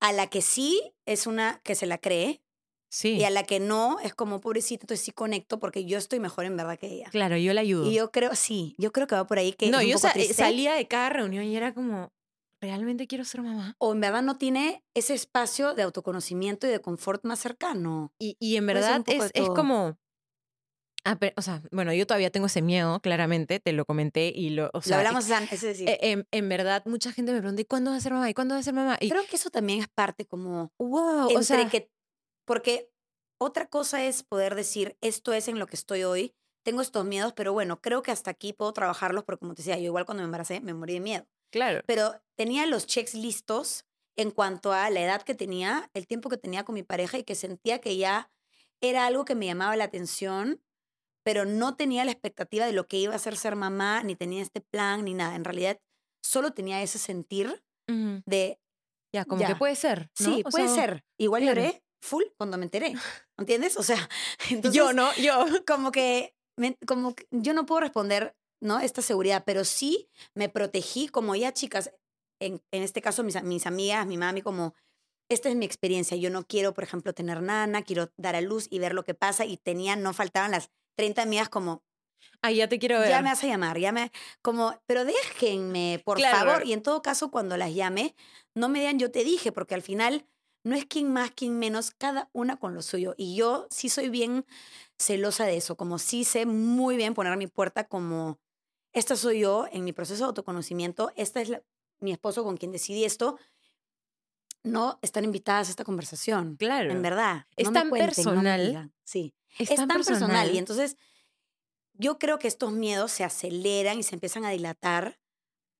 a 0.00 0.12
la 0.12 0.28
que 0.28 0.42
sí 0.42 0.92
es 1.06 1.26
una 1.26 1.60
que 1.64 1.74
se 1.74 1.86
la 1.86 1.98
cree. 1.98 2.42
Sí. 2.88 3.16
Y 3.16 3.24
a 3.24 3.30
la 3.30 3.42
que 3.42 3.58
no 3.58 3.98
es 4.00 4.14
como 4.14 4.40
pobrecita, 4.40 4.84
entonces 4.84 5.04
sí 5.04 5.10
conecto 5.10 5.58
porque 5.58 5.84
yo 5.84 5.98
estoy 5.98 6.20
mejor 6.20 6.44
en 6.44 6.56
verdad 6.56 6.78
que 6.78 6.86
ella. 6.86 7.10
Claro, 7.10 7.36
yo 7.36 7.52
la 7.52 7.60
ayudo. 7.60 7.90
Y 7.90 7.94
yo 7.94 8.12
creo, 8.12 8.34
sí, 8.34 8.74
yo 8.78 8.92
creo 8.92 9.06
que 9.06 9.16
va 9.16 9.26
por 9.26 9.38
ahí 9.38 9.52
que. 9.52 9.70
No, 9.70 9.82
yo 9.82 9.98
salía 9.98 10.74
de 10.74 10.86
cada 10.86 11.10
reunión 11.10 11.44
y 11.44 11.56
era 11.56 11.74
como, 11.74 12.12
¿realmente 12.60 13.06
quiero 13.06 13.24
ser 13.24 13.42
mamá? 13.42 13.74
O 13.78 13.92
en 13.92 14.00
verdad 14.00 14.22
no 14.22 14.38
tiene 14.38 14.84
ese 14.94 15.14
espacio 15.14 15.74
de 15.74 15.82
autoconocimiento 15.82 16.66
y 16.66 16.70
de 16.70 16.80
confort 16.80 17.24
más 17.24 17.40
cercano. 17.40 18.12
Y, 18.18 18.36
y 18.38 18.56
en 18.56 18.66
verdad 18.66 19.02
es, 19.06 19.30
es 19.34 19.48
como... 19.48 19.98
ah, 21.06 21.16
pero, 21.18 21.32
o 21.36 21.42
sea, 21.42 21.62
bueno, 21.72 21.92
yo 21.92 22.06
todavía 22.06 22.30
tengo 22.30 22.46
ese 22.46 22.62
miedo, 22.62 23.00
claramente, 23.00 23.60
te 23.60 23.72
lo 23.72 23.84
comenté 23.84 24.32
y 24.34 24.50
lo... 24.50 24.70
O 24.74 24.82
sea, 24.82 24.96
Lo 24.96 24.98
hablamos, 24.98 25.24
San, 25.24 25.48
es 25.50 25.60
decir, 25.62 25.88
eh, 25.88 25.98
en, 26.02 26.26
en 26.30 26.48
verdad, 26.48 26.82
mucha 26.86 27.12
gente 27.12 27.32
me 27.32 27.38
pregunta, 27.38 27.62
¿y 27.62 27.64
cuándo 27.64 27.90
vas 27.90 27.98
a 27.98 28.02
ser 28.02 28.12
mamá? 28.12 28.28
¿Y 28.28 28.34
cuándo 28.34 28.54
vas 28.54 28.60
a 28.60 28.64
ser 28.64 28.74
mamá? 28.74 28.96
Y, 29.00 29.08
creo 29.08 29.24
que 29.26 29.36
eso 29.36 29.50
también 29.50 29.80
es 29.80 29.88
parte 29.88 30.26
como 30.26 30.72
wow, 30.78 31.30
entre 31.30 31.36
o 31.38 31.42
sea, 31.42 31.68
que 31.68 31.90
porque 32.46 32.90
otra 33.38 33.68
cosa 33.68 34.04
es 34.04 34.22
poder 34.22 34.54
decir 34.54 34.96
esto 35.00 35.32
es 35.32 35.48
en 35.48 35.58
lo 35.58 35.66
que 35.66 35.76
estoy 35.76 36.04
hoy 36.04 36.34
tengo 36.64 36.80
estos 36.80 37.04
miedos 37.04 37.32
pero 37.34 37.52
bueno 37.52 37.80
creo 37.80 38.02
que 38.02 38.10
hasta 38.10 38.30
aquí 38.30 38.52
puedo 38.52 38.72
trabajarlos 38.72 39.24
porque 39.24 39.40
como 39.40 39.54
te 39.54 39.62
decía 39.62 39.76
yo 39.76 39.84
igual 39.84 40.06
cuando 40.06 40.22
me 40.22 40.26
embaracé 40.26 40.60
me 40.60 40.74
morí 40.74 40.94
de 40.94 41.00
miedo 41.00 41.26
claro. 41.50 41.82
pero 41.86 42.22
tenía 42.36 42.66
los 42.66 42.86
checks 42.86 43.14
listos 43.14 43.84
en 44.16 44.30
cuanto 44.30 44.72
a 44.72 44.88
la 44.90 45.00
edad 45.00 45.22
que 45.22 45.34
tenía 45.34 45.90
el 45.92 46.06
tiempo 46.06 46.30
que 46.30 46.38
tenía 46.38 46.64
con 46.64 46.74
mi 46.74 46.82
pareja 46.82 47.18
y 47.18 47.24
que 47.24 47.34
sentía 47.34 47.80
que 47.80 47.96
ya 47.96 48.30
era 48.80 49.06
algo 49.06 49.24
que 49.24 49.34
me 49.34 49.46
llamaba 49.46 49.76
la 49.76 49.84
atención 49.84 50.62
pero 51.26 51.44
no 51.44 51.74
tenía 51.74 52.04
la 52.04 52.12
expectativa 52.12 52.66
de 52.66 52.72
lo 52.72 52.86
que 52.86 52.98
iba 52.98 53.12
a 53.14 53.18
ser 53.18 53.36
ser 53.36 53.56
mamá 53.56 54.04
ni 54.04 54.14
tenía 54.14 54.40
este 54.42 54.60
plan 54.60 55.04
ni 55.04 55.12
nada 55.12 55.34
en 55.34 55.42
realidad 55.44 55.76
solo 56.24 56.52
tenía 56.52 56.80
ese 56.82 56.98
sentir 57.00 57.62
Ujú. 57.88 58.22
de 58.26 58.60
Ya, 59.12 59.24
como 59.24 59.42
que 59.42 59.48
Ya. 59.48 59.58
puede 59.58 59.74
ser. 59.76 60.10
¿no? 60.20 60.26
Sí, 60.26 60.42
O 60.44 60.50
puede 60.50 60.66
sea, 60.66 60.74
ser. 60.74 61.04
Igual 61.18 61.42
claro. 61.42 61.60
lloré 61.62 61.82
full 62.02 62.24
cuando 62.36 62.58
me 62.58 62.64
enteré. 62.64 62.92
¿Entiendes? 63.38 63.76
O 63.76 63.82
sea, 63.82 63.96
entonces, 64.50 64.76
Yo, 64.76 64.92
¿no? 64.92 65.08
Yo. 65.16 65.44
como 65.66 65.90
que, 65.92 66.34
me- 66.58 66.76
como 66.86 67.14
que 67.14 67.26
yo 67.30 67.54
no 67.54 67.64
puedo 67.66 67.80
responder, 67.80 68.36
¿no? 68.62 68.78
Esta 68.80 69.02
seguridad, 69.02 69.42
pero 69.46 69.64
sí 69.64 70.08
me 70.34 70.48
protegí 70.48 71.08
como 71.08 71.34
ya, 71.34 71.52
chicas, 71.52 71.90
en, 72.40 72.60
en 72.72 72.82
este 72.82 73.00
caso 73.00 73.22
mis, 73.24 73.36
a- 73.36 73.42
mis 73.42 73.66
amigas, 73.66 74.06
mi 74.06 74.16
mami, 74.18 74.42
como, 74.42 74.74
esta 75.30 75.48
es 75.48 75.56
mi 75.56 75.64
experiencia. 75.64 76.16
Yo 76.16 76.28
no 76.30 76.44
quiero, 76.44 76.74
por 76.74 76.84
ejemplo, 76.84 77.12
tener 77.14 77.40
nana, 77.42 77.82
quiero 77.82 78.10
dar 78.18 78.34
a 78.36 78.40
luz 78.40 78.66
y 78.70 78.78
ver 78.80 78.92
lo 78.94 79.04
que 79.04 79.14
pasa. 79.14 79.44
Y 79.44 79.56
tenía, 79.56 79.96
no 79.96 80.12
faltaban 80.12 80.50
las 80.50 80.70
30 80.96 81.22
amigas 81.22 81.48
como, 81.48 81.82
Ay, 82.42 82.56
ya 82.56 82.68
te 82.68 82.78
quiero 82.78 82.98
ver. 83.00 83.08
ya 83.10 83.22
me 83.22 83.30
vas 83.30 83.42
a 83.44 83.46
llamar, 83.46 83.78
ya 83.78 83.92
me, 83.92 84.10
como, 84.42 84.80
pero 84.86 85.04
déjenme, 85.04 86.00
por 86.04 86.18
Claro. 86.18 86.50
favor. 86.50 86.66
Y 86.66 86.72
en 86.72 86.82
todo 86.82 87.02
caso, 87.02 87.30
cuando 87.30 87.56
las 87.56 87.74
llame, 87.74 88.14
no 88.54 88.68
me 88.68 88.80
digan 88.80 88.98
yo 88.98 89.10
te 89.10 89.24
dije, 89.24 89.52
porque 89.52 89.74
al 89.74 89.82
final 89.82 90.26
no 90.64 90.74
es 90.74 90.84
quien 90.86 91.12
más, 91.12 91.30
quien 91.30 91.58
menos, 91.58 91.92
cada 91.92 92.28
una 92.32 92.56
con 92.56 92.74
lo 92.74 92.82
suyo. 92.82 93.14
Y 93.16 93.36
yo 93.36 93.66
sí 93.70 93.88
soy 93.88 94.08
bien 94.08 94.44
celosa 94.98 95.44
de 95.44 95.56
eso, 95.56 95.76
como 95.76 95.98
sí 95.98 96.24
sé 96.24 96.46
muy 96.46 96.96
bien 96.96 97.14
poner 97.14 97.36
mi 97.36 97.46
puerta 97.46 97.84
como, 97.86 98.38
esta 98.92 99.16
soy 99.16 99.40
yo 99.40 99.66
en 99.70 99.84
mi 99.84 99.92
proceso 99.92 100.24
de 100.24 100.28
autoconocimiento, 100.28 101.12
esta 101.16 101.40
es 101.40 101.48
la- 101.50 101.62
mi 102.00 102.12
esposo 102.12 102.44
con 102.44 102.56
quien 102.56 102.72
decidí 102.72 103.04
esto. 103.04 103.38
No 104.64 104.98
están 105.02 105.24
invitadas 105.24 105.68
a 105.68 105.70
esta 105.70 105.84
conversación. 105.84 106.56
Claro. 106.56 106.90
En 106.90 107.02
verdad. 107.02 107.46
Es 107.56 107.68
no 107.68 107.72
tan 107.72 107.88
cuenten, 107.88 108.06
personal. 108.06 108.92
Sí 109.04 109.34
Es, 109.58 109.70
es 109.70 109.76
tan 109.76 109.88
personal. 109.88 110.52
Y 110.54 110.58
entonces 110.58 110.96
yo 111.94 112.18
creo 112.18 112.38
que 112.38 112.48
estos 112.48 112.72
miedos 112.72 113.12
se 113.12 113.24
aceleran 113.24 113.98
y 113.98 114.02
se 114.02 114.14
empiezan 114.14 114.44
a 114.44 114.50
dilatar 114.50 115.18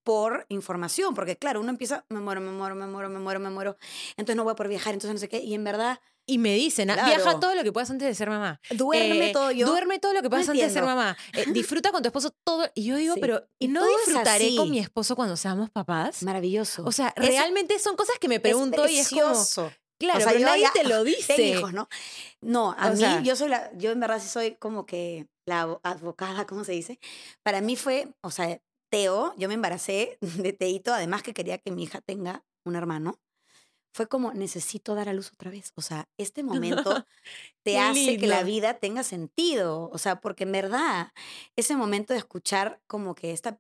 por 0.03 0.47
información, 0.51 1.15
porque 1.15 1.37
claro, 1.37 1.61
uno 1.61 1.69
empieza, 1.71 2.05
me 2.09 2.21
muero, 2.21 2.41
me 2.41 2.53
muero, 2.53 2.77
me 2.77 2.87
muero, 2.87 3.11
me 3.11 3.19
muero, 3.19 3.41
me 3.41 3.51
muero, 3.51 3.77
entonces 4.11 4.37
no 4.37 4.45
voy 4.45 4.53
a 4.53 4.55
poder 4.55 4.71
viajar, 4.71 4.95
entonces 4.95 5.13
no 5.15 5.19
sé 5.19 5.29
qué, 5.29 5.41
y 5.41 5.53
en 5.55 5.65
verdad, 5.65 5.99
Y 6.29 6.39
me 6.39 6.55
dicen, 6.55 6.91
ah, 6.91 6.95
Claro. 6.95 7.09
viaja 7.09 7.39
todo 7.39 7.55
lo 7.55 7.63
que 7.63 7.71
puedas 7.73 7.89
antes 7.89 8.09
de 8.09 8.13
ser 8.15 8.29
mamá. 8.31 8.61
duerme 8.71 9.31
Eh, 9.31 9.33
todo 9.33 9.53
yo. 9.53 9.65
Duerme 9.69 10.01
todo 10.01 10.13
lo 10.13 10.23
que 10.23 10.29
puedas 10.29 10.49
antes 10.49 10.67
de 10.67 10.71
ser 10.75 10.83
mamá. 10.83 11.17
Eh, 11.35 11.45
disfruta 11.53 11.93
con 11.93 12.03
tu 12.03 12.09
esposo 12.09 12.31
todo. 12.43 12.69
Y 12.75 12.83
yo 12.85 12.97
digo, 12.97 13.15
Sí. 13.15 13.21
pero 13.21 13.47
Y 13.61 13.69
¿no 13.69 13.85
es 13.85 14.07
disfrutaré 14.07 14.57
con 14.57 14.69
mi 14.69 14.81
esposo 14.81 15.15
cuando 15.15 15.37
seamos 15.37 15.71
papás? 15.71 16.25
Maravilloso. 16.25 16.83
O 16.85 16.91
sea, 16.91 17.13
Es- 17.17 17.29
realmente 17.29 17.79
son 17.79 17.95
cosas 17.95 18.19
que 18.19 18.27
me 18.27 18.37
Es 18.37 18.41
pregunto 18.41 18.89
y 18.89 18.99
es 18.99 19.09
como. 19.11 19.35
Claro, 19.99 20.19
O 20.19 20.23
sea, 20.23 20.29
pero 20.33 20.41
yo 20.41 20.47
nadie 20.47 20.63
ya 20.63 20.73
te 20.73 20.85
lo 20.85 21.05
dice. 21.05 21.35
Ten 21.37 21.59
hijos, 21.59 21.73
¿no? 21.73 21.89
No, 22.41 22.73
a 22.79 22.89
O 22.89 22.91
mí, 22.93 22.99
sea- 22.99 23.21
yo 23.23 23.37
soy 23.37 23.49
la, 23.49 23.71
yo 23.77 23.91
en 23.93 24.01
verdad 24.01 24.21
sí 24.21 24.29
soy 24.29 24.57
como 24.57 24.87
que 24.87 25.27
la 25.47 25.63
advocada, 25.83 26.47
¿cómo 26.47 26.65
se 26.65 26.73
dice? 26.73 26.99
Para 27.43 27.61
mí 27.61 27.77
fue, 27.77 28.09
o 28.23 28.31
sea, 28.31 28.61
Teo, 28.91 29.35
yo 29.37 29.49
me 29.49 29.55
embaracé 29.55 30.19
de 30.51 30.53
Teito, 30.53 30.93
además 30.95 31.23
que 31.23 31.35
quería 31.35 31.59
que 31.59 31.71
mi 31.71 31.85
hija 31.85 32.01
tenga 32.01 32.45
un 32.65 32.77
hermano. 32.77 33.19
Fue 33.95 34.09
como, 34.09 34.35
necesito 34.35 34.95
dar 34.95 35.09
a 35.09 35.15
luz 35.15 35.33
otra 35.33 35.51
vez. 35.51 35.73
O 35.75 35.81
sea, 35.81 36.07
este 36.19 36.43
momento 36.43 37.07
te 37.65 37.79
hace 37.79 38.19
que 38.19 38.27
la 38.27 38.43
vida 38.43 38.75
tenga 38.75 39.03
sentido. 39.03 39.89
O 39.91 39.97
sea, 39.99 40.21
porque 40.21 40.45
en 40.45 40.53
verdad, 40.53 41.13
ese 41.57 41.77
momento 41.77 42.13
de 42.13 42.19
escuchar 42.19 42.79
como 42.87 43.15
que 43.15 43.33
esta 43.33 43.59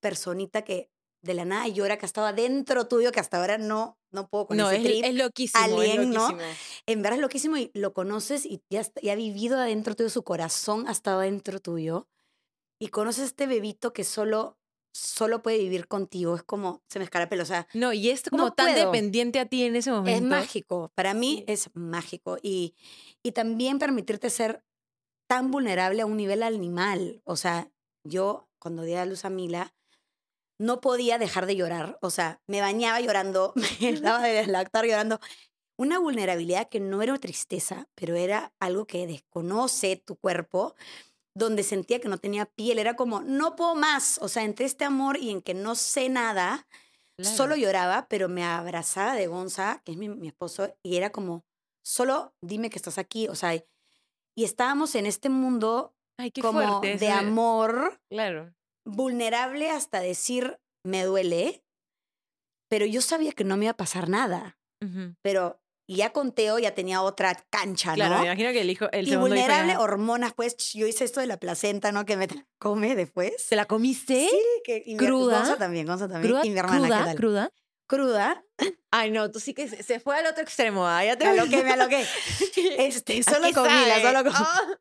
personita 0.00 0.62
que 0.62 0.90
de 1.22 1.34
la 1.34 1.44
nada 1.44 1.66
llora, 1.68 1.98
que 1.98 2.06
estaba 2.06 2.32
dentro 2.32 2.86
tuyo, 2.88 3.10
que 3.12 3.20
hasta 3.20 3.38
ahora 3.40 3.58
no, 3.58 3.98
no 4.12 4.28
puedo 4.28 4.46
con 4.46 4.56
No, 4.56 4.70
ese 4.70 4.76
es, 4.80 4.82
trip 4.84 5.04
es 5.04 5.14
loquísimo. 5.14 5.64
es 5.64 5.72
alien, 5.72 6.10
¿no? 6.10 6.30
loquísimo. 6.30 6.56
en 6.86 7.02
verdad 7.02 7.16
es 7.18 7.22
loquísimo 7.22 7.56
y 7.56 7.70
lo 7.74 7.92
conoces 7.92 8.46
y 8.46 8.62
ya, 8.70 8.80
está- 8.80 9.00
y 9.02 9.08
ha 9.10 9.14
vivido 9.16 9.58
adentro 9.58 9.94
tuyo, 9.96 10.10
su 10.10 10.22
corazón 10.22 10.86
ha 10.88 10.92
estado 10.92 11.20
adentro 11.20 11.60
tuyo 11.60 12.08
y 12.80 12.88
conoces 12.88 13.24
este 13.24 13.46
bebito 13.48 13.92
que 13.92 14.04
solo, 14.04 14.56
solo 14.94 15.42
puede 15.42 15.58
vivir 15.58 15.88
contigo. 15.88 16.36
Es 16.36 16.44
como, 16.44 16.82
se 16.88 16.98
me 17.00 17.04
escarapela, 17.04 17.42
o 17.42 17.46
sea, 17.46 17.66
No, 17.74 17.92
y 17.92 18.10
es 18.10 18.22
como 18.30 18.44
No 18.44 18.52
tan 18.52 18.72
puedo. 18.72 18.86
dependiente 18.92 19.40
a 19.40 19.46
ti 19.46 19.64
en 19.64 19.74
ese 19.76 19.90
momento. 19.90 20.16
es 20.16 20.22
mágico. 20.22 20.92
Para 20.94 21.12
mí 21.14 21.44
es 21.48 21.70
mágico 21.74 22.38
y, 22.42 22.74
y 23.24 23.32
también 23.32 23.78
permitirte 23.80 24.30
ser 24.30 24.62
tan 25.28 25.50
vulnerable 25.50 26.02
a 26.02 26.06
un 26.06 26.16
nivel 26.16 26.42
animal. 26.44 27.20
O 27.24 27.34
sea, 27.36 27.70
yo 28.04 28.48
cuando 28.60 28.82
di 28.82 28.94
a 28.94 29.04
luz 29.04 29.24
a 29.24 29.30
Mila, 29.30 29.74
no 30.58 30.80
podía 30.80 31.18
dejar 31.18 31.46
de 31.46 31.56
llorar. 31.56 31.98
O 32.02 32.10
sea, 32.10 32.40
me 32.46 32.60
bañaba 32.60 33.00
llorando, 33.00 33.52
me 33.80 33.92
daba 34.00 34.22
de 34.22 34.46
lactar 34.46 34.84
llorando. 34.86 35.20
Una 35.76 35.98
vulnerabilidad 36.00 36.68
que 36.68 36.80
no 36.80 37.02
era 37.02 37.16
tristeza, 37.18 37.88
pero 37.94 38.16
era 38.16 38.52
algo 38.58 38.86
que 38.86 39.06
desconoce 39.06 39.96
tu 39.96 40.16
cuerpo, 40.16 40.74
donde 41.34 41.62
sentía 41.62 42.00
que 42.00 42.08
no 42.08 42.18
tenía 42.18 42.46
piel. 42.46 42.80
Era 42.80 42.96
como, 42.96 43.20
no 43.20 43.54
puedo 43.54 43.76
más. 43.76 44.18
O 44.20 44.28
sea, 44.28 44.42
entre 44.42 44.66
este 44.66 44.84
amor 44.84 45.16
y 45.18 45.30
en 45.30 45.40
que 45.42 45.54
no 45.54 45.74
sé 45.76 46.08
nada, 46.08 46.66
Claro. 47.16 47.36
solo 47.36 47.56
lloraba, 47.56 48.06
pero 48.08 48.28
me 48.28 48.44
abrazaba 48.44 49.14
de 49.14 49.26
Gonza, 49.26 49.82
que 49.84 49.90
es 49.92 49.98
mi, 49.98 50.08
mi 50.08 50.28
esposo, 50.28 50.72
y 50.84 50.96
era 50.96 51.10
como, 51.10 51.44
solo 51.82 52.32
dime 52.40 52.70
que 52.70 52.78
estás 52.78 52.96
aquí. 52.98 53.26
O 53.28 53.34
sea, 53.34 53.54
y 53.54 54.44
estábamos 54.44 54.94
en 54.94 55.04
este 55.06 55.28
mundo 55.28 55.94
Ay, 56.16 56.30
qué 56.30 56.42
como 56.42 56.80
fuerte. 56.80 56.96
de 56.96 57.10
amor 57.10 58.00
Claro. 58.08 58.54
Vulnerable 58.88 59.70
hasta 59.70 60.00
decir, 60.00 60.58
me 60.84 61.04
duele, 61.04 61.62
pero 62.68 62.86
yo 62.86 63.00
sabía 63.00 63.32
que 63.32 63.44
no 63.44 63.56
me 63.56 63.66
iba 63.66 63.72
a 63.72 63.76
pasar 63.76 64.08
nada. 64.08 64.58
Ujú. 64.82 65.14
Pero 65.22 65.60
ya 65.90 66.12
con 66.12 66.32
Teo 66.32 66.58
ya 66.58 66.74
tenía 66.74 67.00
otra 67.02 67.34
cancha, 67.50 67.94
Claro, 67.94 68.14
me 68.14 68.18
¿no? 68.20 68.24
imagino 68.26 68.52
que 68.52 68.60
el 68.60 68.70
hijo, 68.70 68.90
el 68.92 69.06
y 69.06 69.10
segundo 69.10 69.34
hijo 69.34 69.44
vulnerable, 69.46 69.72
ya- 69.72 69.80
hormonas, 69.80 70.34
pues 70.34 70.56
yo 70.74 70.86
hice 70.86 71.04
esto 71.04 71.20
de 71.20 71.26
la 71.26 71.38
placenta, 71.38 71.92
¿no? 71.92 72.04
Que 72.04 72.16
me 72.16 72.28
come 72.58 72.94
después. 72.94 73.32
¿Se 73.42 73.56
la 73.56 73.64
comiste? 73.64 74.28
Sí, 74.30 74.40
que, 74.64 74.82
y 74.84 74.94
mi- 74.94 74.98
¿Cruda? 74.98 75.38
Gonza 75.38 75.56
también, 75.56 75.86
Gonza 75.86 76.08
también. 76.08 76.30
¿Cruda? 76.32 76.46
Y 76.46 76.50
mi 76.50 76.58
hermana, 76.58 76.78
¿Cruda? 76.86 76.98
¿qué 76.98 77.04
tal? 77.04 77.16
¿Cruda? 77.16 77.52
Cruda. 77.86 78.44
Ay, 78.90 79.10
no, 79.10 79.30
tú 79.30 79.40
sí 79.40 79.54
que 79.54 79.66
se, 79.66 79.98
fue 80.00 80.16
al 80.18 80.26
otro 80.26 80.42
extremo. 80.42 80.86
ah, 80.86 81.02
ya 81.04 81.16
te 81.16 81.24
Me 81.24 81.30
aloqué, 81.30 81.62
me 81.64 81.72
aloqué. 81.72 82.04
Este, 82.78 83.18
¿A 83.20 83.22
solo 83.22 83.50
sabe? 83.52 84.02
solo 84.02 84.24
con... 84.24 84.32
Ah, 84.34 84.78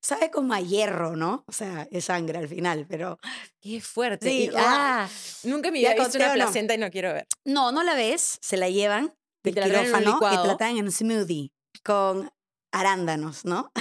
Sabe 0.00 0.30
como 0.30 0.54
a 0.54 0.60
hierro, 0.60 1.16
¿no? 1.16 1.44
O 1.46 1.52
sea, 1.52 1.88
es 1.90 2.04
sangre 2.06 2.38
al 2.38 2.48
final, 2.48 2.86
pero... 2.88 3.18
qué 3.60 3.80
fuerte. 3.80 4.28
Sí, 4.28 4.44
Y- 4.44 4.50
ah, 4.56 5.08
nunca 5.44 5.70
me 5.70 5.78
había 5.78 5.94
visto 6.04 6.18
una 6.18 6.26
o 6.32 6.36
no. 6.36 6.44
placenta 6.44 6.74
y 6.74 6.78
no 6.78 6.90
quiero 6.90 7.12
ver. 7.12 7.26
No, 7.44 7.72
no 7.72 7.82
la 7.82 7.94
ves, 7.94 8.38
se 8.40 8.56
la 8.56 8.68
llevan 8.68 9.14
Y 9.44 9.50
del 9.52 9.64
un 9.64 9.70
quirófano 9.70 10.18
y 10.52 10.56
traen 10.56 10.78
en 10.78 10.84
un 10.86 10.92
smoothie 10.92 11.52
con 11.82 12.30
arándanos, 12.72 13.44
¿no? 13.44 13.72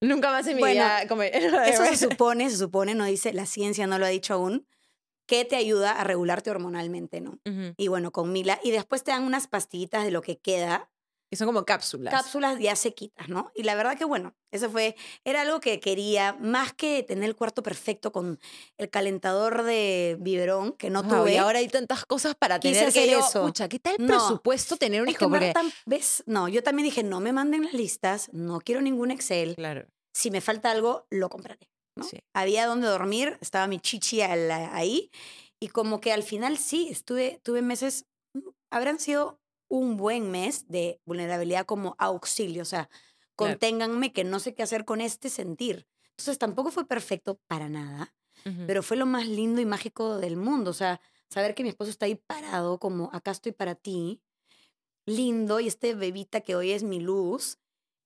Nunca 0.00 0.30
más 0.30 0.46
en 0.46 0.56
mi 0.56 0.60
Bueno, 0.62 0.84
vida 0.84 1.06
comer. 1.08 1.32
Eso 1.66 1.84
se 1.84 1.96
supone, 1.96 2.48
se 2.50 2.56
supone, 2.56 2.94
no 2.94 3.04
dice, 3.04 3.32
la 3.32 3.46
ciencia 3.46 3.86
no 3.86 3.98
lo 3.98 4.06
ha 4.06 4.10
dicho 4.10 4.34
aún, 4.34 4.66
que 5.26 5.44
te 5.44 5.56
ayuda 5.56 5.92
a 5.92 6.04
regularte 6.04 6.50
hormonalmente, 6.50 7.20
¿no? 7.20 7.38
Ujú. 7.44 7.74
Y 7.76 7.88
bueno, 7.88 8.12
con 8.12 8.32
Mila. 8.32 8.60
Y 8.62 8.70
después 8.70 9.02
te 9.04 9.10
dan 9.10 9.24
unas 9.24 9.46
pastillitas 9.48 10.04
de 10.04 10.10
lo 10.10 10.22
que 10.22 10.38
queda, 10.38 10.90
Que 11.30 11.36
son 11.36 11.46
como 11.46 11.64
cápsulas. 11.66 12.12
cápsulas 12.14 12.58
ya 12.58 12.74
sequitas, 12.74 13.28
¿no? 13.28 13.50
Y 13.54 13.62
la 13.64 13.74
verdad 13.74 13.98
que 13.98 14.04
bueno, 14.06 14.34
eso 14.50 14.70
fue, 14.70 14.96
era 15.24 15.42
algo 15.42 15.60
que 15.60 15.78
quería, 15.78 16.32
más 16.40 16.72
que 16.72 17.02
tener 17.02 17.24
el 17.24 17.36
cuarto 17.36 17.62
perfecto 17.62 18.12
con 18.12 18.40
el 18.78 18.88
calentador 18.88 19.62
de 19.64 20.16
biberón, 20.20 20.72
que 20.72 20.88
no 20.88 21.02
tuve. 21.06 21.34
y 21.34 21.36
ahora 21.36 21.58
hay 21.58 21.68
tantas 21.68 22.06
cosas 22.06 22.34
para 22.34 22.58
Quise 22.58 22.74
tener 22.76 22.88
hacer 22.88 23.10
yo, 23.10 23.18
eso. 23.20 23.42
pucha, 23.42 23.68
¿qué 23.68 23.78
tal 23.78 23.96
No. 23.98 24.06
presupuesto 24.06 24.76
tener 24.78 25.02
un 25.02 25.08
es 25.08 25.12
hijo? 25.16 25.18
que 25.30 25.36
en 25.36 25.52
Porque, 25.52 25.72
¿ves? 25.84 26.22
No, 26.26 26.48
yo 26.48 26.62
también 26.62 26.84
dije, 26.86 27.02
no 27.02 27.20
me 27.20 27.32
manden 27.34 27.64
las 27.64 27.74
listas, 27.74 28.30
no 28.32 28.60
quiero 28.60 28.80
ningún 28.80 29.10
Excel. 29.10 29.54
claro, 29.56 29.86
Si 30.14 30.30
me 30.30 30.40
falta 30.40 30.70
algo, 30.70 31.06
lo 31.10 31.28
compraré. 31.28 31.68
¿no? 31.94 32.04
sí. 32.04 32.18
Había 32.32 32.64
donde 32.66 32.86
dormir, 32.86 33.36
estaba 33.42 33.66
mi 33.66 33.80
chichi 33.80 34.22
al- 34.22 34.50
ahí. 34.50 35.10
Y 35.60 35.68
como 35.68 36.00
que 36.00 36.12
al 36.12 36.22
final 36.22 36.56
sí, 36.56 36.88
estuve, 36.90 37.40
tuve 37.42 37.60
meses, 37.60 38.06
mm, 38.34 38.48
habrán 38.70 38.98
sido 39.00 39.40
un 39.68 39.96
buen 39.96 40.30
mes 40.30 40.66
de 40.68 41.00
vulnerabilidad 41.04 41.66
como 41.66 41.94
auxilio. 41.98 42.62
O 42.62 42.66
sea, 42.66 42.88
conténganme 43.36 44.12
que 44.12 44.24
no 44.24 44.40
sé 44.40 44.54
qué 44.54 44.62
hacer 44.62 44.84
con 44.84 45.00
este 45.00 45.30
sentir. 45.30 45.86
Entonces 46.10 46.38
tampoco 46.38 46.70
fue 46.70 46.86
perfecto 46.86 47.40
para 47.46 47.68
nada, 47.68 48.14
pero 48.66 48.82
fue 48.82 48.96
lo 48.96 49.06
más 49.06 49.28
lindo 49.28 49.60
y 49.60 49.66
mágico 49.66 50.16
del 50.18 50.36
mundo. 50.36 50.70
O 50.70 50.74
sea, 50.74 51.00
saber 51.28 51.54
que 51.54 51.62
mi 51.62 51.68
esposo 51.68 51.90
está 51.90 52.06
ahí 52.06 52.16
parado, 52.16 52.78
como 52.78 53.10
acá 53.12 53.30
estoy 53.30 53.52
para 53.52 53.74
ti, 53.74 54.22
lindo, 55.06 55.60
y 55.60 55.68
este 55.68 55.94
bebita 55.94 56.40
que 56.40 56.56
hoy 56.56 56.72
es 56.72 56.82
mi 56.82 57.00
luz, 57.00 57.58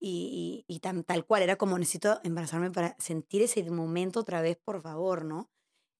y, 0.05 0.65
y, 0.67 0.79
tal 0.79 1.25
cual, 1.25 1.43
era 1.43 1.55
como 1.55 1.79
necesito 1.79 2.19
embarazarme 2.23 2.69
para 2.71 2.93
sentir 2.99 3.41
ese 3.41 3.63
momento 3.71 4.19
otra 4.19 4.41
vez, 4.41 4.57
por 4.57 4.81
favor, 4.81 5.23
¿no? 5.23 5.49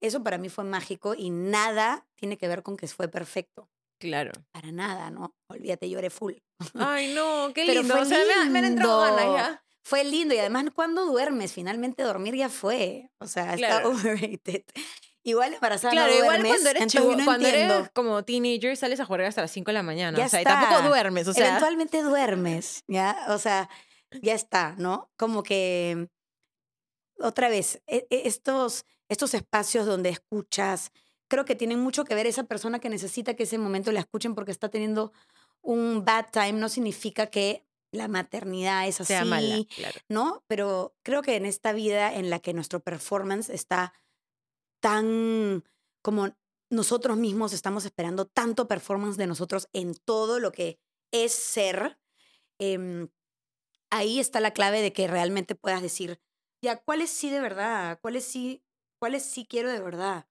Eso 0.02 0.22
para 0.22 0.36
mí 0.36 0.50
fue 0.50 0.64
mágico 0.64 1.14
y 1.14 1.30
nada 1.30 2.06
tiene 2.14 2.36
que 2.36 2.46
ver 2.46 2.62
con 2.62 2.76
que 2.76 2.86
fue 2.86 3.08
perfecto. 3.08 3.70
Claro. 3.98 4.32
Para 4.52 4.72
nada, 4.72 5.10
¿no? 5.10 5.34
Olvídate, 5.48 5.88
lloré 5.88 6.10
full. 6.10 6.34
Ay, 6.74 7.14
no, 7.14 7.52
qué 7.54 7.64
lindo. 7.64 8.00
o 8.00 8.04
sea, 8.04 8.18
Me, 8.48 8.58
han 8.58 8.64
entrado 8.64 9.00
ganas 9.00 9.24
ya. 9.24 9.64
Fue 9.82 10.02
lindo 10.02 10.34
y 10.34 10.38
además 10.38 10.64
cuando 10.74 11.04
duermes, 11.04 11.52
finalmente 11.52 12.02
dormir 12.02 12.34
ya 12.34 12.48
fue. 12.48 13.10
O 13.18 13.26
sea, 13.26 13.54
está 13.54 13.86
overrated. 13.88 14.64
Igual 15.26 15.54
embarazada 15.54 15.92
claro, 15.92 16.12
no 16.12 16.18
igual 16.18 16.42
duermes, 16.42 16.52
cuando 16.52 16.70
eres 16.70 16.86
chivo, 16.86 17.24
cuando 17.24 17.48
eres 17.48 17.90
como 17.94 18.24
teenager 18.24 18.76
sales 18.76 19.00
a 19.00 19.06
jugar 19.06 19.22
hasta 19.22 19.40
las 19.40 19.52
5 19.52 19.70
de 19.70 19.72
la 19.72 19.82
mañana, 19.82 20.22
o 20.22 20.28
sea, 20.28 20.42
y 20.42 20.44
tampoco 20.44 20.82
duermes, 20.82 21.26
o 21.28 21.32
sea, 21.32 21.48
eventualmente 21.48 22.02
duermes, 22.02 22.84
¿ya? 22.88 23.24
O 23.30 23.38
sea, 23.38 23.70
ya 24.20 24.34
está, 24.34 24.74
¿no? 24.76 25.10
Como 25.16 25.42
que 25.42 26.08
otra 27.18 27.48
vez 27.48 27.80
e, 27.86 28.06
e, 28.10 28.28
estos 28.28 28.84
estos 29.08 29.34
espacios 29.34 29.86
donde 29.86 30.10
escuchas, 30.10 30.90
creo 31.28 31.44
que 31.44 31.54
tienen 31.54 31.80
mucho 31.80 32.04
que 32.04 32.14
ver 32.14 32.26
esa 32.26 32.44
persona 32.44 32.78
que 32.78 32.90
necesita 32.90 33.34
que 33.34 33.44
ese 33.44 33.58
momento 33.58 33.92
la 33.92 34.00
escuchen 34.00 34.34
porque 34.34 34.50
está 34.50 34.68
teniendo 34.68 35.12
un 35.62 36.04
bad 36.04 36.26
time 36.30 36.54
no 36.54 36.68
significa 36.68 37.26
que 37.26 37.66
la 37.90 38.08
maternidad 38.08 38.86
es 38.88 39.00
así, 39.00 39.68
¿no? 40.08 40.44
Pero 40.48 40.96
creo 41.02 41.22
que 41.22 41.36
en 41.36 41.46
esta 41.46 41.72
vida 41.72 42.14
en 42.14 42.28
la 42.28 42.40
que 42.40 42.52
nuestro 42.52 42.80
performance 42.80 43.50
está 43.50 43.94
tan 44.80 45.64
como 46.02 46.36
nosotros 46.70 47.16
mismos 47.16 47.52
estamos 47.52 47.84
esperando 47.84 48.26
tanto 48.26 48.68
performance 48.68 49.16
de 49.16 49.26
nosotros 49.26 49.68
en 49.72 49.94
todo 49.94 50.40
lo 50.40 50.52
que 50.52 50.78
es 51.12 51.32
ser, 51.32 51.98
em, 52.58 53.08
ahí 53.90 54.18
está 54.18 54.40
la 54.40 54.52
clave 54.52 54.82
de 54.82 54.92
que 54.92 55.06
realmente 55.06 55.54
puedas 55.54 55.80
decir, 55.80 56.20
ya, 56.60 56.82
¿cuál 56.82 57.00
es 57.00 57.10
sí 57.10 57.30
de 57.30 57.40
verdad? 57.40 57.98
¿Cuál 58.02 58.16
es 58.16 58.24
sí, 58.24 58.64
cuál 58.98 59.14
es 59.14 59.24
sí 59.24 59.46
quiero 59.48 59.70
de 59.70 59.80
verdad? 59.80 60.26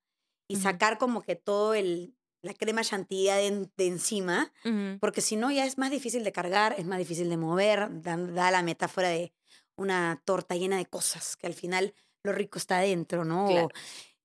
Y 0.47 0.57
sacar 0.57 0.97
como 0.97 1.21
que 1.21 1.35
todo 1.35 1.73
el, 1.73 2.15
la 2.43 2.53
crema 2.53 2.83
chantilly 2.83 3.27
de, 3.27 3.69
de 3.77 3.87
encima, 3.87 4.51
porque 4.99 5.21
si 5.21 5.35
no 5.35 5.49
ya 5.49 5.65
es 5.65 5.77
más 5.77 5.89
difícil 5.89 6.23
de 6.23 6.31
cargar, 6.31 6.75
es 6.77 6.85
más 6.85 6.99
difícil 6.99 7.29
de 7.29 7.37
mover, 7.37 8.01
da, 8.01 8.17
da, 8.17 8.51
la 8.51 8.61
metáfora 8.61 9.09
de 9.09 9.33
una 9.77 10.21
torta 10.25 10.55
llena 10.55 10.77
de 10.77 10.85
cosas, 10.85 11.37
que 11.37 11.47
al 11.47 11.53
final 11.53 11.95
lo 12.23 12.33
rico 12.33 12.59
está 12.59 12.77
adentro, 12.77 13.25
¿no? 13.25 13.69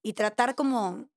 y 0.03 0.12
tratar 0.14 0.55
como, 0.55 1.09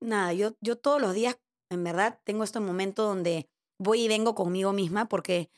nada, 0.00 0.32
yo, 0.32 0.56
yo 0.60 0.76
todos 0.76 1.00
los 1.00 1.14
días, 1.14 1.38
en 1.70 1.84
verdad, 1.84 2.20
tengo 2.24 2.44
este 2.44 2.60
momento 2.60 3.04
donde 3.04 3.48
voy 3.78 4.02
y 4.02 4.08
vengo 4.08 4.34
conmigo 4.34 4.72
misma 4.72 5.08
porque, 5.08 5.50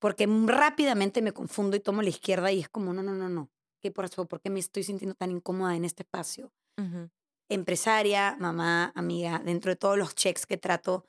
porque 0.00 0.26
rápidamente 0.46 1.22
me 1.22 1.32
confundo 1.32 1.76
y 1.76 1.80
tomo 1.80 2.02
la 2.02 2.08
izquierda 2.10 2.52
y 2.52 2.60
es 2.60 2.68
como, 2.68 2.92
no, 2.92 3.02
no, 3.02 3.14
no, 3.14 3.28
no. 3.28 3.50
¿Qué 3.80 3.90
por 3.90 4.04
eso? 4.04 4.26
¿Por 4.26 4.40
qué 4.40 4.50
me 4.50 4.60
estoy 4.60 4.82
sintiendo 4.82 5.14
tan 5.14 5.30
incómoda 5.30 5.76
en 5.76 5.84
este 5.84 6.02
espacio? 6.02 6.52
Empresaria, 7.48 8.36
mamá, 8.38 8.92
amiga, 8.94 9.40
dentro 9.44 9.70
de 9.70 9.76
todos 9.76 9.96
los 9.96 10.14
checks 10.14 10.46
que 10.46 10.58
trato 10.58 11.04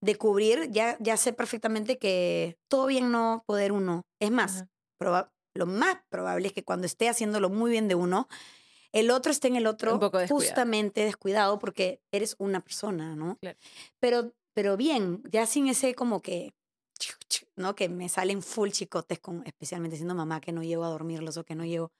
de 0.00 0.16
cubrir, 0.16 0.70
ya, 0.70 0.96
ya 1.00 1.16
sé 1.16 1.32
perfectamente 1.32 1.98
que 1.98 2.58
todo 2.68 2.86
bien 2.86 3.10
no 3.10 3.42
poder 3.46 3.72
uno. 3.72 4.06
Es 4.20 4.30
más, 4.30 4.64
lo 5.54 5.66
más 5.66 5.98
probable 6.08 6.48
es 6.48 6.52
que 6.52 6.64
cuando 6.64 6.86
esté 6.86 7.08
haciéndolo 7.08 7.48
muy 7.48 7.70
bien 7.70 7.88
de 7.88 7.94
uno, 7.94 8.28
el 8.92 9.10
otro 9.10 9.32
está 9.32 9.48
en 9.48 9.56
el 9.56 9.66
otro 9.66 9.98
justamente 10.28 11.04
descuidado 11.04 11.58
porque 11.58 12.00
eres 12.12 12.36
una 12.38 12.60
persona, 12.60 13.16
¿no? 13.16 13.38
Pero, 13.98 14.32
pero 14.52 14.76
bien, 14.76 15.22
ya 15.30 15.46
sin 15.46 15.66
ese 15.68 15.94
como 15.94 16.22
que, 16.22 16.52
¿no? 17.56 17.74
Que 17.74 17.88
me 17.88 18.08
salen 18.08 18.42
full 18.42 18.70
chicotes, 18.70 19.18
con, 19.18 19.42
especialmente 19.46 19.96
siendo 19.96 20.14
mamá, 20.14 20.40
que 20.40 20.52
no 20.52 20.62
llego 20.62 20.84
a 20.84 20.88
dormirlos 20.88 21.36
o 21.36 21.44
que 21.44 21.54
no 21.54 21.64
llego, 21.64 21.92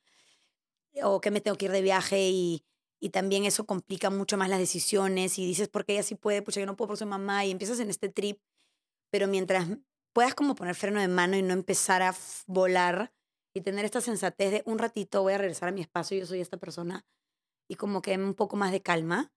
o 1.03 1.21
que 1.21 1.31
me 1.31 1.41
tengo 1.41 1.57
que 1.57 1.65
ir 1.65 1.73
de 1.73 1.83
viaje 1.83 2.29
y, 2.31 2.65
y 3.05 3.11
también 3.11 3.45
eso 3.45 3.67
complica 3.67 4.09
mucho 4.09 4.39
más 4.39 4.49
las 4.49 4.59
decisiones 4.59 5.39
y 5.39 5.45
dices, 5.45 5.69
porque 5.69 5.93
ella 5.93 6.03
sí 6.03 6.15
puede, 6.15 6.41
pues 6.41 6.57
yo 6.57 6.65
no 6.65 6.75
puedo 6.75 6.89
por 6.89 6.97
ser 6.97 7.07
mamá 7.07 7.45
y 7.45 7.51
empiezas 7.51 7.79
en 7.81 7.91
este 7.91 8.09
trip, 8.09 8.39
pero 9.11 9.29
mientras 9.29 9.69
puedas 10.15 10.35
como 10.35 10.55
poner 10.55 10.75
freno 10.75 11.03
de 11.03 11.09
mano 11.09 11.37
y 11.37 11.43
no 11.43 11.53
empezar 11.53 12.01
a 12.01 12.15
volar, 12.47 13.13
y 13.55 13.61
tener 13.61 13.85
esta 13.85 14.01
sensatez 14.01 14.51
de 14.53 14.63
un 14.65 14.79
ratito 14.79 15.21
voy 15.21 15.35
a 15.35 15.39
regresar 15.39 15.69
a 15.69 15.73
mi 15.73 15.83
espacio, 15.83 16.19
yo 16.19 16.25
soy 16.25 16.41
esta 16.41 16.57
persona, 16.57 17.05
y 17.69 17.75
como 17.75 18.01
que 18.01 18.17
un 18.17 18.33
poco 18.33 18.57
más 18.57 18.73
de 18.73 18.81
calma, 18.81 19.35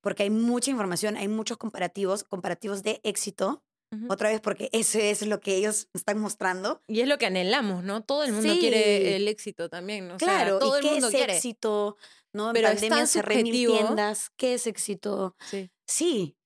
porque 0.00 0.22
hay 0.22 0.30
mucha 0.30 0.70
información, 0.70 1.16
hay 1.16 1.26
muchos 1.26 1.58
comparativos, 1.58 2.22
comparativos 2.22 2.84
de 2.84 3.00
éxito, 3.02 3.64
otra 4.08 4.30
vez 4.30 4.40
porque 4.40 4.70
eso 4.72 4.98
es 4.98 5.26
lo 5.26 5.40
que 5.40 5.54
ellos 5.54 5.88
están 5.92 6.18
mostrando. 6.18 6.80
Y 6.86 7.00
es 7.00 7.08
lo 7.08 7.18
que 7.18 7.26
anhelamos, 7.26 7.84
¿no? 7.84 8.02
Todo 8.02 8.24
el 8.24 8.32
mundo 8.32 8.54
quiere 8.58 9.16
el 9.16 9.28
éxito 9.28 9.68
también, 9.68 10.08
¿no? 10.08 10.16
claro, 10.16 10.58
todo 10.58 10.80
¿y 10.80 10.86
el 10.86 10.92
mundo 10.92 11.10
qué 11.10 11.24
es 11.24 11.28
éxito? 11.28 11.98
¿No? 12.32 12.48
En 12.48 12.54
Pero 12.54 12.68
pandemia 12.68 13.06
cerré 13.06 13.42
mil 13.42 13.66
tiendas, 13.66 14.30
¿qué 14.36 14.54
es 14.54 14.66
éxito? 14.66 15.36
Sí. 15.50 15.70
Sí, 15.86 16.36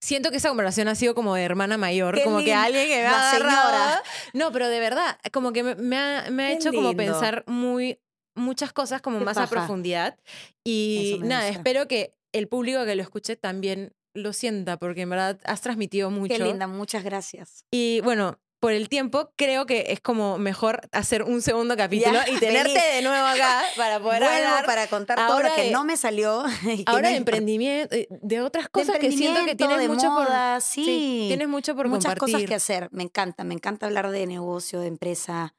siento 0.00 0.30
que 0.30 0.36
esa 0.36 0.48
conversación 0.48 0.88
ha 0.88 0.94
sido 0.94 1.14
como 1.14 1.34
de 1.34 1.42
hermana 1.42 1.76
mayor, 1.76 2.22
como 2.22 2.38
que 2.38 2.54
alguien 2.54 2.88
que 2.88 2.96
me 2.96 3.06
ha 3.06 3.30
agarrado. 3.30 4.02
No, 4.32 4.52
pero 4.52 4.68
de 4.68 4.80
verdad, 4.80 5.18
como 5.32 5.52
que 5.52 5.62
me, 5.62 5.96
ha, 5.96 6.30
me 6.30 6.44
ha 6.44 6.52
hecho 6.52 6.72
como 6.72 6.94
pensar 6.94 7.44
muy 7.46 8.00
muchas 8.34 8.72
cosas 8.72 9.00
como 9.00 9.20
más 9.20 9.38
a 9.38 9.46
profundidad 9.46 10.18
y 10.62 11.18
nada, 11.22 11.48
espero 11.48 11.88
que 11.88 12.14
el 12.32 12.48
público 12.48 12.84
que 12.84 12.94
lo 12.94 13.02
escuche 13.02 13.36
también 13.36 13.94
lo 14.14 14.32
sienta 14.32 14.78
porque 14.78 15.02
en 15.02 15.10
verdad 15.10 15.40
has 15.44 15.60
transmitido 15.62 16.10
mucho. 16.10 16.34
Qué 16.34 16.42
linda, 16.42 16.66
muchas 16.66 17.02
gracias. 17.02 17.64
Y 17.70 18.00
bueno, 18.02 18.38
por 18.58 18.72
el 18.72 18.88
tiempo, 18.88 19.32
creo 19.36 19.66
que 19.66 19.86
es 19.88 20.00
como 20.00 20.38
mejor 20.38 20.80
hacer 20.92 21.22
un 21.22 21.42
segundo 21.42 21.76
capítulo 21.76 22.18
y 22.26 22.38
tenerte 22.38 22.80
de 22.80 23.02
nuevo 23.02 23.26
acá 23.26 23.62
para 23.76 24.00
poder 24.00 24.24
hablar. 24.24 24.64
para 24.64 24.86
contar 24.86 25.26
todo 25.26 25.42
lo 25.42 25.54
que 25.54 25.70
no 25.70 25.84
me 25.84 25.96
salió. 25.96 26.44
ahora 26.86 27.10
de 27.10 27.16
emprendimiento, 27.16 27.94
eh, 27.94 28.08
de 28.10 28.40
otras 28.40 28.68
cosas 28.68 28.98
que 28.98 29.12
siento 29.12 29.44
que 29.44 29.54
tienes 29.54 29.88
mucho 29.88 30.08
por 30.08 30.26
sí, 30.60 31.26
tienes 31.28 31.48
mucho 31.48 31.76
por 31.76 31.88
muchas 31.88 32.16
cosas 32.16 32.42
que 32.44 32.54
hacer. 32.54 32.88
Me 32.92 33.02
encanta, 33.02 33.44
me 33.44 33.54
encanta 33.54 33.86
hablar 33.86 34.10
de 34.10 34.26
negocio, 34.26 34.80
de 34.80 34.88
empresa. 34.88 35.54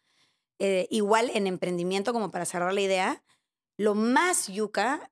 Eh, 0.59 0.87
igual 0.89 1.29
en 1.35 1.45
emprendimiento, 1.45 2.13
como 2.13 2.31
para 2.31 2.45
cerrar 2.45 2.73
la 2.73 2.81
idea, 2.81 3.23
lo 3.77 3.93
más 3.93 4.47
yuca 4.47 5.11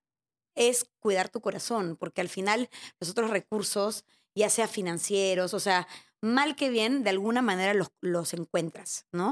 es 0.55 0.89
cuidar 0.99 1.29
tu 1.29 1.41
corazón, 1.41 1.97
porque 1.97 2.21
al 2.21 2.29
final 2.29 2.69
los 2.99 3.09
otros 3.11 3.29
recursos, 3.29 4.05
ya 4.33 4.49
sea 4.49 4.67
financieros, 4.67 5.53
o 5.53 5.59
sea, 5.59 5.88
mal 6.26 6.55
que 6.55 6.69
bien, 6.69 7.03
de 7.03 7.11
alguna 7.11 7.41
manera 7.41 7.73
los, 7.73 7.91
los 8.01 8.34
encuentras, 8.34 9.05
¿no? 9.13 9.32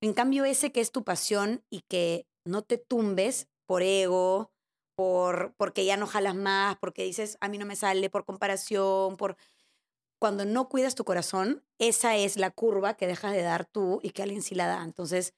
En 0.00 0.14
cambio, 0.14 0.44
ese 0.44 0.72
que 0.72 0.80
es 0.80 0.90
tu 0.90 1.04
pasión 1.04 1.64
y 1.70 1.82
que 1.82 2.26
no 2.44 2.62
te 2.62 2.76
tumbes 2.76 3.46
por 3.66 3.82
ego, 3.82 4.50
por 4.96 5.54
porque 5.56 5.84
ya 5.84 5.96
no 5.96 6.06
jalas 6.06 6.34
más, 6.34 6.76
porque 6.78 7.04
dices, 7.04 7.38
a 7.40 7.48
mí 7.48 7.56
no 7.58 7.66
me 7.66 7.76
sale, 7.76 8.10
por 8.10 8.24
comparación, 8.24 9.16
por... 9.16 9.36
Cuando 10.18 10.44
no 10.44 10.68
cuidas 10.68 10.94
tu 10.94 11.04
corazón, 11.04 11.64
esa 11.78 12.16
es 12.16 12.36
la 12.36 12.50
curva 12.50 12.94
que 12.94 13.08
dejas 13.08 13.32
de 13.32 13.42
dar 13.42 13.64
tú 13.64 13.98
y 14.04 14.10
que 14.10 14.22
alguien 14.22 14.42
sí 14.42 14.54
la 14.54 14.68
da. 14.68 14.84
Entonces, 14.84 15.34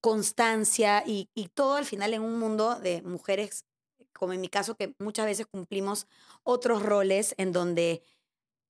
constancia 0.00 1.04
y, 1.06 1.30
y 1.34 1.48
todo 1.48 1.76
al 1.76 1.84
final 1.84 2.12
en 2.12 2.22
un 2.22 2.38
mundo 2.38 2.74
de 2.80 3.02
mujeres, 3.02 3.66
como 4.12 4.32
en 4.32 4.40
mi 4.40 4.48
caso, 4.48 4.74
que 4.74 4.94
muchas 4.98 5.26
veces 5.26 5.46
cumplimos 5.46 6.08
otros 6.42 6.82
roles 6.82 7.34
en 7.38 7.52
donde 7.52 8.02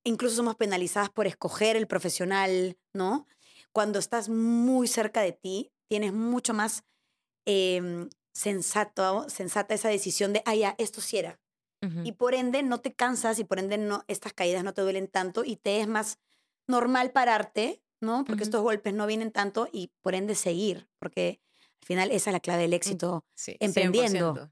incluso 0.07 0.37
somos 0.37 0.55
penalizadas 0.55 1.11
por 1.11 1.27
escoger 1.27 1.77
el 1.77 1.87
profesional, 1.87 2.79
¿no? 2.95 3.27
Cuando 3.73 3.99
estás 3.99 4.29
muy 4.29 4.89
cerca 4.89 5.21
de 5.21 5.33
ti, 5.33 5.73
tienes 5.89 6.13
mucho 6.13 6.55
más 6.55 6.85
em, 7.45 8.09
sensato, 8.33 9.29
sensata 9.29 9.75
esa 9.75 9.89
decisión 9.89 10.33
de, 10.33 10.43
ah, 10.47 10.55
ya, 10.55 10.75
esto 10.79 11.01
sí 11.01 11.19
era. 11.19 11.41
Y 12.03 12.13
por 12.13 12.35
ende 12.35 12.65
no 12.65 12.81
te 12.81 12.95
cansas 12.95 13.39
y 13.39 13.45
por 13.45 13.61
ende 13.61 13.79
no, 13.79 14.03
estas 14.09 14.33
caídas 14.33 14.65
no 14.65 14.75
te 14.75 14.83
duelen 14.83 15.07
tanto 15.07 15.45
y 15.45 15.55
te 15.55 15.81
es 15.81 15.87
más 15.87 16.19
normal 16.67 17.13
pararte, 17.13 17.81
¿no? 18.01 18.25
Porque 18.25 18.43
estos 18.43 18.63
golpes 18.63 18.93
no 18.93 19.07
vienen 19.07 19.31
tanto 19.31 19.69
y 19.71 19.93
por 20.01 20.17
ende 20.17 20.35
seguir, 20.35 20.89
porque 20.99 21.41
al 21.81 21.87
final 21.87 22.11
esa 22.11 22.31
es 22.31 22.33
la 22.33 22.41
clave 22.41 22.63
del 22.63 22.73
éxito 22.73 23.25
emprendiendo. 23.61 24.51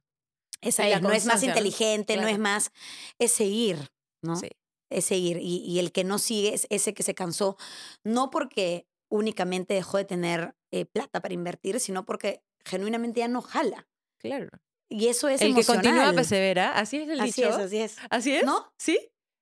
Esa 0.60 0.88
es, 0.88 1.02
no 1.02 1.10
es 1.10 1.26
más 1.26 1.42
inteligente, 1.42 2.16
no 2.18 2.28
es 2.28 2.38
más, 2.38 2.70
es 3.18 3.32
seguir, 3.32 3.90
¿no? 4.22 4.36
Sí 4.36 4.50
es 4.90 5.04
seguir. 5.04 5.38
Y, 5.40 5.78
el 5.78 5.92
que 5.92 6.04
no 6.04 6.18
sigue 6.18 6.54
es 6.54 6.66
ese 6.70 6.94
que 6.94 7.02
se 7.02 7.14
cansó, 7.14 7.56
no 8.02 8.30
porque 8.30 8.86
únicamente 9.08 9.74
dejó 9.74 9.98
de 9.98 10.04
tener 10.04 10.54
eh, 10.70 10.84
plata 10.84 11.20
para 11.20 11.34
invertir, 11.34 11.80
sino 11.80 12.04
porque 12.04 12.42
genuinamente 12.64 13.20
ya 13.20 13.28
no 13.28 13.42
jala. 13.42 13.88
Claro. 14.18 14.48
Y 14.88 15.08
eso 15.08 15.28
es 15.28 15.40
El 15.40 15.54
que 15.54 15.64
continúa 15.64 16.12
persevera, 16.12 16.72
así 16.72 16.98
es 16.98 17.08
el 17.08 17.20
así 17.20 17.42
dicho. 17.42 17.48
Así 17.54 17.60
es, 17.60 17.64
así 17.64 17.78
es. 17.78 17.96
¿Así 18.10 18.36
es? 18.36 18.44
¿No? 18.44 18.72
¿Sí? 18.78 18.98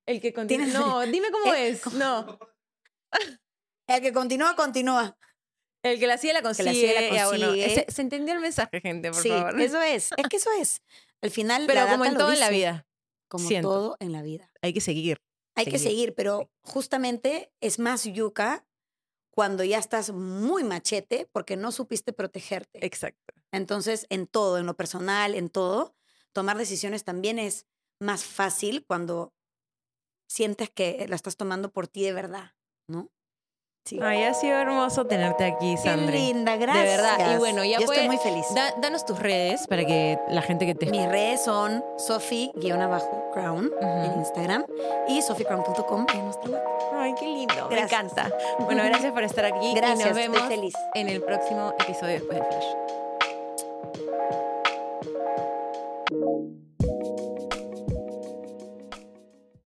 El 0.07 0.21
que 0.21 0.33
continúa. 0.33 0.67
No, 0.67 1.01
dime 1.07 1.31
cómo 1.31 1.53
eh, 1.55 1.69
es. 1.69 1.87
No. 1.95 2.39
El 3.89 4.01
que 4.01 4.13
continúa, 4.13 4.57
continúa. 4.57 5.17
El 5.83 5.99
que 5.99 6.07
la 6.07 6.17
sigue 6.17 6.33
la 6.33 6.43
consigue. 6.43 6.71
Que 6.71 7.11
la 7.13 7.29
sigue, 7.29 7.87
se, 7.89 8.03
entendió 8.03 8.35
el 8.35 8.41
mensaje, 8.41 8.81
gente, 8.81 9.11
por 9.11 9.21
sí, 9.21 9.29
favor. 9.29 9.61
Eso 9.61 9.83
es. 9.83 10.11
Es 10.17 10.27
que 10.31 10.37
eso 10.37 10.51
es. 10.61 10.81
Al 11.21 11.31
final. 11.31 11.65
Pero 11.67 11.87
como 11.89 12.05
en 12.05 12.17
todo 12.17 12.33
en 12.33 12.41
la 12.41 12.51
vida 12.51 12.87
como 13.33 13.49
Siento. 13.49 13.69
todo 13.69 13.97
en 13.99 14.13
la 14.13 14.21
vida. 14.21 14.51
Hay 14.61 14.75
que 14.75 14.83
seguir. 14.83 15.17
Hay 15.55 15.65
que 15.67 15.79
Seguir. 15.79 15.81
seguir, 15.81 16.15
pero 16.15 16.51
justamente 16.63 17.53
es 17.61 17.79
más 17.79 18.05
yuca 18.05 18.67
cuando 19.31 19.65
ya 19.65 19.79
estás 19.79 20.13
muy 20.13 20.65
machete 20.65 21.29
porque 21.33 21.57
no 21.57 21.73
supiste 21.73 22.13
protegerte. 22.13 22.85
Exacto. 22.85 23.35
Entonces, 23.51 24.07
en 24.09 24.27
todo, 24.27 24.59
en 24.59 24.67
lo 24.67 24.77
personal, 24.77 25.35
en 25.35 25.49
todo, 25.51 25.95
tomar 26.33 26.57
decisiones 26.59 27.05
también 27.05 27.39
es 27.39 27.67
más 27.99 28.25
fácil 28.25 28.85
cuando 28.87 29.35
sientes 30.29 30.71
que 30.71 31.07
la 31.09 31.17
estás 31.17 31.37
tomando 31.37 31.73
por 31.73 31.89
ti 31.89 32.03
de 32.05 32.13
verdad, 32.13 32.53
¿no? 32.89 33.11
Sí. 33.85 33.99
Ay, 34.01 34.23
ha 34.23 34.33
sido 34.33 34.59
hermoso 34.59 35.07
tenerte 35.07 35.45
aquí, 35.45 35.75
Qué 35.75 35.83
Sandra. 35.91 36.15
linda, 36.15 36.57
gracias. 36.57 36.85
verdad. 36.87 37.35
Y 37.35 37.39
bueno, 37.39 37.65
ya 37.65 37.81
Yo 37.81 37.87
puede- 37.87 38.03
estoy 38.05 38.17
muy 38.17 38.23
feliz. 38.23 38.47
danos 38.81 39.05
tus 39.05 39.19
redes 39.19 39.67
para 39.67 39.85
que 39.85 40.19
la 40.29 40.41
gente 40.41 40.67
que 40.67 40.75
te 40.77 40.87
Mis 40.87 41.05
redes 41.09 41.43
son 41.43 41.85
Sophie-Crown 41.99 43.73
en 43.81 44.13
Instagram 44.21 44.65
y 45.09 45.21
sophiecrown.com 45.21 46.07
en 46.15 46.25
nuestra 46.25 46.51
web. 46.51 46.63
Ay, 46.95 47.15
qué 47.19 47.27
lindo. 47.27 47.55
Me 47.69 47.77
Gracias. 47.77 47.93
encanta. 47.93 48.31
Bueno, 48.61 48.85
gracias 48.85 49.13
por 49.13 49.25
estar 49.25 49.45
aquí. 49.47 49.73
y 49.73 49.75
Gracias, 49.75 49.99
nos 50.11 50.17
estoy 50.19 50.23
vemos 50.33 50.49
feliz. 50.49 50.75
en 50.95 51.09
el 51.09 51.21
próximo 51.23 51.75
episodio 51.81 52.15
después 52.15 52.39
de 52.39 52.45
Flash. 52.45 53.02